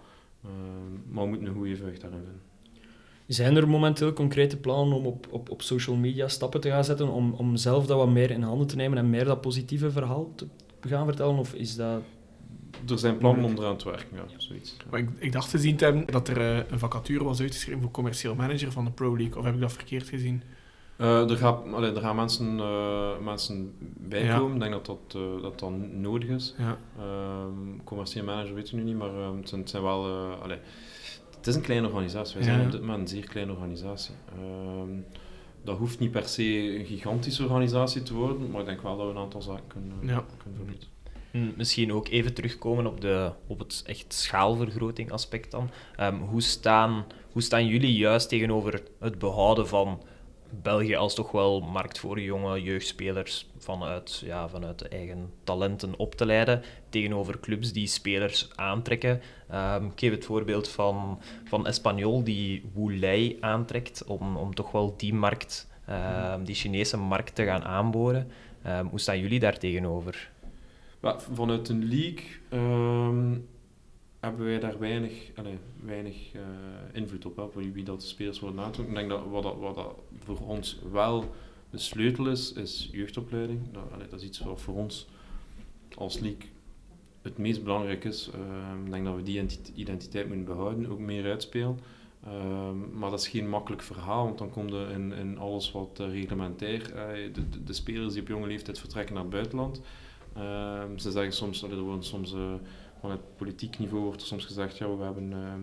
maar 1.09 1.23
we 1.23 1.29
moeten 1.29 1.47
een 1.47 1.53
goede 1.53 1.77
weg 1.77 1.99
daarin 1.99 2.19
vinden. 2.19 2.41
Zijn 3.27 3.55
er 3.55 3.67
momenteel 3.67 4.13
concrete 4.13 4.57
plannen 4.57 4.97
om 4.97 5.05
op, 5.05 5.27
op, 5.29 5.49
op 5.49 5.61
social 5.61 5.95
media 5.95 6.27
stappen 6.27 6.61
te 6.61 6.69
gaan 6.69 6.83
zetten, 6.83 7.09
om, 7.09 7.33
om 7.33 7.55
zelf 7.55 7.85
dat 7.85 7.97
wat 7.97 8.09
meer 8.09 8.31
in 8.31 8.41
handen 8.41 8.67
te 8.67 8.75
nemen 8.75 8.97
en 8.97 9.09
meer 9.09 9.25
dat 9.25 9.41
positieve 9.41 9.91
verhaal 9.91 10.31
te 10.35 10.47
gaan 10.79 11.05
vertellen? 11.05 11.37
Of 11.37 11.53
is 11.53 11.75
dat 11.75 12.01
er 12.87 12.99
zijn 12.99 13.17
plannen 13.17 13.45
om 13.45 13.57
eraan 13.57 13.77
te 13.77 13.89
werken, 13.89 14.17
ja, 14.17 14.23
zoiets. 14.37 14.77
Maar 14.89 14.99
ik, 14.99 15.09
ik, 15.17 15.31
dacht 15.31 15.49
te 15.49 15.57
zien 15.57 15.75
te 15.75 15.83
hebben 15.83 16.05
dat 16.05 16.27
er 16.27 16.37
uh, 16.37 16.57
een 16.69 16.79
vacature 16.79 17.23
was 17.23 17.41
uitgeschreven 17.41 17.81
voor 17.81 17.91
commercieel 17.91 18.35
manager 18.35 18.71
van 18.71 18.85
de 18.85 18.91
Pro 18.91 19.17
League, 19.17 19.37
of 19.37 19.43
heb 19.43 19.53
ik 19.53 19.61
dat 19.61 19.73
verkeerd 19.73 20.09
gezien? 20.09 20.43
Uh, 20.97 21.29
er, 21.29 21.37
gaat, 21.37 21.73
allee, 21.73 21.93
er 21.93 22.01
gaan 22.01 22.15
mensen, 22.15 22.57
uh, 22.57 23.17
mensen 23.23 23.73
bij 23.97 24.37
komen. 24.37 24.53
Ik 24.53 24.59
denk 24.59 24.71
dat 24.71 24.85
dat, 24.85 25.41
dat 25.41 25.59
dan 25.59 26.01
nodig 26.01 26.29
is. 26.29 26.55
Ehm, 26.57 27.83
commercieel 27.83 28.23
manager 28.23 28.53
weet 28.53 28.67
ik 28.67 28.73
nu 28.73 28.83
niet, 28.83 28.97
maar 28.97 29.13
ehm, 29.13 29.37
het, 29.37 29.49
zijn, 29.49 29.61
het, 29.61 29.69
zijn, 29.69 29.83
wel... 29.83 30.05
Allee, 30.41 30.57
het 31.37 31.47
is 31.47 31.55
een 31.55 31.61
kleine 31.61 31.87
organisatie. 31.87 32.35
Wij 32.35 32.43
zijn 32.43 32.65
op 32.65 32.71
dit 32.71 32.81
moment 32.81 32.99
een 32.99 33.07
zeer 33.07 33.27
kleine 33.27 33.51
organisatie. 33.51 34.15
Ehm, 34.35 34.91
dat 35.63 35.77
hoeft 35.77 35.99
niet 35.99 36.11
per 36.11 36.27
se 36.27 36.79
een 36.79 36.85
gigantische 36.85 37.43
organisatie 37.43 38.03
te 38.03 38.13
worden, 38.13 38.51
maar 38.51 38.59
ik 38.59 38.67
denk 38.67 38.81
wel 38.81 38.97
dat 38.97 39.05
we 39.05 39.11
een 39.11 39.19
aantal 39.19 39.41
zaken 39.41 39.67
kunnen, 39.67 39.97
kunnen. 40.43 40.77
Misschien 41.31 41.93
ook 41.93 42.07
even 42.07 42.33
terugkomen 42.33 42.87
op, 42.87 43.01
de, 43.01 43.31
op 43.47 43.59
het 43.59 43.83
echt 43.85 44.13
schaalvergroting 44.13 45.11
aspect 45.11 45.51
dan. 45.51 45.69
Um, 45.99 46.19
hoe, 46.19 46.41
staan, 46.41 47.05
hoe 47.31 47.41
staan 47.41 47.67
jullie 47.67 47.93
juist 47.93 48.29
tegenover 48.29 48.83
het 48.99 49.19
behouden 49.19 49.67
van 49.67 50.03
België 50.49 50.95
als 50.95 51.15
toch 51.15 51.31
wel 51.31 51.59
markt 51.59 51.99
voor 51.99 52.19
jonge 52.19 52.61
jeugdspelers 52.61 53.47
vanuit, 53.57 54.21
ja, 54.25 54.49
vanuit 54.49 54.87
eigen 54.87 55.31
talenten 55.43 55.97
op 55.97 56.15
te 56.15 56.25
leiden, 56.25 56.63
tegenover 56.89 57.39
clubs 57.39 57.73
die 57.73 57.87
spelers 57.87 58.49
aantrekken. 58.55 59.21
Um, 59.53 59.85
ik 59.85 59.99
geef 59.99 60.11
het 60.11 60.25
voorbeeld 60.25 60.69
van, 60.69 61.19
van 61.43 61.67
Espanyol 61.67 62.23
die 62.23 62.69
Woulei 62.73 63.37
aantrekt 63.39 64.03
om, 64.03 64.37
om 64.37 64.55
toch 64.55 64.71
wel 64.71 64.93
die 64.97 65.13
markt, 65.13 65.67
um, 66.33 66.43
die 66.43 66.55
Chinese 66.55 66.97
markt 66.97 67.35
te 67.35 67.45
gaan 67.45 67.63
aanboren. 67.63 68.31
hoe 68.89 68.99
staan 68.99 69.19
jullie 69.19 69.39
daar 69.39 69.57
tegenover? 69.57 70.29
Vanuit 71.01 71.69
een 71.69 71.85
league 71.85 72.25
um, 72.51 73.47
hebben 74.19 74.45
wij 74.45 74.59
daar 74.59 74.79
weinig, 74.79 75.31
allez, 75.35 75.57
weinig 75.83 76.33
uh, 76.33 76.41
invloed 76.93 77.25
op, 77.25 77.53
hè, 77.53 77.71
wie 77.71 77.83
dat 77.83 78.01
de 78.01 78.07
spelers 78.07 78.39
worden 78.39 78.59
aangetrokken. 78.59 78.95
Ik 78.95 78.99
denk 78.99 79.19
dat 79.19 79.29
wat, 79.31 79.43
dat 79.43 79.57
wat 79.59 79.75
dat 79.75 79.95
voor 80.23 80.39
ons 80.39 80.79
wel 80.91 81.33
de 81.69 81.77
sleutel 81.77 82.27
is, 82.27 82.53
is 82.53 82.89
jeugdopleiding. 82.91 83.59
Dat, 83.71 83.83
allez, 83.91 84.09
dat 84.09 84.19
is 84.19 84.27
iets 84.27 84.39
wat 84.39 84.61
voor 84.61 84.75
ons 84.75 85.07
als 85.95 86.19
league 86.19 86.49
het 87.21 87.37
meest 87.37 87.63
belangrijk 87.63 88.03
is. 88.03 88.29
Uh, 88.35 88.85
ik 88.85 88.91
denk 88.91 89.05
dat 89.05 89.15
we 89.15 89.23
die 89.23 89.47
identiteit 89.73 90.27
moeten 90.27 90.45
behouden, 90.45 90.91
ook 90.91 90.99
meer 90.99 91.25
uitspelen. 91.25 91.79
Um, 92.27 92.97
maar 92.97 93.09
dat 93.09 93.19
is 93.19 93.27
geen 93.27 93.49
makkelijk 93.49 93.81
verhaal, 93.81 94.25
want 94.25 94.37
dan 94.37 94.49
komt 94.49 94.73
er 94.73 94.91
in, 94.91 95.37
alles 95.37 95.71
wat 95.71 95.97
uh, 96.01 96.09
reglementair, 96.09 96.93
uh, 96.95 97.33
de, 97.33 97.49
de, 97.49 97.63
de, 97.63 97.73
spelers 97.73 98.13
die 98.13 98.21
op 98.21 98.27
jonge 98.27 98.47
leeftijd 98.47 98.79
vertrekken 98.79 99.13
naar 99.13 99.23
het 99.23 99.31
buitenland, 99.31 99.77
Ehm, 99.77 99.87
ze 100.95 101.11
zeggen 101.11 101.33
soms, 101.33 101.63
er 101.63 101.79
wordt 101.79 102.05
soms 102.05 102.33
uh, 102.33 102.53
van 102.99 103.11
het 103.11 103.35
politiek 103.37 103.79
niveau 103.79 104.03
wordt 104.03 104.21
er 104.21 104.27
soms 104.27 104.45
gezegd, 104.45 104.77
ja, 104.77 104.97
we 104.97 105.03
hebben 105.03 105.33
ehm, 105.33 105.61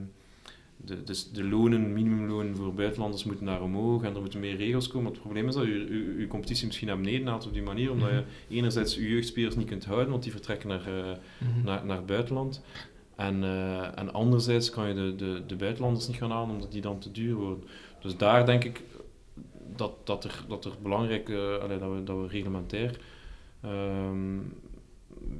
de, 0.77 1.05
dus 1.05 1.31
de 1.31 1.45
lonen, 1.45 1.93
minimumlonen 1.93 2.57
voor 2.57 2.75
buitenlanders 2.75 3.25
moeten 3.25 3.45
naar 3.45 3.63
omhoog 3.63 4.03
en 4.03 4.15
er 4.15 4.21
moeten 4.21 4.41
meer 4.41 4.57
regels 4.57 4.89
komen. 4.89 5.13
het 5.13 5.21
probleem 5.21 5.49
is 5.49 5.55
dat 5.55 5.65
je 5.65 6.17
je, 6.19 6.27
competitie 6.27 6.67
misschien 6.67 6.89
naar 6.89 7.01
beneden 7.01 7.27
haalt 7.27 7.47
op 7.47 7.53
die 7.53 7.63
manier, 7.63 7.91
omdat 7.91 8.09
je 8.09 8.15
mhm. 8.15 8.57
enerzijds 8.57 8.95
je 8.95 9.09
jeugdspelers 9.09 9.57
niet 9.57 9.69
kunt 9.69 9.85
houden, 9.85 10.11
want 10.11 10.23
die 10.23 10.33
vertrekken 10.33 10.69
naar, 10.69 10.89
uh, 10.89 11.11
naar, 11.65 11.87
naar 11.87 11.97
het 11.97 12.07
buitenland. 12.07 12.63
En, 13.17 13.43
uh, 13.43 13.99
en 13.99 14.13
anderzijds 14.13 14.71
kan 14.71 14.89
je 14.89 14.95
de, 14.95 15.15
de, 15.17 15.43
de 15.47 15.57
buitenlanders 15.57 16.09
niet 16.09 16.17
gaan 16.17 16.31
halen, 16.31 16.55
omdat 16.55 16.73
die 16.73 16.81
dan 16.81 16.99
te 16.99 17.11
duur 17.11 17.35
worden. 17.35 17.65
Dus 18.01 18.17
daar 18.17 18.47
denk 18.47 18.65
ik 18.65 18.83
dat, 19.77 19.93
dat, 20.05 20.25
er, 20.25 20.45
dat 20.49 20.65
er 20.65 20.73
belangrijk, 20.83 21.29
uh, 21.29 21.57
allee, 21.57 21.79
dat, 21.79 21.93
we, 21.93 22.05
dat 22.05 22.17
we 22.17 22.27
reglementair 22.29 23.01
Um, 23.67 24.55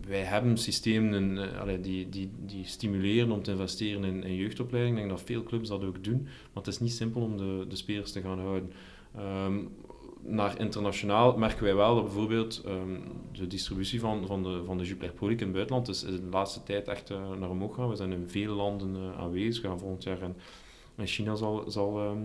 wij 0.07 0.23
hebben 0.23 0.57
systemen 0.57 1.37
uh, 1.37 1.61
allee, 1.61 1.81
die, 1.81 2.09
die, 2.09 2.31
die 2.39 2.67
stimuleren 2.67 3.31
om 3.31 3.43
te 3.43 3.51
investeren 3.51 4.05
in, 4.05 4.23
in, 4.23 4.35
jeugdopleiding. 4.35 4.97
Ik 4.97 5.03
denk 5.03 5.17
dat 5.17 5.27
veel 5.27 5.43
clubs 5.43 5.69
dat 5.69 5.85
ook 5.85 6.05
doen, 6.05 6.23
maar 6.23 6.63
het 6.63 6.67
is 6.67 6.81
niet 6.81 6.93
simpel 6.93 7.21
om 7.21 7.37
de, 7.37 7.65
de 7.69 7.77
spelers 7.77 8.13
te 8.13 8.21
gaan 8.21 8.39
houden. 8.39 8.73
Ehm, 9.17 9.59
naar 10.23 10.61
internationaal 10.61 11.37
merken 11.37 11.65
wij 11.65 11.75
wel 11.75 11.95
dat 11.95 12.05
bijvoorbeeld 12.05 12.63
ehm, 12.65 13.01
de 13.33 13.47
distributie 13.47 14.01
van, 14.01 14.27
van 14.27 14.43
de, 14.43 14.63
van 14.65 14.79
de 14.79 14.85
Jupiler 14.85 15.31
in 15.31 15.39
het 15.39 15.53
buitenland 15.53 15.89
is, 15.89 16.01
de 16.01 16.29
laatste 16.31 16.63
tijd 16.63 16.89
echt 16.89 17.11
eh, 17.11 17.33
naar 17.39 17.51
omhoog 17.51 17.75
gaan. 17.75 17.89
We 17.89 17.97
zijn 17.97 18.13
in 18.13 18.29
vele 18.29 18.53
landen 18.53 18.97
eh, 18.97 19.19
aanwezig. 19.19 19.63
We 19.63 19.69
gaan 19.69 19.79
volgend 19.79 20.03
jaar 20.03 20.23
in, 20.23 20.35
in 20.97 21.07
China 21.07 21.35
zal, 21.35 21.65
zal, 21.71 21.99
ehm, 21.99 22.23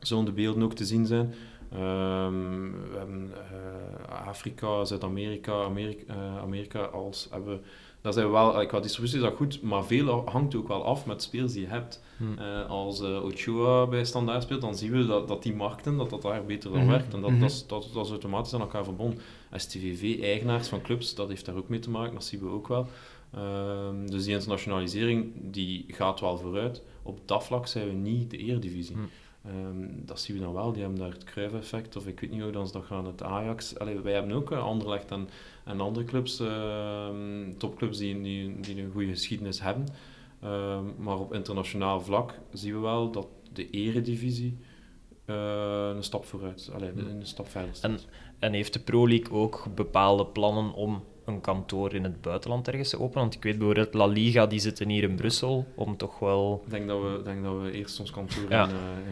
zullen 0.00 0.24
de 0.24 0.32
beelden 0.32 0.62
ook 0.62 0.74
te 0.74 0.84
zien 0.84 1.06
zijn. 1.06 1.34
Ehm, 1.72 2.70
we 2.90 2.96
hebben 2.98 3.30
eh, 3.32 4.26
Afrika, 4.26 4.84
Zuid-Amerika, 4.84 5.62
Amerika, 5.62 6.14
eh, 6.14 6.38
Amerika 6.38 6.80
als 6.80 7.28
hebben 7.30 7.60
daar 8.02 8.12
zijn 8.12 8.26
we 8.26 8.32
wel, 8.32 8.60
eh, 8.60 8.68
qua 8.68 8.80
distributie 8.80 9.16
is 9.18 9.24
dat 9.24 9.34
goed, 9.36 9.62
maar 9.62 9.84
veel 9.84 10.28
hangt 10.30 10.54
ook 10.54 10.68
wel 10.68 10.84
af 10.84 11.06
met 11.06 11.22
spelers 11.22 11.52
die 11.52 11.62
je 11.62 11.68
hebt. 11.68 12.02
Hmm. 12.16 12.38
Eh, 12.38 12.70
als 12.70 13.00
eh, 13.00 13.24
Ochoa 13.24 13.86
bij 13.86 14.04
Standaard 14.04 14.42
speelt, 14.42 14.60
dan 14.60 14.76
zien 14.76 14.90
we 14.90 15.06
dat, 15.06 15.28
dat 15.28 15.42
die 15.42 15.54
markten, 15.54 15.96
dat 15.96 16.10
dat 16.10 16.22
daar 16.22 16.44
beter 16.44 16.70
dan 16.70 16.80
Mhm, 16.80 16.90
werkt. 16.90 17.14
En 17.14 17.20
dat, 17.20 17.30
mhm. 17.30 17.40
dat, 17.40 17.50
is, 17.50 17.66
dat, 17.66 17.90
dat 17.92 18.04
is 18.04 18.10
automatisch 18.10 18.54
aan 18.54 18.60
elkaar 18.60 18.84
verbonden. 18.84 19.18
STVV-eigenaars 19.54 20.68
van 20.68 20.82
clubs, 20.82 21.14
dat 21.14 21.28
heeft 21.28 21.44
daar 21.44 21.56
ook 21.56 21.68
mee 21.68 21.78
te 21.78 21.90
maken, 21.90 22.14
dat 22.14 22.24
zien 22.24 22.40
we 22.40 22.48
ook 22.48 22.68
wel. 22.68 22.86
Ehm, 23.34 24.06
dus 24.06 24.24
die 24.24 24.34
internationalisering 24.34 25.32
die 25.34 25.84
gaat 25.88 26.20
wel 26.20 26.38
vooruit. 26.38 26.82
Op 27.02 27.18
dat 27.24 27.44
vlak 27.44 27.66
zijn 27.66 27.86
we 27.86 27.92
niet 27.92 28.30
de 28.30 28.36
eredivisie. 28.36 28.94
Hmm. 28.94 29.08
Ehm, 29.44 29.88
dat 30.04 30.20
zien 30.20 30.36
we 30.36 30.42
dan 30.42 30.52
wel, 30.52 30.72
die 30.72 30.82
hebben 30.82 31.00
daar 31.00 31.10
het 31.10 31.24
Cruyff-effect, 31.24 31.96
of 31.96 32.06
ik 32.06 32.20
weet 32.20 32.30
niet 32.30 32.42
hoe 32.42 32.52
dan 32.52 32.66
ze 32.66 32.72
dat 32.72 32.84
gaan, 32.84 33.06
het 33.06 33.22
Ajax. 33.22 33.78
Allee, 33.78 34.00
wij 34.00 34.12
hebben 34.12 34.32
ook 34.32 34.50
uh, 34.50 34.64
Anderlecht 34.64 35.10
en, 35.10 35.28
en 35.64 35.80
andere 35.80 36.06
clubs, 36.06 36.40
ehm, 36.40 37.52
topclubs 37.58 37.98
die, 37.98 38.20
die, 38.20 38.60
die 38.60 38.82
een 38.82 38.92
goede 38.92 39.08
geschiedenis 39.08 39.60
hebben. 39.60 39.86
Ehm, 40.40 40.84
maar 40.98 41.18
op 41.18 41.34
internationaal 41.34 42.00
vlak 42.00 42.38
zien 42.52 42.74
we 42.74 42.80
wel 42.80 43.10
dat 43.10 43.26
de 43.52 43.70
eredivisie 43.70 44.58
eh, 45.24 45.90
een 45.94 46.02
stap 46.02 46.24
vooruit, 46.24 46.70
allee, 46.74 46.90
een 46.96 47.26
stap 47.26 47.48
verder 47.48 47.74
staat. 47.74 48.06
En 48.38 48.52
heeft 48.52 48.72
de 48.72 48.80
Pro 48.80 49.08
League 49.08 49.32
ook 49.32 49.66
bepaalde 49.74 50.26
plannen 50.26 50.72
om 50.72 51.04
een 51.24 51.40
kantoor 51.40 51.94
in 51.94 52.02
het 52.04 52.20
buitenland 52.20 52.68
ergens 52.68 52.94
openen? 52.94 53.22
Want 53.22 53.34
ik 53.34 53.42
weet 53.42 53.56
bijvoorbeeld 53.58 53.94
La 53.94 54.06
Liga, 54.06 54.46
die 54.46 54.58
zitten 54.60 54.88
hier 54.88 55.02
in 55.02 55.14
Brussel, 55.14 55.66
om 55.74 55.96
toch 55.96 56.18
wel... 56.18 56.62
Ik 56.64 56.70
denk 56.70 56.88
dat 56.88 57.02
we, 57.02 57.20
denk 57.24 57.42
dat 57.44 57.60
we 57.62 57.72
eerst 57.72 58.00
ons 58.00 58.10
kantoor 58.10 58.50
Ja. 58.50 58.64
in, 58.68 58.70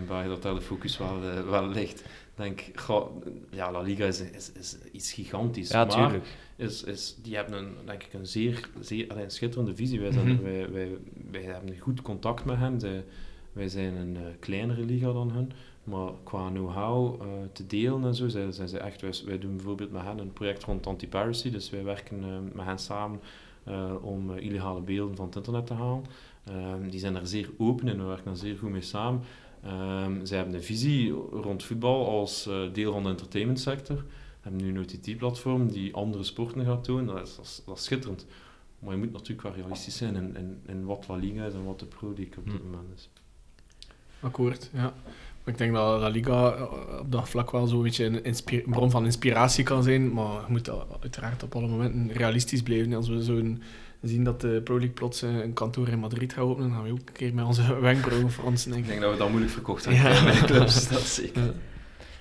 eh 0.09 0.23
in 0.23 0.29
dat 0.29 0.43
daar 0.43 0.55
de 0.55 0.61
focus 0.61 0.99
wel, 0.99 1.23
eh, 1.23 1.49
wel 1.51 1.69
ligt. 1.69 2.01
Ik 2.01 2.07
denk, 2.47 2.71
goh, 2.75 3.23
ja, 3.51 3.71
La 3.73 3.81
Liga 3.81 4.05
is, 4.05 4.21
is, 4.21 4.53
is 4.53 4.79
iets 4.93 5.13
gigantisch. 5.13 5.71
Ja, 5.71 5.85
maar 5.85 5.95
tuurlijk. 5.95 6.25
is, 6.57 6.83
is, 6.85 7.17
die 7.23 7.37
hebben 7.37 7.59
een, 7.59 7.75
denk 7.85 8.03
ik 8.03 8.13
een 8.13 8.27
zeer, 8.27 8.69
zeer 8.81 9.09
allee, 9.09 9.25
een 9.25 9.31
schitterende 9.31 9.75
visie. 9.75 10.01
Wij, 10.01 10.13
zijn, 10.13 10.29
Mhm. 10.29 10.43
wij, 10.43 10.71
wij, 10.71 10.89
wij 11.31 11.43
hebben 11.43 11.79
goed 11.79 12.03
contact 12.03 12.45
met 12.45 12.57
hen. 12.57 12.81
Zij, 12.81 13.05
wij 13.53 13.69
zijn 13.69 13.95
een 13.95 14.17
eh, 14.17 14.23
kleinere 14.41 14.85
liga 14.85 15.13
dan 15.13 15.31
hun. 15.31 15.53
Maar 15.85 16.11
qua 16.23 16.49
know-how 16.49 17.23
eh, 17.23 17.29
te 17.53 17.67
delen 17.67 18.05
en 18.05 18.15
zo, 18.15 18.29
zijn, 18.29 18.53
zijn 18.53 18.69
ze 18.69 18.79
echt... 18.79 19.01
Wij, 19.01 19.15
wij 19.25 19.39
doen 19.39 19.57
bijvoorbeeld 19.57 19.93
met 19.93 20.03
hen 20.03 20.19
een 20.19 20.33
project 20.33 20.65
rond 20.65 20.87
anti-piracy. 20.87 21.51
Dus 21.51 21.71
wij 21.71 21.85
werken 21.85 22.23
eh, 22.23 22.55
met 22.55 22.65
hen 22.65 22.79
samen 22.79 23.21
eh, 23.65 23.95
om 24.03 24.31
illegale 24.37 24.81
beelden 24.81 25.17
van 25.17 25.27
het 25.27 25.37
internet 25.37 25.67
te 25.67 25.75
halen. 25.75 26.05
Ehm, 26.45 26.89
die 26.89 27.01
zijn 27.01 27.13
daar 27.13 27.27
zeer 27.27 27.51
open 27.59 27.89
in, 27.89 27.99
we 27.99 28.05
werken 28.05 28.25
daar 28.25 28.37
zeer 28.37 28.57
goed 28.59 28.71
mee 28.71 28.81
samen. 28.81 29.23
Ehm, 29.63 30.25
zij 30.25 30.37
hebben 30.37 30.55
een 30.55 30.63
visie 30.63 31.11
rond 31.33 31.65
voetbal 31.65 32.09
als 32.09 32.49
deel 32.73 32.93
van 32.93 33.03
de 33.03 33.09
entertainmentsector. 33.09 33.97
We 33.97 34.49
hebben 34.49 34.63
nu 34.63 34.69
een 34.69 34.79
OTT-platform 34.79 35.73
die 35.73 35.95
andere 35.95 36.25
sporten 36.25 36.65
gaat 36.65 36.85
doen. 36.85 37.07
Dat 37.07 37.27
is, 37.27 37.37
dat, 37.37 37.45
is, 37.45 37.63
dat 37.67 37.77
is 37.77 37.85
schitterend. 37.85 38.27
Maar 38.79 38.93
je 38.93 38.99
moet 38.99 39.13
natuurlijk 39.13 39.43
wel 39.43 39.53
realistisch 39.53 39.97
zijn 39.97 40.17
in, 40.17 40.37
in, 40.37 40.61
in 40.67 40.85
wat 40.85 41.09
La 41.09 41.17
Liga 41.17 41.45
is 41.45 41.55
en 41.55 41.65
wat 41.65 41.79
de 41.79 41.87
Pro 41.87 42.09
League 42.17 42.37
op 42.39 42.45
dit 42.45 42.61
Hm. 42.61 42.71
moment 42.71 42.89
is. 42.95 43.09
Akkoord, 44.21 44.71
ja. 44.73 44.95
Maar 45.45 45.53
ik 45.55 45.59
denk 45.59 45.75
dat 45.75 46.01
La 46.01 46.09
Liga 46.09 46.53
eh, 46.53 46.63
op 47.01 47.13
dat 47.13 47.29
vlak 47.29 47.51
wel 47.51 47.67
zo'n 47.67 47.83
beetje 47.83 48.21
een 48.27 48.63
bron 48.67 48.91
van 48.91 49.05
inspiratie 49.05 49.65
kan 49.65 49.83
zijn, 49.83 50.13
maar 50.13 50.33
je 50.41 50.45
moet 50.53 50.71
uiteraard 51.01 51.43
op 51.43 51.55
alle 51.55 51.67
momenten 51.69 52.13
realistisch 52.13 52.63
blijven. 52.63 52.93
Als 52.95 53.09
we 53.09 53.25
zo 53.25 53.43
zien 54.03 54.25
dat 54.25 54.41
de 54.41 54.61
Pro 54.65 54.75
League 54.75 54.95
plots 54.95 55.23
eh, 55.23 55.39
een 55.39 55.53
kantoor 55.53 55.89
in 55.89 55.99
Madrid 55.99 56.33
gaat 56.33 56.45
openen, 56.45 56.69
dan 56.69 56.77
gaan 56.79 56.87
we 56.87 56.93
ook 56.93 56.99
een 56.99 57.13
keer 57.13 57.35
met 57.35 57.45
onze 57.45 57.81
wenkbrauwen 57.81 58.31
fronsen, 58.31 58.71
denk 58.71 58.85
Ik 58.85 58.91
ik. 58.91 58.99
denk 58.99 59.03
dat 59.07 59.13
we 59.13 59.19
dat 59.19 59.29
moeilijk 59.29 59.53
verkocht 59.53 59.85
gaan 59.85 59.95
Ja. 59.95 60.25
bij 60.25 60.33
de 60.41 60.45
clubs, 60.45 60.89
dat 60.89 61.01
zeker. 61.01 61.43
Ja. 61.45 61.51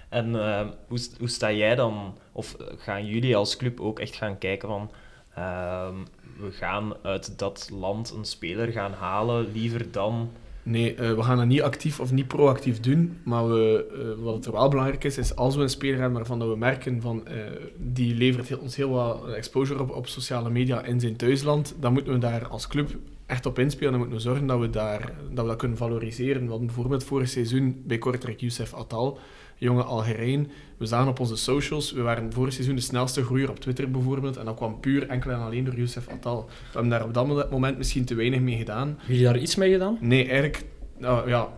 En 0.10 0.42
eh, 0.46 0.68
hoe, 0.88 0.98
st- 0.98 1.16
hoe 1.20 1.28
sta 1.30 1.52
jij 1.52 1.76
dan, 1.76 2.16
of 2.32 2.56
gaan 2.78 3.06
jullie 3.06 3.36
als 3.36 3.58
club 3.58 3.80
ook 3.80 4.00
echt 4.00 4.16
gaan 4.16 4.38
kijken 4.38 4.68
van... 4.70 4.92
ehm, 5.36 5.94
we 6.40 6.52
gaan 6.52 6.94
uit 7.02 7.38
dat 7.40 7.70
land 7.74 8.12
een 8.18 8.26
speler 8.26 8.68
gaan 8.68 8.94
halen, 8.94 9.52
liever 9.54 9.92
dan... 9.92 10.30
Nee, 10.70 10.96
eh, 10.96 11.14
we 11.14 11.24
gaan 11.24 11.38
dat 11.38 11.46
niet 11.46 11.62
actief 11.62 12.00
of 12.00 12.12
niet 12.12 12.28
proactief 12.28 12.80
doen. 12.80 13.18
Maar 13.24 13.50
we, 13.50 13.86
eh, 13.94 14.24
wat 14.24 14.46
er 14.46 14.52
wel 14.52 14.70
belangrijk 14.70 15.04
is, 15.04 15.18
is 15.18 15.36
als 15.36 15.56
we 15.56 15.62
een 15.62 15.70
speler 15.70 16.00
hebben 16.00 16.18
waarvan 16.18 16.50
we 16.50 16.58
merken 16.58 17.02
van 17.02 17.28
eh, 17.28 17.36
die 17.78 18.16
levert 18.16 18.58
ons 18.58 18.76
heel 18.76 18.90
wat 18.90 19.28
exposure 19.28 19.80
op, 19.82 19.92
op 19.92 20.08
sociale 20.08 20.50
media 20.50 20.84
in 20.84 21.00
zijn 21.00 21.16
thuisland, 21.16 21.76
dan 21.80 21.94
moeten 21.94 22.14
we 22.14 22.20
daar 22.20 22.48
als 22.48 22.68
club 22.68 22.90
echt 23.30 23.46
op 23.46 23.60
inspelen. 23.60 23.92
Dan 23.92 24.00
moeten 24.00 24.18
we 24.18 24.24
zorgen 24.24 24.48
dat 24.48 24.60
we, 24.60 24.70
daar, 24.70 25.00
dat, 25.32 25.44
we 25.44 25.50
dat 25.50 25.58
kunnen 25.58 25.78
valoriseren. 25.78 26.48
Hadden 26.48 26.66
bijvoorbeeld 26.66 27.04
vorig 27.04 27.30
seizoen 27.30 27.82
bij 27.86 27.98
Kortrijk 27.98 28.40
Youssef 28.40 28.74
Attal, 28.74 29.20
jonge 29.56 29.84
Algerijn. 29.84 30.52
We 30.78 30.86
zagen 30.86 31.08
op 31.08 31.20
onze 31.20 31.36
socials, 31.36 31.92
we 31.92 32.02
waren 32.02 32.34
vorig 32.34 32.54
seizoen 32.54 32.76
de 32.76 32.82
snelste 32.82 33.24
groeier 33.24 33.50
op 33.50 33.60
Twitter 33.60 33.92
bijvoorbeeld. 33.92 34.38
En 34.38 34.46
dat 34.46 34.56
kwam 34.56 34.80
puur 34.80 35.08
enkel 35.08 35.32
en 35.32 35.40
alleen 35.40 35.64
door 35.64 35.76
Youssef 35.76 36.08
Attal. 36.08 36.46
We 36.46 36.70
hebben 36.72 36.90
daar 36.90 37.04
op 37.04 37.14
dat 37.14 37.52
moment 37.52 37.78
misschien 37.78 38.06
te 38.06 38.16
weinig 38.16 38.40
mee 38.40 38.58
gedaan. 38.58 38.88
Hebben 38.88 39.06
jullie 39.08 39.24
daar 39.24 39.38
iets 39.38 39.56
mee 39.56 39.72
gedaan? 39.72 39.98
Nee, 40.02 40.24
eigenlijk, 40.24 40.64
nou, 40.98 41.30
ja, 41.30 41.50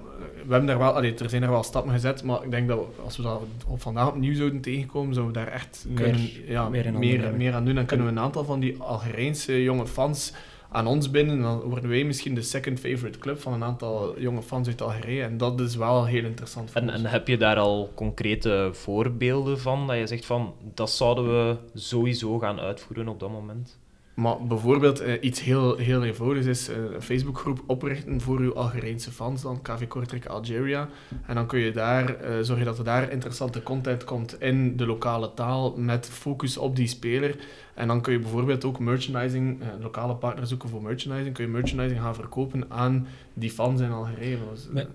we 0.46 0.52
hebben 0.52 0.66
daar 0.66 0.78
wel, 0.78 0.92
allee, 0.92 1.16
er 1.16 1.30
zijn 1.30 1.44
er 1.44 1.50
wel 1.50 1.64
stappen 1.64 1.92
gezet, 1.92 2.24
maar 2.24 2.44
ik 2.44 2.52
denk 2.52 2.68
dat 2.68 2.78
we, 2.78 3.02
als 3.04 3.18
we 3.18 3.24
dat 3.24 3.42
op 3.68 3.82
vandaag 3.82 4.08
opnieuw 4.08 4.36
zouden 4.36 4.62
tegenkomen, 4.62 5.14
zouden 5.14 5.34
we 5.36 5.46
daar 5.46 5.54
echt 5.54 5.86
Meer- 5.88 6.04
kunnen, 6.04 6.22
ja, 6.48 6.70
meer 6.70 6.94
meer 7.38 7.54
aan 7.54 7.66
doen. 7.66 7.76
Dan 7.76 7.86
kunnen 7.86 8.06
we 8.06 8.12
een 8.12 8.20
aantal 8.20 8.44
van 8.44 8.60
die 8.60 8.76
Algerijnse 8.78 9.64
jonge 9.64 9.88
fans 9.88 10.34
aan 10.74 10.88
ons 10.88 11.12
binden. 11.12 11.36
En 11.36 11.42
dan 11.42 11.60
worden 11.60 11.90
wij 11.90 12.04
misschien 12.04 12.36
de 12.36 12.42
second 12.42 12.80
favorite 12.80 13.20
club 13.20 13.40
van 13.40 13.54
een 13.54 13.64
aantal 13.64 14.20
jonge 14.20 14.42
fans 14.42 14.68
uit 14.68 14.82
Algerije. 14.82 15.24
En 15.24 15.38
dat 15.38 15.60
is 15.60 15.76
wel 15.76 16.06
heel 16.06 16.24
interessant 16.24 16.72
voor 16.72 16.82
En, 16.82 16.88
ons. 16.88 16.98
en 16.98 17.06
heb 17.06 17.28
je 17.28 17.38
daar 17.38 17.58
al 17.58 17.92
concrete 17.96 18.70
voorbeelden 18.72 19.60
van, 19.60 19.88
dat 19.88 19.98
je 19.98 20.08
zegt 20.08 20.26
van, 20.26 20.56
dat 20.74 20.92
zouden 20.92 21.26
we 21.26 21.58
sowieso 21.74 22.40
gaan 22.40 22.60
uitvoeren 22.60 23.08
op 23.08 23.20
dat 23.20 23.32
moment? 23.32 23.80
Maar 24.14 24.48
bijvoorbeeld 24.48 25.00
eh, 25.00 25.14
iets 25.22 25.42
heel, 25.42 25.78
heel 25.78 26.04
eenvoudigs 26.04 26.46
is 26.46 26.70
eh, 26.70 26.76
een 26.94 27.02
Facebookgroep 27.02 27.64
oprichten 27.68 28.22
voor 28.22 28.40
uw 28.40 28.54
Algerijnse 28.54 29.12
fans, 29.12 29.42
dan 29.42 29.62
KV 29.62 29.88
Kortrijk 29.88 30.26
Algeria. 30.26 30.90
En 31.26 31.36
dan 31.36 31.48
kun 31.48 31.60
je 31.60 31.72
daar 31.72 32.16
eh, 32.16 32.36
zorgen 32.42 32.66
dat 32.66 32.78
er 32.78 32.84
daar 32.84 33.12
interessante 33.12 33.64
content 33.64 34.04
komt 34.04 34.42
in 34.42 34.78
de 34.78 34.86
lokale 34.86 35.34
taal 35.34 35.74
met 35.78 36.10
focus 36.10 36.58
op 36.58 36.76
die 36.76 36.88
speler. 36.88 37.36
En 37.74 37.88
dan 37.88 38.02
kun 38.02 38.14
je 38.14 38.20
bijvoorbeeld 38.20 38.66
ook 38.66 38.80
merchandising, 38.80 39.62
lokale 39.82 40.16
partners 40.16 40.50
zoeken 40.50 40.70
voor 40.70 40.82
merchandising, 40.82 41.36
kun 41.36 41.46
je 41.46 41.52
merchandising 41.52 42.02
gaan 42.02 42.16
verkopen 42.16 42.66
aan 42.68 43.08
die 43.34 43.50
fans 43.50 43.82
in 43.82 43.92
Algerije. 43.92 44.38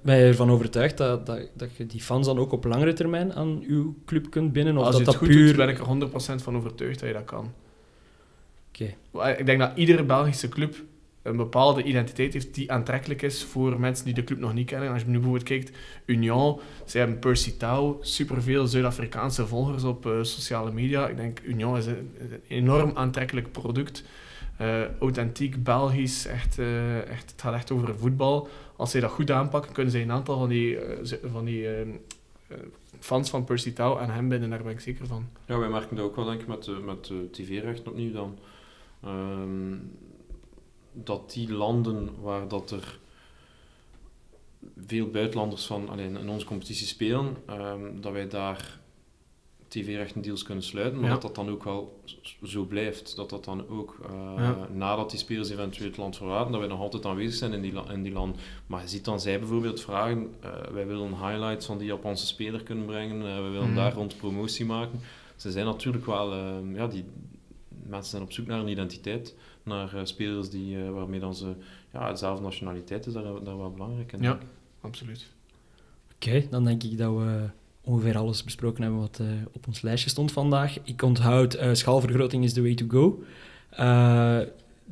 Ben 0.03 0.17
je 0.17 0.25
ervan 0.25 0.51
overtuigd 0.51 0.97
dat, 0.97 1.27
dat, 1.27 1.49
dat 1.55 1.77
je 1.77 1.87
die 1.87 2.01
fans 2.01 2.27
dan 2.27 2.39
ook 2.39 2.53
op 2.53 2.65
langere 2.65 2.93
termijn 2.93 3.35
aan 3.35 3.63
uw 3.67 3.95
club 4.05 4.31
kunt 4.31 4.53
binden? 4.53 4.77
Of 4.77 4.85
als 4.85 4.97
dat 4.97 4.99
je 4.99 5.11
het 5.11 5.21
dat 5.21 5.29
goed 5.29 5.37
puur... 5.37 5.47
doet, 5.47 5.57
ben 5.57 5.69
ik 5.69 5.79
er 5.79 6.39
100% 6.39 6.43
van 6.43 6.57
overtuigd 6.57 6.99
dat 7.01 7.09
je 7.09 7.15
dat 7.15 7.25
kan. 7.25 7.53
Ik 9.37 9.47
denk 9.47 9.59
dat 9.59 9.73
iedere 9.75 10.05
Belgische 10.05 10.49
club 10.49 10.85
een 11.27 11.37
bepaalde 11.37 11.83
identiteit 11.83 12.33
heeft 12.33 12.55
die 12.55 12.73
aantrekkelijk 12.73 13.23
is 13.23 13.45
voor 13.45 13.81
mensen 13.81 14.05
die 14.05 14.15
de 14.15 14.25
club 14.25 14.39
nog 14.39 14.55
niet 14.55 14.67
kennen. 14.67 14.93
Als 14.93 15.01
je 15.03 15.07
nu 15.07 15.13
bijvoorbeeld 15.13 15.45
kijkt, 15.45 15.77
Union, 16.05 16.61
zij 16.85 17.01
hebben 17.01 17.19
Percy 17.19 17.57
Tau, 17.57 17.97
superveel 18.01 18.67
Zuid-Afrikaanse 18.67 19.47
volgers 19.47 19.85
op 19.85 20.07
eh, 20.07 20.23
sociale 20.23 20.73
media. 20.73 21.09
Ik 21.09 21.17
denk, 21.17 21.41
Union 21.45 21.77
is 21.77 21.87
een, 21.87 22.17
een 22.19 22.41
enorm 22.49 22.91
aantrekkelijk 22.95 23.53
product. 23.53 24.05
Eh, 24.57 24.99
authentiek, 24.99 25.63
Belgisch, 25.63 26.27
echt, 26.27 26.59
eh, 26.59 27.11
echt, 27.11 27.31
het 27.31 27.41
gaat 27.41 27.55
echt 27.55 27.71
over 27.71 27.99
voetbal. 27.99 28.49
Als 28.77 28.91
zij 28.91 29.01
dat 29.01 29.11
goed 29.11 29.31
aanpakken, 29.31 29.73
kunnen 29.73 29.93
zij 29.93 30.03
een 30.03 30.13
aantal 30.13 30.39
van 30.39 30.49
die, 30.49 30.79
van 31.33 31.45
die 31.45 31.67
fans 32.99 33.31
van 33.31 33.45
Percy 33.45 33.73
Tau 33.73 34.01
aan 34.01 34.11
hem 34.11 34.29
binden, 34.29 34.51
daar 34.51 34.63
ben 34.63 34.73
ik 34.73 34.81
zeker 34.81 35.07
van. 35.07 35.29
Ja, 35.47 35.59
wij 35.59 35.69
merken 35.69 35.97
dat 35.97 36.05
ook 36.05 36.17
wel, 36.17 36.25
denk 36.25 36.41
ik, 36.41 36.47
met 36.47 36.85
met 36.85 37.05
de 37.05 37.29
tv-rechten 37.31 37.91
opnieuw 37.91 38.13
dan. 38.13 38.39
Ehm, 39.03 39.77
dat 40.93 41.33
die 41.33 41.53
landen 41.53 42.11
waar 42.21 42.49
dat 42.49 42.71
er 42.71 42.99
veel 44.87 45.07
buitenlanders 45.11 45.67
van 45.67 45.89
alleen 45.89 46.17
in 46.17 46.29
onze 46.29 46.47
competitie 46.47 46.87
spelen, 46.87 47.37
ehm, 47.47 48.01
dat 48.01 48.13
wij 48.13 48.29
daar 48.29 48.79
tv-rechten 49.69 50.23
deals 50.23 50.43
kunnen 50.43 50.65
sluiten, 50.65 50.97
maar 51.01 51.07
Ja. 51.09 51.13
dat 51.13 51.23
dat 51.23 51.35
dan 51.35 51.49
ook 51.49 51.65
wel 51.65 52.01
zo 52.43 52.65
blijft. 52.65 53.17
Dat 53.17 53.31
dat 53.31 53.45
dan 53.45 53.69
ook, 53.69 53.97
eh, 54.09 54.33
Ja. 54.37 54.69
nadat 54.73 55.11
die 55.11 55.19
spelers 55.19 55.51
eventueel 55.51 55.89
het 55.89 55.97
land 55.97 56.17
verlaten, 56.17 56.51
dat 56.53 56.61
wij 56.61 56.69
nog 56.71 56.81
altijd 56.81 57.07
aanwezig 57.07 57.35
zijn 57.35 57.53
in 57.53 57.61
die, 57.63 57.73
in 57.93 58.03
die 58.03 58.13
land. 58.13 58.37
Maar 58.67 58.83
je 58.83 58.89
ziet 58.89 59.05
dan 59.05 59.21
zij 59.21 59.39
bijvoorbeeld 59.39 59.81
vragen, 59.81 60.35
eh, 60.41 60.51
wij 60.73 60.87
willen 60.87 61.09
highlights 61.09 61.67
van 61.67 61.79
die 61.79 61.87
Japanse 61.87 62.27
speler 62.27 62.63
kunnen 62.63 62.87
brengen, 62.87 63.21
eh, 63.27 63.37
we 63.37 63.49
willen 63.51 63.67
Mhm. 63.67 63.75
daar 63.77 63.93
rond 63.95 64.17
promotie 64.17 64.65
maken. 64.67 65.01
Ze 65.37 65.51
zijn 65.51 65.65
natuurlijk 65.67 66.07
wel, 66.07 66.33
ehm, 66.33 66.75
ja, 66.75 66.87
die 66.87 67.05
mensen 67.89 68.11
zijn 68.11 68.23
op 68.23 68.33
zoek 68.33 68.47
naar 68.47 68.61
een 68.61 68.69
identiteit, 68.69 69.35
naar 69.63 69.95
eh, 69.95 70.05
spelers 70.05 70.51
die, 70.51 70.85
eh, 70.85 70.91
waarmee 70.91 71.21
dan 71.21 71.35
ze, 71.35 71.55
ja, 71.93 72.11
dezelfde 72.11 72.43
nationaliteit 72.43 73.07
is 73.07 73.13
daar, 73.13 73.23
daar 73.23 73.59
wel 73.59 73.71
belangrijk 73.71 74.13
in. 74.13 74.23
Ja, 74.23 74.39
absoluut. 74.81 75.27
Oké, 76.15 76.47
dan 76.51 76.65
denk 76.65 76.83
ik 76.83 76.99
dat 76.99 77.15
we 77.15 77.49
ongeveer 77.81 78.17
alles 78.17 78.45
besproken 78.45 78.83
hebben 78.83 79.01
wat 79.01 79.19
eh, 79.21 79.27
op 79.53 79.67
ons 79.67 79.83
lijstje 79.83 80.11
stond 80.11 80.33
vandaag. 80.33 80.79
Ik 80.83 81.03
onthoud, 81.03 81.55
eh, 81.55 81.75
schaalvergroting 81.75 82.45
is 82.45 82.53
the 82.53 82.63
way 82.63 82.75
to 82.75 82.87
go. 82.89 83.25
Eh, 83.71 84.39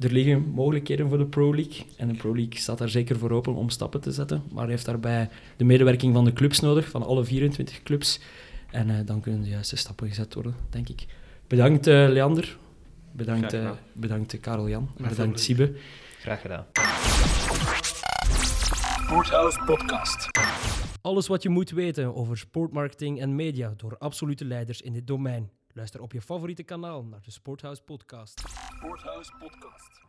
er 0.00 0.12
liggen 0.12 0.48
mogelijkheden 0.48 1.08
voor 1.08 1.18
de 1.18 1.26
Pro 1.26 1.54
League. 1.54 1.84
En 1.96 2.08
de 2.08 2.14
Pro 2.14 2.34
League 2.34 2.58
staat 2.58 2.78
daar 2.78 2.88
zeker 2.88 3.18
voor 3.18 3.30
open 3.30 3.54
om 3.54 3.68
stappen 3.68 4.00
te 4.00 4.12
zetten. 4.12 4.42
Maar 4.52 4.68
heeft 4.68 4.84
daarbij 4.84 5.28
de 5.56 5.64
medewerking 5.64 6.14
van 6.14 6.24
de 6.24 6.32
clubs 6.32 6.60
nodig, 6.60 6.88
van 6.88 7.02
alle 7.02 7.24
24 7.24 7.82
clubs. 7.82 8.20
En 8.70 8.90
eh, 8.90 8.96
dan 9.06 9.20
kunnen 9.20 9.42
de 9.42 9.48
juiste 9.48 9.76
stappen 9.76 10.08
gezet 10.08 10.34
worden, 10.34 10.54
denk 10.70 10.88
ik. 10.88 11.06
Bedankt 11.46 11.86
eh, 11.86 12.08
Leander. 12.08 12.56
Bedankt, 13.16 13.52
eh, 13.52 13.70
bedankt 13.92 14.40
Karel 14.40 14.68
Jan. 14.68 14.90
Bedankt 14.96 15.40
Siebe. 15.40 15.76
Graag 16.18 16.40
gedaan. 16.40 16.66
Sporthouse 19.04 19.64
Podcast. 19.64 20.28
Alles 21.00 21.26
wat 21.26 21.42
je 21.42 21.48
moet 21.48 21.70
weten 21.70 22.14
over 22.14 22.38
sportmarketing 22.38 23.20
en 23.20 23.34
media 23.34 23.74
door 23.76 23.98
absolute 23.98 24.44
leiders 24.44 24.80
in 24.80 24.92
dit 24.92 25.06
domein. 25.06 25.50
Luister 25.72 26.00
op 26.00 26.12
je 26.12 26.20
favoriete 26.20 26.62
kanaal 26.62 27.04
naar 27.04 27.22
de 27.22 27.30
Sporthouse 27.30 27.82
Podcast. 27.82 28.42
Sporthouse 28.76 29.32
Podcast. 29.38 30.03